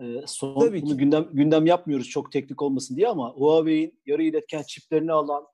E, 0.00 0.04
son 0.26 0.60
Tabii 0.60 0.82
bunu 0.82 0.98
gündem 0.98 1.28
gündem 1.32 1.66
yapmıyoruz 1.66 2.08
çok 2.08 2.32
teknik 2.32 2.62
olmasın 2.62 2.96
diye 2.96 3.08
ama 3.08 3.30
Huawei'in 3.30 4.00
yarı 4.06 4.22
iletken 4.22 4.62
çiplerini 4.62 5.12
alan 5.12 5.46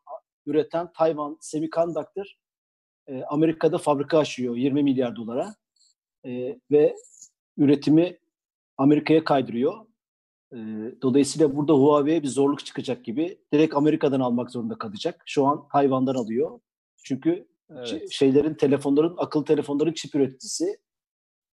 üreten 0.47 0.93
Tayvan 0.93 1.37
Semiconductor 1.41 2.27
e, 3.07 3.23
Amerika'da 3.23 3.79
fabrika 3.79 4.19
açıyor 4.19 4.57
20 4.57 4.83
milyar 4.83 5.17
dolara 5.17 5.55
e, 6.27 6.59
ve 6.71 6.97
üretimi 7.57 8.19
Amerika'ya 8.77 9.25
kaydırıyor. 9.25 9.87
E, 10.53 10.57
dolayısıyla 11.03 11.57
burada 11.57 11.73
Huawei'ye 11.73 12.23
bir 12.23 12.29
zorluk 12.29 12.67
çıkacak 12.67 13.05
gibi 13.05 13.39
direkt 13.53 13.75
Amerika'dan 13.75 14.21
almak 14.21 14.51
zorunda 14.51 14.79
kalacak. 14.79 15.23
Şu 15.27 15.47
an 15.47 15.69
Tayvan'dan 15.73 16.15
alıyor. 16.15 16.61
Çünkü 17.05 17.49
evet. 17.71 18.13
şeylerin, 18.13 18.55
telefonların, 18.55 19.15
akıllı 19.19 19.45
telefonların 19.45 19.93
çip 19.93 20.15
üreticisi. 20.15 20.79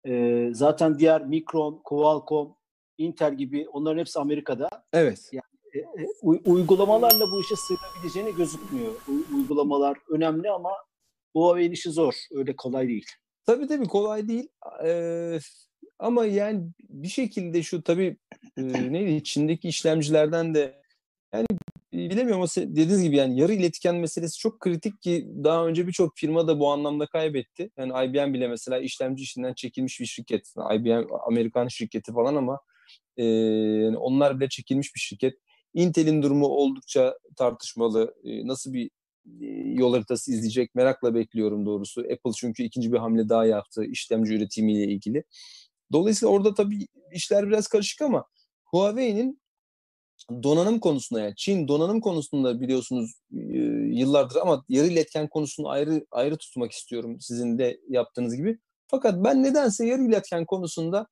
E, 0.08 0.48
zaten 0.54 1.00
diğer 1.00 1.26
Micron, 1.26 1.82
Qualcomm, 1.84 2.56
Intel 2.98 3.34
gibi 3.38 3.70
onların 3.70 4.00
hepsi 4.00 4.20
Amerika'da. 4.20 4.70
Evet. 4.94 5.30
Yani, 5.32 5.44
e, 5.74 5.80
e, 5.80 6.08
uygulamalarla 6.46 7.26
bu 7.32 7.42
işe 7.42 7.56
sığabileceğini 7.56 8.36
gözükmüyor. 8.36 8.92
U- 9.08 9.36
uygulamalar 9.36 9.98
önemli 10.10 10.52
ama 10.52 10.72
Huawei'nin 11.36 11.72
işi 11.74 11.90
zor. 11.92 12.14
Öyle 12.32 12.56
kolay 12.56 12.88
değil. 12.88 13.06
Tabii 13.46 13.68
tabii 13.68 13.88
kolay 13.88 14.28
değil. 14.28 14.48
Ee, 14.86 15.40
ama 16.00 16.26
yani 16.26 16.64
bir 16.90 17.08
şekilde 17.08 17.64
şu 17.64 17.84
tabii 17.84 18.18
e, 18.58 18.64
neydi 18.94 19.12
içindeki 19.12 19.68
işlemcilerden 19.68 20.56
de 20.56 20.82
yani 21.34 21.46
bilemiyorum 21.94 22.42
ama 22.42 22.48
dediğiniz 22.58 23.04
gibi 23.04 23.16
yani 23.16 23.40
yarı 23.40 23.54
iletken 23.54 23.96
meselesi 23.96 24.38
çok 24.38 24.60
kritik 24.60 25.02
ki 25.02 25.28
daha 25.44 25.68
önce 25.68 25.88
birçok 25.88 26.18
firma 26.18 26.48
da 26.48 26.60
bu 26.60 26.72
anlamda 26.72 27.06
kaybetti. 27.06 27.72
Yani 27.78 27.92
IBM 28.10 28.34
bile 28.34 28.48
mesela 28.48 28.80
işlemci 28.80 29.24
işinden 29.24 29.54
çekilmiş 29.54 30.00
bir 30.00 30.06
şirket. 30.06 30.54
IBM 30.76 31.08
Amerikan 31.28 31.68
şirketi 31.68 32.14
falan 32.14 32.36
ama 32.36 32.60
e, 33.18 33.26
onlar 33.90 34.40
bile 34.40 34.50
çekilmiş 34.50 34.96
bir 34.96 35.00
şirket. 35.00 35.34
Intel'in 35.74 36.22
durumu 36.22 36.46
oldukça 36.46 37.18
tartışmalı. 37.38 38.14
E, 38.24 38.48
nasıl 38.48 38.74
bir 38.74 38.90
yol 39.80 39.94
haritası 39.94 40.32
izleyecek 40.32 40.76
merakla 40.76 41.16
bekliyorum 41.16 41.66
doğrusu. 41.66 42.02
Apple 42.02 42.32
çünkü 42.38 42.64
ikinci 42.64 42.92
bir 42.92 42.98
hamle 42.98 43.30
daha 43.30 43.46
yaptı 43.46 43.86
işlemci 43.86 44.34
üretimiyle 44.34 44.94
ilgili. 44.94 45.24
Dolayısıyla 45.92 46.34
orada 46.34 46.54
tabii 46.54 46.88
işler 47.14 47.48
biraz 47.48 47.68
karışık 47.68 48.02
ama 48.02 48.26
Huawei'nin 48.66 49.41
donanım 50.44 50.80
konusunda 50.80 51.22
yani 51.22 51.34
Çin 51.38 51.68
donanım 51.68 52.02
konusunda 52.02 52.62
biliyorsunuz 52.62 53.12
yıllardır 53.30 54.36
ama 54.36 54.66
yarı 54.70 54.88
iletken 54.88 55.28
konusunu 55.28 55.70
ayrı 55.70 56.06
ayrı 56.12 56.38
tutmak 56.38 56.72
istiyorum 56.72 57.18
sizin 57.20 57.58
de 57.58 57.80
yaptığınız 57.90 58.36
gibi. 58.36 58.60
Fakat 58.88 59.24
ben 59.24 59.44
nedense 59.44 59.86
yarı 59.86 60.02
iletken 60.02 60.46
konusunda 60.46 61.08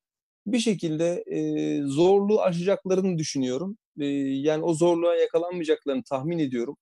bir 0.47 0.59
şekilde 0.59 1.23
e, 1.27 1.81
zorluğu 1.83 2.41
aşacaklarını 2.41 3.17
düşünüyorum. 3.17 3.77
E, 3.99 4.05
yani 4.05 4.63
o 4.63 4.73
zorluğa 4.73 5.15
yakalanmayacaklarını 5.15 6.03
tahmin 6.03 6.39
ediyorum 6.39 6.77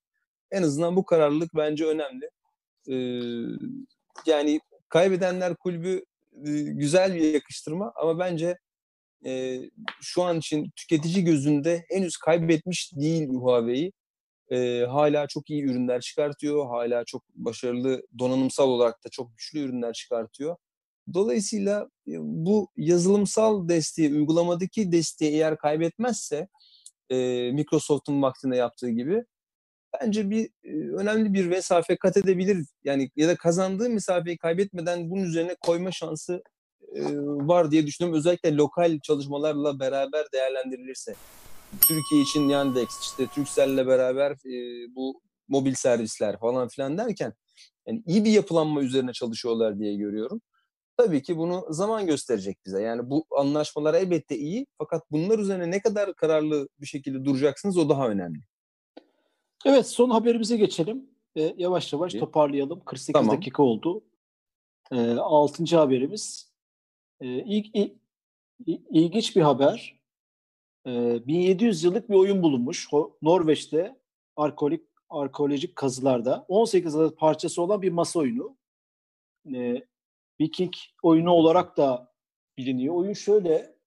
en 0.52 0.64
azından 0.64 0.96
bu 0.96 1.06
kararlılık 1.06 1.56
bence 1.56 1.86
önemli. 1.86 2.30
Ee, 2.90 2.96
yani 4.26 4.60
kaybedenler 4.90 5.56
kulübü 5.56 6.06
e, 6.46 6.52
güzel 6.62 7.16
bir 7.16 7.34
yakıştırma 7.34 7.94
ama 7.96 8.20
bence 8.20 8.58
e, 9.26 9.62
şu 10.02 10.24
an 10.24 10.38
için 10.38 10.72
tüketici 10.76 11.24
gözünde 11.24 11.86
henüz 11.90 12.18
kaybetmiş 12.18 12.92
değil 12.96 13.30
Huawei'yi. 13.30 13.94
e, 14.52 14.86
hala 14.86 15.28
çok 15.28 15.50
iyi 15.50 15.64
ürünler 15.64 16.02
çıkartıyor. 16.02 16.68
Hala 16.68 17.06
çok 17.06 17.24
başarılı 17.36 18.04
donanımsal 18.20 18.70
olarak 18.70 19.06
da 19.06 19.10
çok 19.10 19.38
güçlü 19.38 19.60
ürünler 19.60 19.94
çıkartıyor. 19.94 20.56
Dolayısıyla 21.14 21.90
e, 22.08 22.14
bu 22.20 22.70
yazılımsal 22.78 23.70
desteği, 23.70 24.14
uygulamadaki 24.14 24.92
desteği 24.92 25.32
eğer 25.32 25.58
kaybetmezse 25.58 26.48
e, 27.10 27.16
Microsoft'un 27.52 28.22
vaktinde 28.22 28.56
yaptığı 28.56 28.90
gibi 28.90 29.24
bence 30.02 30.30
bir 30.30 30.50
e, 30.64 30.72
önemli 30.98 31.34
bir 31.34 31.46
mesafe 31.48 31.98
kat 31.98 32.18
edebilir. 32.18 32.68
Yani 32.84 33.12
ya 33.16 33.28
da 33.28 33.36
kazandığı 33.36 33.90
mesafeyi 33.90 34.38
kaybetmeden 34.38 35.10
bunun 35.10 35.24
üzerine 35.24 35.56
koyma 35.62 35.92
şansı 35.92 36.44
var 37.48 37.72
diye 37.72 37.88
düşünüyorum. 37.88 38.20
Özellikle 38.20 38.56
lokal 38.56 39.00
çalışmalarla 39.00 39.80
beraber 39.80 40.26
değerlendirilirse. 40.34 41.16
Türkiye 41.82 42.22
için 42.22 42.50
Yandex, 42.50 42.88
işte 43.02 43.28
Turkcell'le 43.28 43.88
beraber 43.88 44.32
e, 44.32 44.86
bu 44.96 45.22
mobil 45.48 45.74
servisler 45.74 46.40
falan 46.40 46.68
filan 46.68 46.98
derken 46.98 47.34
yani 47.88 48.04
iyi 48.06 48.26
bir 48.26 48.32
yapılanma 48.32 48.82
üzerine 48.82 49.14
çalışıyorlar 49.14 49.80
diye 49.80 49.96
görüyorum. 49.96 50.42
Tabii 50.98 51.24
ki 51.24 51.38
bunu 51.38 51.66
zaman 51.70 52.06
gösterecek 52.06 52.58
bize. 52.66 52.82
Yani 52.82 53.10
bu 53.10 53.26
anlaşmalar 53.32 53.94
elbette 53.94 54.38
iyi 54.38 54.68
fakat 54.78 55.12
bunlar 55.12 55.40
üzerine 55.40 55.72
ne 55.72 55.82
kadar 55.82 56.14
kararlı 56.14 56.70
bir 56.82 56.88
şekilde 56.88 57.26
duracaksınız 57.26 57.78
o 57.78 57.90
daha 57.90 58.10
önemli. 58.10 58.40
Evet 59.66 59.88
son 59.88 60.10
haberimize 60.10 60.58
geçelim. 60.58 61.10
E, 61.36 61.54
yavaş 61.58 61.94
yavaş 61.94 62.14
toparlayalım. 62.14 62.80
48 62.80 63.14
tamam. 63.14 63.38
dakika 63.38 63.64
oldu. 63.64 64.04
E, 64.92 65.12
6. 65.12 65.78
haberimiz. 65.78 66.47
E, 67.22 67.28
ilk, 67.28 67.76
ilk, 67.76 67.92
ilginç 68.90 69.36
bir 69.36 69.42
haber. 69.42 70.00
E, 70.88 71.28
1700 71.28 71.84
yıllık 71.84 72.10
bir 72.10 72.16
oyun 72.16 72.42
bulunmuş. 72.44 72.88
Norveç'te 73.22 73.96
arkeolojik, 74.36 74.86
arkeolojik 75.10 75.76
kazılarda. 75.76 76.46
18 76.48 76.96
adet 76.96 77.18
parçası 77.18 77.62
olan 77.62 77.82
bir 77.82 77.92
masa 77.92 78.20
oyunu. 78.20 78.58
E, 79.56 79.84
Viking 80.42 80.74
oyunu 81.04 81.32
olarak 81.32 81.78
da 81.78 82.14
biliniyor. 82.58 82.96
Oyun 82.96 83.14
şöyle 83.14 83.78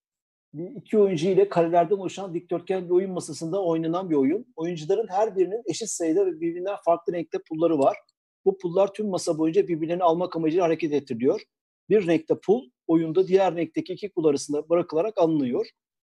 iki 0.76 0.98
oyuncu 0.98 1.28
ile 1.28 1.48
karelerden 1.48 1.96
oluşan 1.96 2.34
dikdörtgen 2.34 2.84
bir 2.84 2.90
oyun 2.90 3.10
masasında 3.10 3.64
oynanan 3.64 4.10
bir 4.10 4.14
oyun. 4.14 4.46
Oyuncuların 4.56 5.08
her 5.08 5.36
birinin 5.36 5.62
eşit 5.66 5.88
sayıda 5.88 6.26
ve 6.26 6.40
birbirinden 6.40 6.76
farklı 6.84 7.12
renkte 7.12 7.38
pulları 7.48 7.78
var. 7.78 7.96
Bu 8.44 8.58
pullar 8.58 8.94
tüm 8.94 9.08
masa 9.08 9.38
boyunca 9.38 9.68
birbirlerini 9.68 10.02
almak 10.02 10.36
amacıyla 10.36 10.64
hareket 10.64 10.92
ettiriliyor. 10.92 11.42
Bir 11.88 12.06
renkte 12.06 12.34
pul 12.40 12.70
oyunda 12.90 13.28
diğer 13.28 13.56
renkteki 13.56 13.92
iki 13.92 14.08
pul 14.08 14.24
arasında 14.24 14.68
bırakılarak 14.68 15.18
alınıyor. 15.18 15.66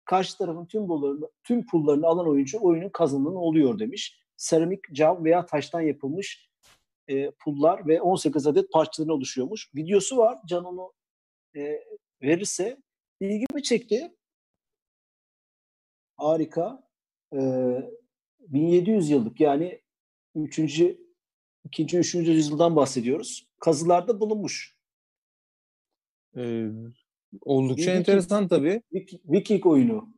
Karşı 0.05 0.37
tarafın 0.37 0.65
tüm 0.65 0.87
pullarını, 0.87 1.29
tüm 1.43 1.65
pullarını 1.65 2.07
alan 2.07 2.29
oyuncu 2.29 2.57
oyunun 2.61 2.89
kazananı 2.89 3.39
oluyor 3.39 3.79
demiş. 3.79 4.19
Seramik, 4.37 4.79
cam 4.93 5.25
veya 5.25 5.45
taştan 5.45 5.81
yapılmış 5.81 6.49
e, 7.07 7.31
pullar 7.31 7.87
ve 7.87 8.01
18 8.01 8.47
adet 8.47 8.71
parçadan 8.71 9.09
oluşuyormuş. 9.09 9.75
Videosu 9.75 10.17
var. 10.17 10.37
Can 10.47 10.65
onu 10.65 10.93
e, 11.55 11.83
verirse 12.21 12.77
ilgimi 13.19 13.63
çekti. 13.63 14.15
Harika. 16.17 16.83
E, 17.33 17.39
1700 18.39 19.09
yıllık 19.09 19.39
yani 19.39 19.81
3. 20.35 20.59
2. 20.59 21.97
3. 21.97 22.15
yüzyıldan 22.15 22.75
bahsediyoruz. 22.75 23.47
Kazılarda 23.59 24.19
bulunmuş. 24.19 24.78
Ee, 26.39 26.69
oldukça 27.41 27.81
Viking, 27.81 27.97
enteresan 27.97 28.47
tabii. 28.47 28.81
Viking 29.25 29.65
oyunu. 29.65 30.09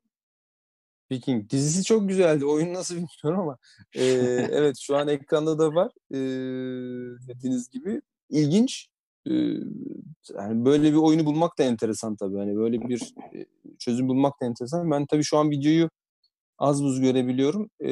Viking 1.11 1.49
dizisi 1.49 1.83
çok 1.83 2.09
güzeldi. 2.09 2.45
Oyun 2.45 2.73
nasıl 2.73 2.95
bilmiyorum 2.95 3.41
ama 3.41 3.57
e, 3.95 4.03
evet 4.51 4.77
şu 4.79 4.97
an 4.97 5.07
ekranda 5.07 5.59
da 5.59 5.75
var. 5.75 5.91
E, 6.11 6.19
dediğiniz 7.27 7.69
gibi 7.69 8.01
ilginç. 8.29 8.87
E, 9.27 9.31
yani 10.35 10.65
böyle 10.65 10.91
bir 10.91 10.97
oyunu 10.97 11.25
bulmak 11.25 11.57
da 11.57 11.63
enteresan 11.63 12.15
tabii. 12.15 12.37
Hani 12.37 12.55
böyle 12.55 12.81
bir 12.81 13.13
e, 13.35 13.45
çözüm 13.79 14.07
bulmak 14.07 14.41
da 14.41 14.45
enteresan. 14.45 14.91
Ben 14.91 15.05
tabii 15.05 15.23
şu 15.23 15.37
an 15.37 15.51
videoyu 15.51 15.89
az 16.57 16.83
buz 16.83 17.01
görebiliyorum. 17.01 17.69
E, 17.81 17.91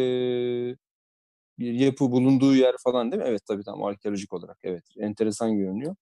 bir 1.60 1.74
yapı 1.74 2.12
bulunduğu 2.12 2.56
yer 2.56 2.76
falan 2.84 3.12
değil 3.12 3.24
mi? 3.24 3.30
Evet 3.30 3.42
tabii 3.48 3.64
tam 3.64 3.84
arkeolojik 3.84 4.34
olarak. 4.34 4.58
Evet 4.64 4.84
enteresan 4.98 5.58
görünüyor. 5.58 5.96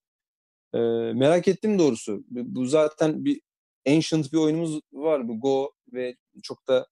E, 0.73 0.79
merak 1.13 1.47
ettim 1.47 1.79
doğrusu. 1.79 2.23
Bu 2.29 2.65
zaten 2.65 3.25
bir 3.25 3.41
ancient 3.87 4.33
bir 4.33 4.37
oyunumuz 4.37 4.79
var. 4.93 5.27
Bu 5.27 5.39
Go 5.39 5.71
ve 5.93 6.15
çok 6.43 6.67
da 6.67 6.87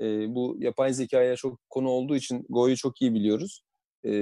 e, 0.00 0.34
bu 0.34 0.56
yapay 0.58 0.92
zekaya 0.92 1.36
çok 1.36 1.60
konu 1.70 1.88
olduğu 1.88 2.16
için 2.16 2.46
Go'yu 2.48 2.76
çok 2.76 3.02
iyi 3.02 3.14
biliyoruz. 3.14 3.62
E, 4.04 4.12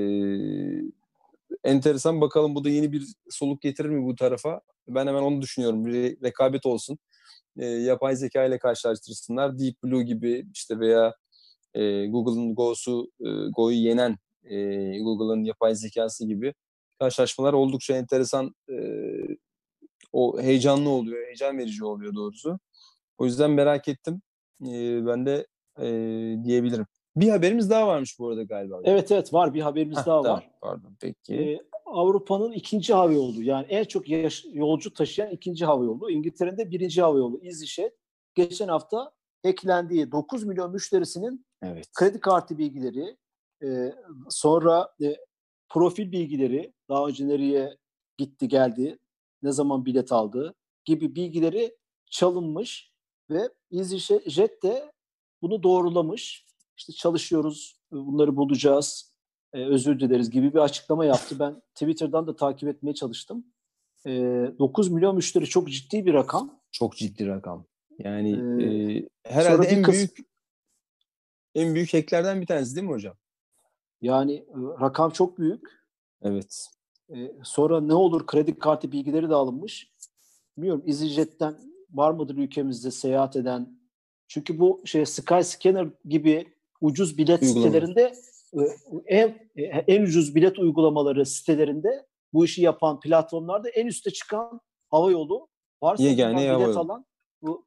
enteresan 1.65 2.21
bakalım 2.21 2.55
bu 2.55 2.65
da 2.65 2.69
yeni 2.71 2.93
bir 2.93 3.07
soluk 3.31 3.63
getirir 3.63 3.89
mi 3.89 4.05
bu 4.05 4.15
tarafa? 4.15 4.61
Ben 4.89 5.07
hemen 5.07 5.23
onu 5.23 5.43
düşünüyorum. 5.43 5.87
Bir 5.87 6.23
rekabet 6.23 6.67
olsun. 6.67 6.99
E, 7.59 7.67
yapay 7.67 8.17
zeka 8.17 8.45
ile 8.45 8.59
karşılaştırsınlar. 8.59 9.59
Deep 9.59 9.83
Blue 9.85 10.03
gibi 10.03 10.47
işte 10.55 10.79
veya 10.81 11.15
e, 11.75 12.07
Google'ın 12.07 12.55
Go'su 12.55 13.11
e, 13.21 13.29
Go'yu 13.57 13.77
yenen 13.77 14.19
e, 14.45 14.57
Google'ın 14.99 15.45
yapay 15.45 15.75
zekası 15.75 16.27
gibi 16.27 16.55
karşılaşmalar 17.03 17.53
oldukça 17.53 17.97
enteresan 17.97 18.55
e, 18.71 18.77
o 20.13 20.41
heyecanlı 20.41 20.91
oluyor, 20.91 21.27
heyecan 21.27 21.59
verici 21.59 21.85
oluyor 21.85 22.15
doğrusu. 22.15 22.59
O 23.19 23.25
yüzden 23.25 23.51
merak 23.51 23.89
ettim. 23.89 24.23
E, 24.63 25.07
ben 25.07 25.27
de 25.27 25.47
e, 25.79 25.87
diyebilirim. 26.45 26.87
Bir 27.17 27.29
haberimiz 27.29 27.71
daha 27.71 27.87
varmış 27.87 28.19
bu 28.19 28.29
arada 28.29 28.43
galiba. 28.43 28.81
Evet 28.85 29.13
evet 29.13 29.35
var 29.35 29.55
bir 29.55 29.61
haberimiz 29.61 29.99
Heh, 29.99 30.07
daha 30.07 30.25
var. 30.25 30.51
Pardon 30.61 30.97
peki. 31.01 31.35
Ee, 31.35 31.61
Avrupa'nın 31.87 32.53
ikinci 32.53 32.95
hava 32.95 33.13
yolu 33.13 33.43
yani 33.43 33.67
en 33.69 33.85
çok 33.85 34.09
yaş- 34.09 34.47
yolcu 34.53 34.93
taşıyan 34.93 35.31
ikinci 35.31 35.65
hava 35.65 35.85
yolu. 35.85 36.11
İngiltere'nin 36.11 36.59
de 36.59 36.71
birinci 36.71 37.03
hava 37.03 37.19
yolu 37.19 37.41
EasyJet. 37.43 37.95
Geçen 38.35 38.69
hafta 38.69 39.13
eklendiği 39.45 40.13
9 40.13 40.45
milyon 40.45 40.73
müşterisinin 40.73 41.47
evet. 41.63 41.93
kredi 41.95 42.21
kartı 42.21 42.59
bilgileri, 42.59 43.17
e, 43.65 43.93
sonra 44.29 44.89
e, 45.03 45.17
profil 45.73 46.13
bilgileri, 46.13 46.73
daha 46.89 47.07
önce 47.07 47.29
nereye 47.29 47.77
gitti 48.19 48.49
geldi, 48.49 48.99
ne 49.43 49.53
zaman 49.53 49.85
bilet 49.85 50.13
aldı 50.13 50.55
gibi 50.85 51.15
bilgileri 51.15 51.77
çalınmış 52.11 52.93
ve 53.31 53.49
EasyJet 53.73 54.63
de 54.63 54.93
bunu 55.43 55.63
doğrulamış. 55.63 56.47
İşte 56.77 56.93
çalışıyoruz, 56.93 57.81
bunları 57.93 58.37
bulacağız, 58.37 59.13
e, 59.53 59.65
özür 59.65 60.01
dileriz 60.01 60.31
gibi 60.31 60.55
bir 60.55 60.59
açıklama 60.59 61.05
yaptı. 61.05 61.39
Ben 61.39 61.63
Twitter'dan 61.75 62.27
da 62.27 62.37
takip 62.37 62.69
etmeye 62.69 62.95
çalıştım. 62.95 63.47
E, 64.07 64.11
9 64.59 64.89
milyon 64.89 65.17
müşteri 65.17 65.47
çok 65.47 65.71
ciddi 65.71 66.07
bir 66.07 66.15
rakam. 66.15 66.61
Çok 66.73 66.97
ciddi 66.97 67.27
rakam. 67.27 67.67
Yani 67.99 68.63
ee, 68.63 68.99
e, 68.99 69.09
herhalde 69.25 69.67
en 69.67 69.83
kız... 69.83 69.95
büyük 69.95 70.19
en 71.55 71.75
büyük 71.75 71.95
hacklerden 71.95 72.41
bir 72.41 72.47
tanesi 72.47 72.77
değil 72.77 72.87
mi 72.87 72.93
hocam? 72.93 73.17
Yani 74.03 74.45
rakam 74.81 75.11
çok 75.11 75.39
büyük. 75.39 75.83
Evet. 76.23 76.67
E, 77.11 77.33
sonra 77.43 77.81
ne 77.81 77.95
olur 77.95 78.27
kredi 78.27 78.59
kartı 78.59 78.93
bilgileri 78.93 79.31
de 79.31 79.35
alınmış. 79.35 79.93
Bilmiyorum 80.57 80.83
EasyJet'ten 80.87 81.55
var 81.91 82.11
mıdır 82.11 82.37
ülkemizde 82.37 82.91
seyahat 82.91 83.37
eden 83.37 83.79
çünkü 84.29 84.59
bu 84.59 84.83
şey 84.85 85.07
Skyscanner 85.07 85.89
gibi 86.05 86.47
ucuz 86.81 87.19
bilet 87.19 87.43
Uygulama. 87.43 87.67
sitelerinde 87.67 88.13
en 89.07 89.29
e, 89.57 89.63
en 89.65 90.03
ucuz 90.03 90.35
bilet 90.35 90.59
uygulamaları 90.59 91.27
sitelerinde 91.27 92.07
bu 92.33 92.45
işi 92.45 92.63
yapan 92.63 93.01
platformlarda 93.01 93.69
en 93.69 93.87
üste 93.87 94.11
çıkan 94.11 94.61
hava 94.91 95.11
yolu 95.11 95.49
varsa 95.83 96.03
Yegane 96.03 96.37
bilet 96.37 96.51
hava 96.51 96.81
alan 96.81 97.07
bu 97.43 97.67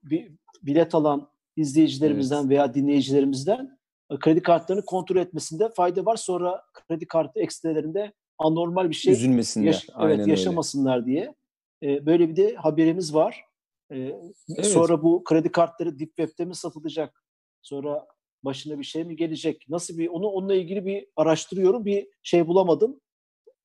bilet 0.64 0.96
alan 0.96 1.30
izleyicilerimizden 1.56 2.40
evet. 2.40 2.50
veya 2.50 2.74
dinleyicilerimizden 2.74 3.75
kredi 4.20 4.42
kartlarını 4.42 4.86
kontrol 4.86 5.18
etmesinde 5.18 5.70
fayda 5.76 6.06
var. 6.06 6.16
Sonra 6.16 6.64
kredi 6.74 7.08
kartı 7.08 7.40
ekstrelerinde 7.40 8.14
anormal 8.38 8.90
bir 8.90 8.96
şey 8.96 9.14
Üzülmesinler. 9.14 9.66
Yaş- 9.66 9.90
evet, 10.02 10.28
yaşamasınlar 10.28 10.98
öyle. 10.98 11.06
diye. 11.06 11.36
Ee, 11.84 12.06
böyle 12.06 12.30
bir 12.30 12.36
de 12.36 12.56
haberimiz 12.56 13.14
var. 13.14 13.46
Ee, 13.92 13.98
evet. 13.98 14.66
Sonra 14.66 15.04
bu 15.04 15.24
kredi 15.24 15.52
kartları 15.52 16.00
Deep 16.00 16.16
Web'de 16.16 16.46
mi 16.46 16.56
satılacak? 16.56 17.24
Sonra 17.62 18.08
başına 18.44 18.80
bir 18.80 18.84
şey 18.84 19.04
mi 19.04 19.16
gelecek? 19.16 19.66
Nasıl 19.70 19.98
bir 19.98 20.08
onu 20.08 20.28
onunla 20.28 20.56
ilgili 20.56 20.86
bir 20.86 21.08
araştırıyorum. 21.16 21.86
Bir 21.86 22.08
şey 22.24 22.48
bulamadım. 22.48 23.02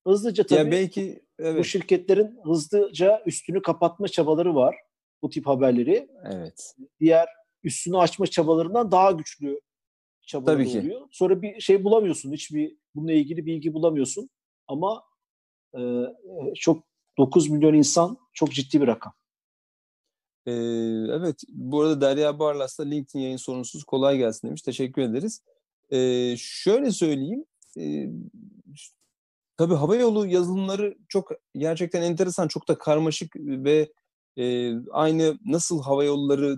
Hızlıca 0.07 0.45
tabii 0.47 0.59
ya 0.59 0.70
belki 0.70 1.22
evet. 1.38 1.59
bu 1.59 1.64
şirketlerin 1.64 2.41
hızlıca 2.45 3.22
üstünü 3.26 3.62
kapatma 3.62 4.09
çabaları 4.09 4.55
var. 4.55 4.76
Bu 5.22 5.30
tip 5.30 5.47
haberleri. 5.47 6.09
Evet. 6.24 6.74
Diğer 7.01 7.28
üstünü 7.62 7.99
açma 7.99 8.26
çabalarından 8.26 8.93
daha 8.93 9.11
güçlü 9.11 9.61
çabalar 10.30 10.52
tabii 10.52 10.68
oluyor. 10.68 11.00
Ki. 11.00 11.08
Sonra 11.10 11.42
bir 11.42 11.60
şey 11.60 11.84
bulamıyorsun. 11.84 12.32
Hiçbir 12.32 12.76
bununla 12.94 13.12
ilgili 13.12 13.46
bilgi 13.46 13.74
bulamıyorsun. 13.74 14.30
Ama 14.68 15.02
e, 15.78 15.80
çok 16.54 16.84
9 17.18 17.50
milyon 17.50 17.74
insan 17.74 18.18
çok 18.32 18.52
ciddi 18.52 18.80
bir 18.80 18.86
rakam. 18.86 19.12
Ee, 20.46 20.52
evet, 21.10 21.42
bu 21.48 21.80
arada 21.80 22.00
Derya 22.00 22.38
Barlas 22.38 22.78
da 22.78 22.82
LinkedIn 22.82 23.18
yayın 23.18 23.36
sorunsuz 23.36 23.84
kolay 23.84 24.18
gelsin 24.18 24.48
demiş. 24.48 24.62
Teşekkür 24.62 25.02
ederiz. 25.02 25.42
E, 25.90 25.98
şöyle 26.38 26.90
söyleyeyim. 26.90 27.44
E, 27.78 28.10
tabii 29.56 29.74
hava 29.74 29.96
yolu 29.96 30.26
yazılımları 30.26 30.96
çok 31.08 31.30
gerçekten 31.54 32.02
enteresan, 32.02 32.48
çok 32.48 32.68
da 32.68 32.78
karmaşık 32.78 33.36
ve 33.36 33.92
e, 34.36 34.74
aynı 34.90 35.38
nasıl 35.44 35.82
hava 35.82 36.04
yolları 36.04 36.56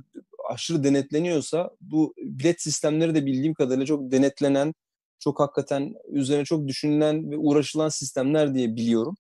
aşırı 0.51 0.84
denetleniyorsa 0.84 1.70
bu 1.80 2.14
bilet 2.18 2.62
sistemleri 2.62 3.14
de 3.14 3.26
bildiğim 3.26 3.55
kadarıyla 3.55 3.86
çok 3.86 4.11
denetlenen, 4.12 4.74
çok 5.18 5.40
hakikaten 5.40 5.95
üzerine 6.09 6.45
çok 6.45 6.68
düşünülen 6.68 7.30
ve 7.30 7.36
uğraşılan 7.38 7.88
sistemler 7.88 8.55
diye 8.55 8.76
biliyorum. 8.76 9.14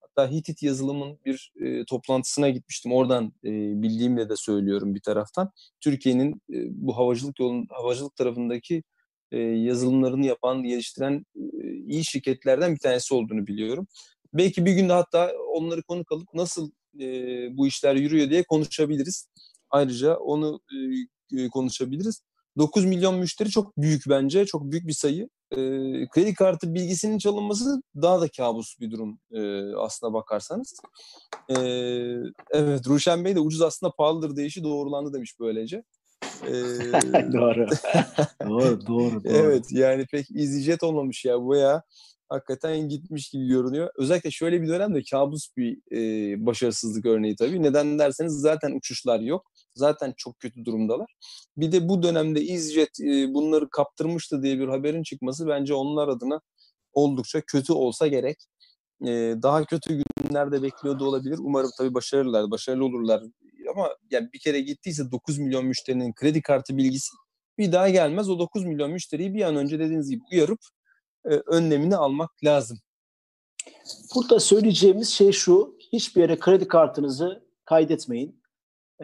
Hatta 0.00 0.30
Hitit 0.30 0.62
yazılımın 0.62 1.18
bir 1.24 1.52
e, 1.60 1.84
toplantısına 1.84 2.50
gitmiştim. 2.50 2.92
Oradan 2.92 3.24
e, 3.44 3.50
bildiğimle 3.82 4.28
de 4.28 4.36
söylüyorum 4.36 4.94
bir 4.94 5.00
taraftan. 5.00 5.50
Türkiye'nin 5.80 6.32
e, 6.32 6.56
bu 6.70 6.96
havacılık 6.96 7.40
yolun 7.40 7.66
havacılık 7.70 8.16
tarafındaki 8.16 8.82
e, 9.32 9.38
yazılımlarını 9.38 10.26
yapan, 10.26 10.62
geliştiren 10.62 11.26
e, 11.36 11.42
iyi 11.86 12.04
şirketlerden 12.04 12.74
bir 12.74 12.78
tanesi 12.78 13.14
olduğunu 13.14 13.46
biliyorum. 13.46 13.86
Belki 14.34 14.66
bir 14.66 14.72
günde 14.72 14.92
hatta 14.92 15.32
onları 15.54 15.82
konuk 15.82 16.12
alıp 16.12 16.34
nasıl 16.34 16.70
e, 17.00 17.06
bu 17.56 17.66
işler 17.66 17.94
yürüyor 17.94 18.30
diye 18.30 18.42
konuşabiliriz. 18.42 19.28
Ayrıca 19.70 20.16
onu 20.16 20.60
e, 21.32 21.48
konuşabiliriz. 21.48 22.22
9 22.58 22.84
milyon 22.84 23.14
müşteri 23.14 23.50
çok 23.50 23.76
büyük 23.76 24.02
bence. 24.08 24.46
Çok 24.46 24.62
büyük 24.72 24.86
bir 24.86 24.92
sayı. 24.92 25.28
E, 25.50 25.56
kredi 26.08 26.34
kartı 26.34 26.74
bilgisinin 26.74 27.18
çalınması 27.18 27.82
daha 28.02 28.20
da 28.20 28.28
kabus 28.28 28.80
bir 28.80 28.90
durum 28.90 29.18
e, 29.32 29.72
aslına 29.74 30.12
bakarsanız. 30.12 30.74
E, 31.48 31.54
evet 32.50 32.86
Ruşen 32.86 33.24
Bey 33.24 33.34
de 33.34 33.40
ucuz 33.40 33.62
aslında 33.62 33.92
pahalıdır 33.92 34.36
deyişi 34.36 34.64
doğrulandı 34.64 35.12
demiş 35.12 35.34
böylece. 35.40 35.82
Ee, 36.46 36.52
doğru. 37.32 37.66
doğru. 38.48 38.86
Doğru. 38.86 38.86
Doğru. 38.86 39.20
Evet 39.24 39.64
yani 39.70 40.06
pek 40.06 40.30
EasyJet 40.30 40.82
olmamış 40.82 41.24
ya 41.24 41.42
bu 41.42 41.56
ya 41.56 41.82
hakikaten 42.28 42.88
gitmiş 42.88 43.30
gibi 43.30 43.46
görünüyor. 43.46 43.90
Özellikle 43.96 44.30
şöyle 44.30 44.62
bir 44.62 44.68
dönemde 44.68 45.02
kabus 45.10 45.56
bir 45.56 45.78
e, 45.92 46.46
başarısızlık 46.46 47.06
örneği 47.06 47.36
tabii. 47.36 47.62
Neden 47.62 47.98
derseniz 47.98 48.32
zaten 48.32 48.72
uçuşlar 48.72 49.20
yok. 49.20 49.52
Zaten 49.76 50.14
çok 50.16 50.38
kötü 50.38 50.64
durumdalar. 50.64 51.16
Bir 51.56 51.72
de 51.72 51.88
bu 51.88 52.02
dönemde 52.02 52.40
EasyJet 52.40 53.00
e, 53.00 53.34
bunları 53.34 53.70
kaptırmıştı 53.70 54.42
diye 54.42 54.58
bir 54.58 54.68
haberin 54.68 55.02
çıkması 55.02 55.46
bence 55.46 55.74
onlar 55.74 56.08
adına 56.08 56.40
oldukça 56.92 57.40
kötü 57.40 57.72
olsa 57.72 58.06
gerek. 58.06 58.36
E, 59.02 59.34
daha 59.42 59.64
kötü 59.64 60.02
günlerde 60.22 60.62
bekliyordu 60.62 61.04
olabilir. 61.04 61.38
Umarım 61.38 61.70
tabii 61.78 61.94
başarırlar, 61.94 62.50
başarılı 62.50 62.84
olurlar. 62.84 63.22
Ama 63.70 63.88
yani 64.10 64.28
bir 64.32 64.38
kere 64.38 64.60
gittiyse 64.60 65.10
9 65.10 65.38
milyon 65.38 65.66
müşterinin 65.66 66.12
kredi 66.12 66.42
kartı 66.42 66.76
bilgisi 66.76 67.16
bir 67.58 67.72
daha 67.72 67.88
gelmez. 67.88 68.30
O 68.30 68.38
9 68.38 68.64
milyon 68.64 68.90
müşteriyi 68.90 69.34
bir 69.34 69.42
an 69.42 69.56
önce 69.56 69.78
dediğiniz 69.78 70.10
gibi 70.10 70.22
uyarıp 70.32 70.60
e, 71.24 71.28
önlemini 71.28 71.96
almak 71.96 72.30
lazım. 72.44 72.78
Burada 74.14 74.40
söyleyeceğimiz 74.40 75.08
şey 75.08 75.32
şu, 75.32 75.78
hiçbir 75.92 76.20
yere 76.20 76.38
kredi 76.38 76.68
kartınızı 76.68 77.46
kaydetmeyin. 77.64 78.40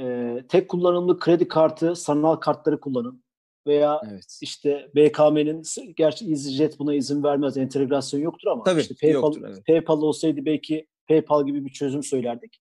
Ee, 0.00 0.44
tek 0.48 0.68
kullanımlı 0.68 1.18
kredi 1.18 1.48
kartı, 1.48 1.96
sanal 1.96 2.36
kartları 2.36 2.80
kullanın. 2.80 3.22
Veya 3.66 4.00
evet. 4.10 4.38
işte 4.40 4.90
BKM'nin, 4.94 5.62
gerçi 5.96 6.30
EasyJet 6.30 6.78
buna 6.78 6.94
izin 6.94 7.22
vermez, 7.22 7.56
entegrasyon 7.56 8.20
yoktur 8.20 8.48
ama 8.48 8.64
Tabii, 8.64 8.80
işte 8.80 8.94
PayPal, 9.00 9.22
yoktur, 9.22 9.42
evet. 9.48 9.66
PayPal 9.66 10.02
olsaydı 10.02 10.44
belki 10.44 10.86
PayPal 11.08 11.46
gibi 11.46 11.64
bir 11.64 11.72
çözüm 11.72 12.02
söylerdik. 12.02 12.60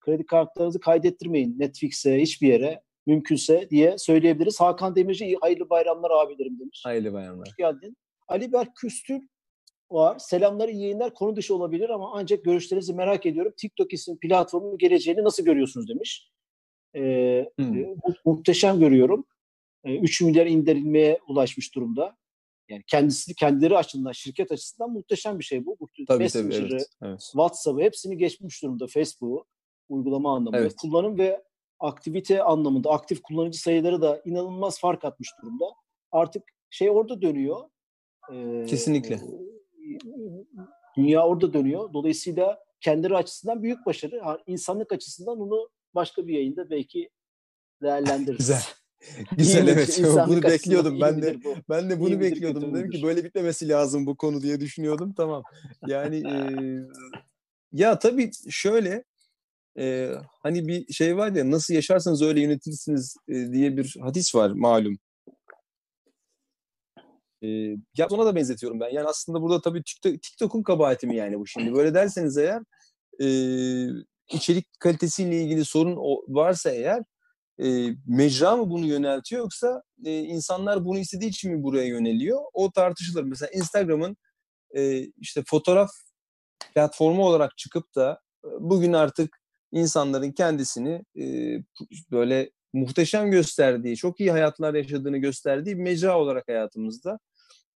Kredi 0.00 0.26
kartlarınızı 0.26 0.80
kaydettirmeyin 0.80 1.58
Netflix'e, 1.58 2.20
hiçbir 2.20 2.48
yere 2.48 2.82
mümkünse 3.06 3.70
diye 3.70 3.98
söyleyebiliriz. 3.98 4.60
Hakan 4.60 4.96
Demirci 4.96 5.36
hayırlı 5.40 5.70
bayramlar 5.70 6.10
abilerim 6.10 6.60
demiş. 6.60 6.82
Hayırlı 6.84 7.12
bayramlar. 7.12 7.48
Hoş 7.48 7.56
geldin. 7.56 7.96
Ali 8.28 8.52
Berk 8.52 8.76
Küstür 8.76 9.22
var. 9.90 10.18
Selamları 10.18 10.70
iyi 10.70 10.82
yayınlar. 10.82 11.14
Konu 11.14 11.36
dışı 11.36 11.54
olabilir 11.54 11.90
ama 11.90 12.10
ancak 12.14 12.44
görüşlerinizi 12.44 12.94
merak 12.94 13.26
ediyorum. 13.26 13.52
TikTok 13.56 13.92
isim 13.92 14.18
platformunun 14.18 14.78
geleceğini 14.78 15.24
nasıl 15.24 15.44
görüyorsunuz 15.44 15.88
demiş. 15.88 16.30
Ee, 16.96 17.50
hmm. 17.58 17.78
e, 17.78 17.96
muhteşem 18.24 18.80
görüyorum. 18.80 19.24
E, 19.84 19.96
3 19.96 20.22
milyar 20.22 20.46
indirilmeye 20.46 21.18
ulaşmış 21.28 21.74
durumda. 21.74 22.16
Yani 22.68 22.82
kendisi 22.86 23.34
kendileri 23.34 23.76
açısından, 23.76 24.12
şirket 24.12 24.52
açısından 24.52 24.90
muhteşem 24.90 25.38
bir 25.38 25.44
şey 25.44 25.66
bu. 25.66 25.76
bu 25.80 25.88
tabii, 26.08 26.22
Messenger'ı, 26.22 26.68
evet, 26.72 26.86
evet. 27.02 27.20
WhatsApp'ı 27.20 27.80
hepsini 27.80 28.16
geçmiş 28.16 28.62
durumda. 28.62 28.86
Facebook'u 28.86 29.44
uygulama 29.88 30.34
anlamında. 30.36 30.60
Evet. 30.60 30.76
Kullanım 30.76 31.18
ve 31.18 31.42
aktivite 31.80 32.42
anlamında 32.42 32.90
aktif 32.90 33.22
kullanıcı 33.22 33.60
sayıları 33.60 34.02
da 34.02 34.22
inanılmaz 34.24 34.80
fark 34.80 35.04
atmış 35.04 35.28
durumda. 35.42 35.64
Artık 36.12 36.42
şey 36.70 36.90
orada 36.90 37.22
dönüyor. 37.22 37.60
Kesinlikle. 38.66 39.20
Dünya 40.96 41.26
orada 41.26 41.52
dönüyor. 41.52 41.92
Dolayısıyla 41.92 42.64
kendileri 42.80 43.16
açısından 43.16 43.62
büyük 43.62 43.86
başarı. 43.86 44.22
İnsanlık 44.46 44.92
açısından 44.92 45.40
onu 45.40 45.68
başka 45.96 46.26
bir 46.26 46.34
yayında 46.34 46.70
belki 46.70 47.10
değerlendiririz. 47.82 48.38
Güzel. 48.38 48.62
Güzel 49.32 49.68
evet. 49.68 50.00
Bunu 50.28 50.42
bekliyordum. 50.42 51.00
Ben 51.00 51.22
de 51.22 51.44
bu. 51.44 51.54
ben 51.68 51.90
de 51.90 52.00
bunu 52.00 52.08
İyi 52.08 52.20
bekliyordum. 52.20 52.74
Dedim 52.74 52.90
ki 52.90 53.02
böyle 53.02 53.24
bitmemesi 53.24 53.68
lazım 53.68 54.06
bu 54.06 54.16
konu 54.16 54.42
diye 54.42 54.60
düşünüyordum. 54.60 55.14
Tamam. 55.16 55.42
Yani 55.86 56.16
e, 56.16 56.36
ya 57.72 57.98
tabii 57.98 58.30
şöyle 58.50 59.04
e, 59.78 60.12
hani 60.42 60.68
bir 60.68 60.92
şey 60.92 61.16
var 61.16 61.32
ya 61.32 61.50
nasıl 61.50 61.74
yaşarsanız 61.74 62.22
öyle 62.22 62.40
yönetirsiniz 62.40 63.16
e, 63.28 63.52
diye 63.52 63.76
bir 63.76 63.96
hadis 64.00 64.34
var 64.34 64.50
malum. 64.50 64.98
E, 67.42 67.48
ya 67.96 68.06
ona 68.10 68.26
da 68.26 68.36
benzetiyorum 68.36 68.80
ben. 68.80 68.90
Yani 68.90 69.08
aslında 69.08 69.42
burada 69.42 69.60
tabii 69.60 69.82
TikTok, 69.82 70.22
TikTok'un 70.22 70.62
kabahati 70.62 71.06
mi 71.06 71.16
yani 71.16 71.38
bu 71.38 71.46
şimdi? 71.46 71.74
Böyle 71.74 71.94
derseniz 71.94 72.38
eğer 72.38 72.62
e, 73.22 73.26
içerik 74.32 74.80
kalitesiyle 74.80 75.42
ilgili 75.42 75.64
sorun 75.64 75.96
varsa 76.28 76.70
eğer 76.70 77.02
e, 77.62 77.88
mecra 78.06 78.56
mı 78.56 78.70
bunu 78.70 78.86
yöneltiyor 78.86 79.42
yoksa 79.42 79.82
e, 80.04 80.20
insanlar 80.20 80.84
bunu 80.84 80.98
istediği 80.98 81.28
için 81.28 81.52
mi 81.52 81.62
buraya 81.62 81.86
yöneliyor? 81.86 82.40
O 82.52 82.70
tartışılır. 82.70 83.22
Mesela 83.22 83.50
Instagram'ın 83.54 84.16
e, 84.76 85.00
işte 85.00 85.42
fotoğraf 85.46 85.90
platformu 86.74 87.26
olarak 87.26 87.58
çıkıp 87.58 87.94
da 87.94 88.20
bugün 88.60 88.92
artık 88.92 89.38
insanların 89.72 90.32
kendisini 90.32 91.04
e, 91.18 91.24
böyle 92.10 92.50
muhteşem 92.72 93.30
gösterdiği, 93.30 93.96
çok 93.96 94.20
iyi 94.20 94.30
hayatlar 94.30 94.74
yaşadığını 94.74 95.18
gösterdiği 95.18 95.78
bir 95.78 95.82
mecra 95.82 96.18
olarak 96.18 96.48
hayatımızda. 96.48 97.18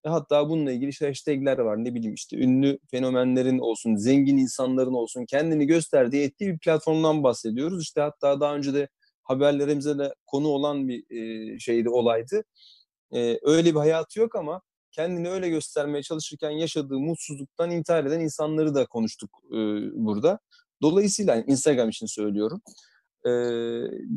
Hatta 0.05 0.49
bununla 0.49 0.73
ilgili 0.73 0.91
işte 0.91 1.07
hashtagler 1.07 1.59
var. 1.59 1.85
Ne 1.85 1.95
bileyim 1.95 2.15
işte 2.15 2.37
ünlü 2.37 2.79
fenomenlerin 2.91 3.59
olsun, 3.59 3.97
zengin 3.97 4.39
insanların 4.39 4.93
olsun 4.93 5.25
kendini 5.27 5.67
gösterdiği, 5.67 6.23
ettiği 6.25 6.53
bir 6.53 6.59
platformdan 6.59 7.23
bahsediyoruz. 7.23 7.83
İşte 7.83 8.01
hatta 8.01 8.41
daha 8.41 8.57
önce 8.57 8.75
de 8.75 8.89
haberlerimize 9.23 9.99
de 9.99 10.15
konu 10.27 10.49
olan 10.49 10.89
bir 10.89 11.05
e, 11.11 11.59
şeydi, 11.59 11.89
olaydı. 11.89 12.45
E, 13.15 13.39
öyle 13.43 13.75
bir 13.75 13.79
hayatı 13.79 14.21
yok 14.21 14.37
ama 14.37 14.63
kendini 14.93 15.29
öyle 15.31 15.49
göstermeye 15.49 16.03
çalışırken 16.03 16.51
yaşadığı 16.51 16.99
mutsuzluktan 16.99 17.71
intihar 17.71 18.05
eden 18.05 18.21
insanları 18.21 18.75
da 18.75 18.87
konuştuk 18.87 19.31
e, 19.51 19.57
burada. 19.93 20.39
Dolayısıyla 20.83 21.37
Instagram 21.37 21.89
için 21.89 22.07
söylüyorum. 22.07 22.63
Ee, 23.27 23.31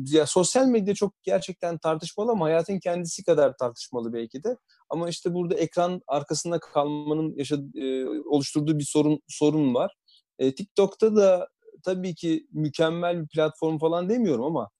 ya 0.06 0.26
sosyal 0.26 0.66
medya 0.66 0.94
çok 0.94 1.22
gerçekten 1.22 1.78
tartışmalı 1.78 2.30
ama 2.30 2.44
hayatın 2.44 2.78
kendisi 2.78 3.24
kadar 3.24 3.56
tartışmalı 3.56 4.12
belki 4.12 4.44
de. 4.44 4.56
Ama 4.90 5.08
işte 5.08 5.34
burada 5.34 5.54
ekran 5.54 6.00
arkasında 6.06 6.58
kalmanın 6.58 7.34
yaşadığı, 7.36 7.78
e, 7.78 8.20
oluşturduğu 8.28 8.78
bir 8.78 8.84
sorun 8.84 9.20
sorun 9.28 9.74
var. 9.74 9.94
E, 10.38 10.54
TikTok'ta 10.54 11.16
da 11.16 11.48
tabii 11.84 12.14
ki 12.14 12.46
mükemmel 12.52 13.22
bir 13.22 13.28
platform 13.28 13.78
falan 13.78 14.08
demiyorum 14.08 14.44
ama 14.44 14.70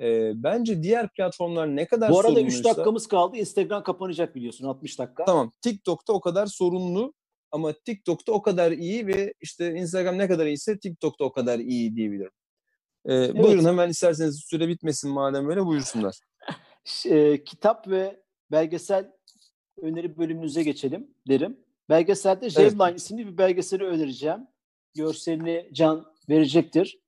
e, 0.00 0.32
bence 0.34 0.82
diğer 0.82 1.08
platformlar 1.08 1.76
ne 1.76 1.86
kadar 1.86 2.10
Bu 2.10 2.20
arada 2.20 2.28
sorunluysa... 2.28 2.58
3 2.58 2.64
dakikamız 2.64 3.06
kaldı. 3.06 3.36
Instagram 3.36 3.82
kapanacak 3.82 4.34
biliyorsun 4.34 4.66
60 4.66 4.98
dakika. 4.98 5.24
Tamam. 5.24 5.52
TikTok'ta 5.62 6.12
o 6.12 6.20
kadar 6.20 6.46
sorunlu 6.46 7.14
ama 7.52 7.72
TikTok'ta 7.72 8.32
o 8.32 8.42
kadar 8.42 8.72
iyi 8.72 9.06
ve 9.06 9.34
işte 9.40 9.74
Instagram 9.74 10.18
ne 10.18 10.28
kadar 10.28 10.46
iyiyse 10.46 10.78
TikTok'ta 10.78 11.24
o 11.24 11.32
kadar 11.32 11.58
iyi 11.58 11.96
diyebilirim. 11.96 12.32
Ee, 13.06 13.14
evet. 13.14 13.36
Buyurun 13.36 13.64
hemen 13.64 13.88
isterseniz 13.88 14.44
süre 14.46 14.68
bitmesin 14.68 15.10
madem 15.10 15.50
öyle 15.50 15.66
buyursunlar. 15.66 16.14
e, 17.06 17.44
kitap 17.44 17.88
ve 17.88 18.20
belgesel 18.50 19.12
öneri 19.82 20.18
bölümünüze 20.18 20.62
geçelim 20.62 21.10
derim. 21.28 21.56
Belgeselde 21.88 22.50
Jevline 22.50 22.84
evet. 22.88 23.00
isimli 23.00 23.26
bir 23.26 23.38
belgeseli 23.38 23.84
önereceğim. 23.84 24.46
Görselini 24.94 25.70
Can 25.72 26.06
verecektir. 26.28 26.98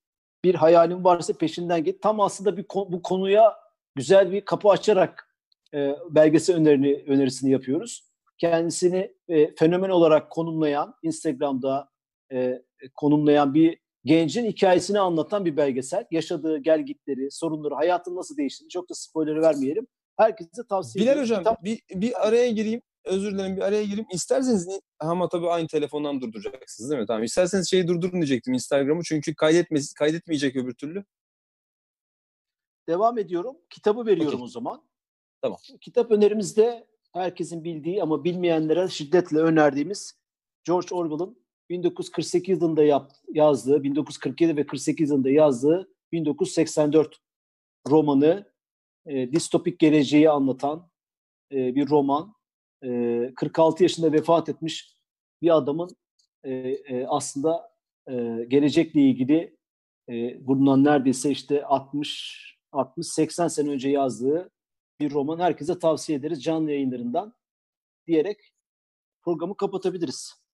Bir 0.45 0.55
hayalin 0.55 1.05
varsa 1.05 1.33
peşinden 1.33 1.85
git. 1.85 2.03
Tam 2.03 2.21
aslında 2.21 2.57
bir 2.57 2.67
bu 2.75 3.03
konuya 3.03 3.57
güzel 3.95 4.33
bir 4.33 4.41
kapı 4.41 4.69
açarak 4.69 5.37
e, 5.75 5.97
belgesel 6.11 6.57
önerini, 6.57 7.05
önerisini 7.07 7.51
yapıyoruz 7.51 8.07
kendisini 8.39 9.15
e, 9.29 9.55
fenomen 9.55 9.91
olarak 9.91 10.31
konumlayan, 10.31 10.95
Instagram'da 11.03 11.89
e, 12.33 12.63
konumlayan 12.95 13.55
bir 13.55 13.79
gencin 14.07 14.47
hikayesini 14.47 15.01
anlatan 15.01 15.45
bir 15.45 15.57
belgesel. 15.57 16.07
Yaşadığı 16.11 16.59
gelgitleri, 16.59 17.31
sorunları, 17.31 17.75
hayatın 17.75 18.17
nasıl 18.17 18.37
değiştiğini 18.37 18.71
çok 18.71 18.91
da 18.91 18.95
spoiler 18.95 19.43
vermeyelim. 19.43 19.87
Herkese 20.17 20.67
tavsiye 20.69 21.05
Bilal 21.05 21.13
ediyorum. 21.13 21.31
Hocam 21.31 21.45
Kitap... 21.45 21.65
bir, 21.65 21.83
bir 21.91 22.27
araya 22.29 22.51
gireyim. 22.51 22.83
özür 23.05 23.33
dilerim 23.33 23.57
bir 23.57 23.63
araya 23.63 23.85
gireyim. 23.85 24.07
İsterseniz 24.13 24.69
ama 24.99 25.29
tabii 25.29 25.49
aynı 25.49 25.67
telefondan 25.67 26.21
durduracaksınız 26.21 26.91
değil 26.91 27.01
mi? 27.01 27.07
Tamam. 27.07 27.23
İsterseniz 27.23 27.71
şeyi 27.71 27.89
durdurun 27.89 28.13
diyecektim 28.13 28.55
Instagram'ı 28.55 29.03
çünkü 29.03 29.35
kaydetme, 29.35 29.81
kaydetmeyecek 29.99 30.57
öbür 30.57 30.75
türlü. 30.75 31.05
Devam 32.89 33.19
ediyorum. 33.19 33.57
Kitabı 33.71 34.07
veriyorum 34.07 34.35
okay. 34.35 34.45
o 34.45 34.49
zaman. 34.49 34.83
Tamam. 35.43 35.59
Kitap 35.81 36.11
önerimizde 36.11 36.87
herkesin 37.13 37.65
bildiği 37.65 38.03
ama 38.03 38.25
bilmeyenlere 38.25 38.89
şiddetle 38.89 39.39
önerdiğimiz 39.39 40.19
George 40.65 40.95
Orwell'ın 40.95 41.46
1948 41.71 42.63
yılında 42.63 42.85
yap, 42.85 43.13
yazdığı, 43.33 43.83
1947 43.83 44.57
ve 44.57 44.67
48 44.67 45.11
yılında 45.11 45.31
yazdığı 45.31 45.89
1984 46.13 47.17
romanı 47.89 48.53
e, 49.07 49.33
distopik 49.33 49.79
geleceği 49.79 50.31
anlatan 50.31 50.91
e, 51.53 51.75
bir 51.75 51.89
roman. 51.89 52.35
E, 52.85 53.33
46 53.37 53.83
yaşında 53.83 54.13
vefat 54.13 54.49
etmiş 54.49 54.97
bir 55.43 55.57
adamın 55.57 55.91
e, 56.45 56.53
e, 56.53 57.07
aslında 57.07 57.77
e, 58.09 58.45
gelecekle 58.49 59.01
ilgili 59.01 59.57
e, 60.09 60.47
bundan 60.47 60.85
neredeyse 60.85 61.31
işte 61.31 61.65
60 61.65 62.57
60-80 62.73 63.51
sene 63.51 63.71
önce 63.71 63.89
yazdığı 63.89 64.51
bir 65.01 65.11
roman 65.11 65.39
herkese 65.39 65.79
tavsiye 65.79 66.19
ederiz 66.19 66.43
canlı 66.43 66.71
yayınlarından 66.71 67.35
diyerek 68.07 68.53
programı 69.23 69.57
kapatabiliriz. 69.57 70.46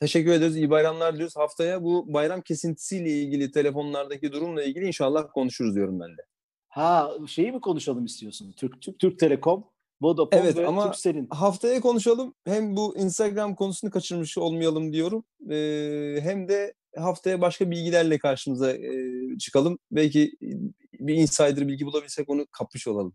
Teşekkür 0.00 0.32
ederiz. 0.32 0.56
İyi 0.56 0.70
bayramlar 0.70 1.16
diyoruz. 1.16 1.36
Haftaya 1.36 1.82
bu 1.82 2.12
bayram 2.12 2.40
kesintisiyle 2.42 3.10
ilgili 3.10 3.50
telefonlardaki 3.50 4.32
durumla 4.32 4.62
ilgili 4.62 4.86
inşallah 4.86 5.26
konuşuruz 5.34 5.74
diyorum 5.74 6.00
ben 6.00 6.16
de. 6.16 6.22
Ha 6.68 7.10
şeyi 7.26 7.52
mi 7.52 7.60
konuşalım 7.60 8.04
istiyorsun? 8.04 8.52
Türk 8.56 8.82
Türk, 8.82 8.98
Türk 8.98 9.18
Telekom, 9.18 9.64
Vodafone 10.00 10.40
evet, 10.40 10.56
ve 10.56 10.66
ama 10.66 10.84
Turkcell'in. 10.84 11.26
Haftaya 11.30 11.80
konuşalım. 11.80 12.34
Hem 12.44 12.76
bu 12.76 12.96
Instagram 12.96 13.54
konusunu 13.54 13.90
kaçırmış 13.90 14.38
olmayalım 14.38 14.92
diyorum. 14.92 15.24
Ee, 15.50 16.18
hem 16.22 16.48
de 16.48 16.74
haftaya 16.96 17.40
başka 17.40 17.70
bilgilerle 17.70 18.18
karşımıza 18.18 18.72
e, 18.72 18.92
çıkalım. 19.38 19.78
Belki 19.90 20.32
bir 20.92 21.14
insider 21.14 21.68
bilgi 21.68 21.86
bulabilsek 21.86 22.30
onu 22.30 22.46
kapmış 22.46 22.88
olalım. 22.88 23.14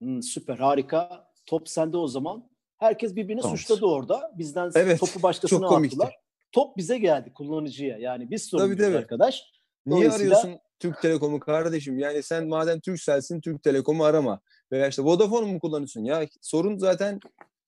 Hmm, 0.00 0.22
süper 0.22 0.58
harika. 0.58 1.26
Top 1.46 1.68
sende 1.68 1.96
o 1.96 2.08
zaman. 2.08 2.48
Herkes 2.78 3.16
birbirini 3.16 3.40
tamam. 3.40 3.56
suçladı 3.56 3.86
orada. 3.86 4.32
Bizden 4.38 4.70
evet, 4.74 5.00
topu 5.00 5.22
başkasına 5.22 5.68
attılar. 5.68 6.18
Top 6.52 6.76
bize 6.76 6.98
geldi 6.98 7.32
kullanıcıya. 7.32 7.98
Yani 7.98 8.30
biz 8.30 8.44
sorumluyuz 8.44 8.94
arkadaş. 8.94 9.44
Niye 9.86 10.10
arıyorsun 10.10 10.58
Türk 10.80 11.02
Telekom'u 11.02 11.40
kardeşim? 11.40 11.98
Yani 11.98 12.22
sen 12.22 12.48
madem 12.48 12.80
Türkcell'sin 12.80 13.40
Türk 13.40 13.62
Telekom'u 13.62 14.04
arama. 14.04 14.40
Veya 14.72 14.88
işte 14.88 15.02
Vodafone 15.02 15.52
mu 15.52 15.60
kullanıyorsun? 15.60 16.04
Ya 16.04 16.26
sorun 16.40 16.78
zaten 16.78 17.20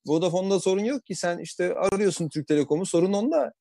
Vodafone'da 0.07 0.61
sorun 0.61 0.85
yok 0.85 1.07
ki. 1.07 1.15
Sen 1.15 1.39
işte 1.39 1.75
arıyorsun 1.75 2.29
Türk 2.29 2.49
Telekom'u. 2.49 2.87
Sorun 2.87 3.13
onda. 3.13 3.53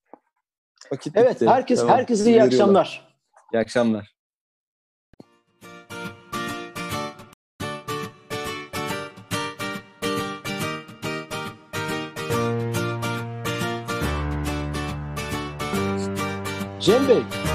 Vakit 0.91 1.17
evet 1.17 1.35
bitti. 1.35 1.47
herkes 1.47 1.79
tamam. 1.79 1.97
herkese 1.97 2.29
iyi 2.29 2.43
akşamlar. 2.43 3.07
İyi 3.53 3.59
akşamlar. 3.59 4.16
Cem 16.88 17.05
Bey, 17.05 17.46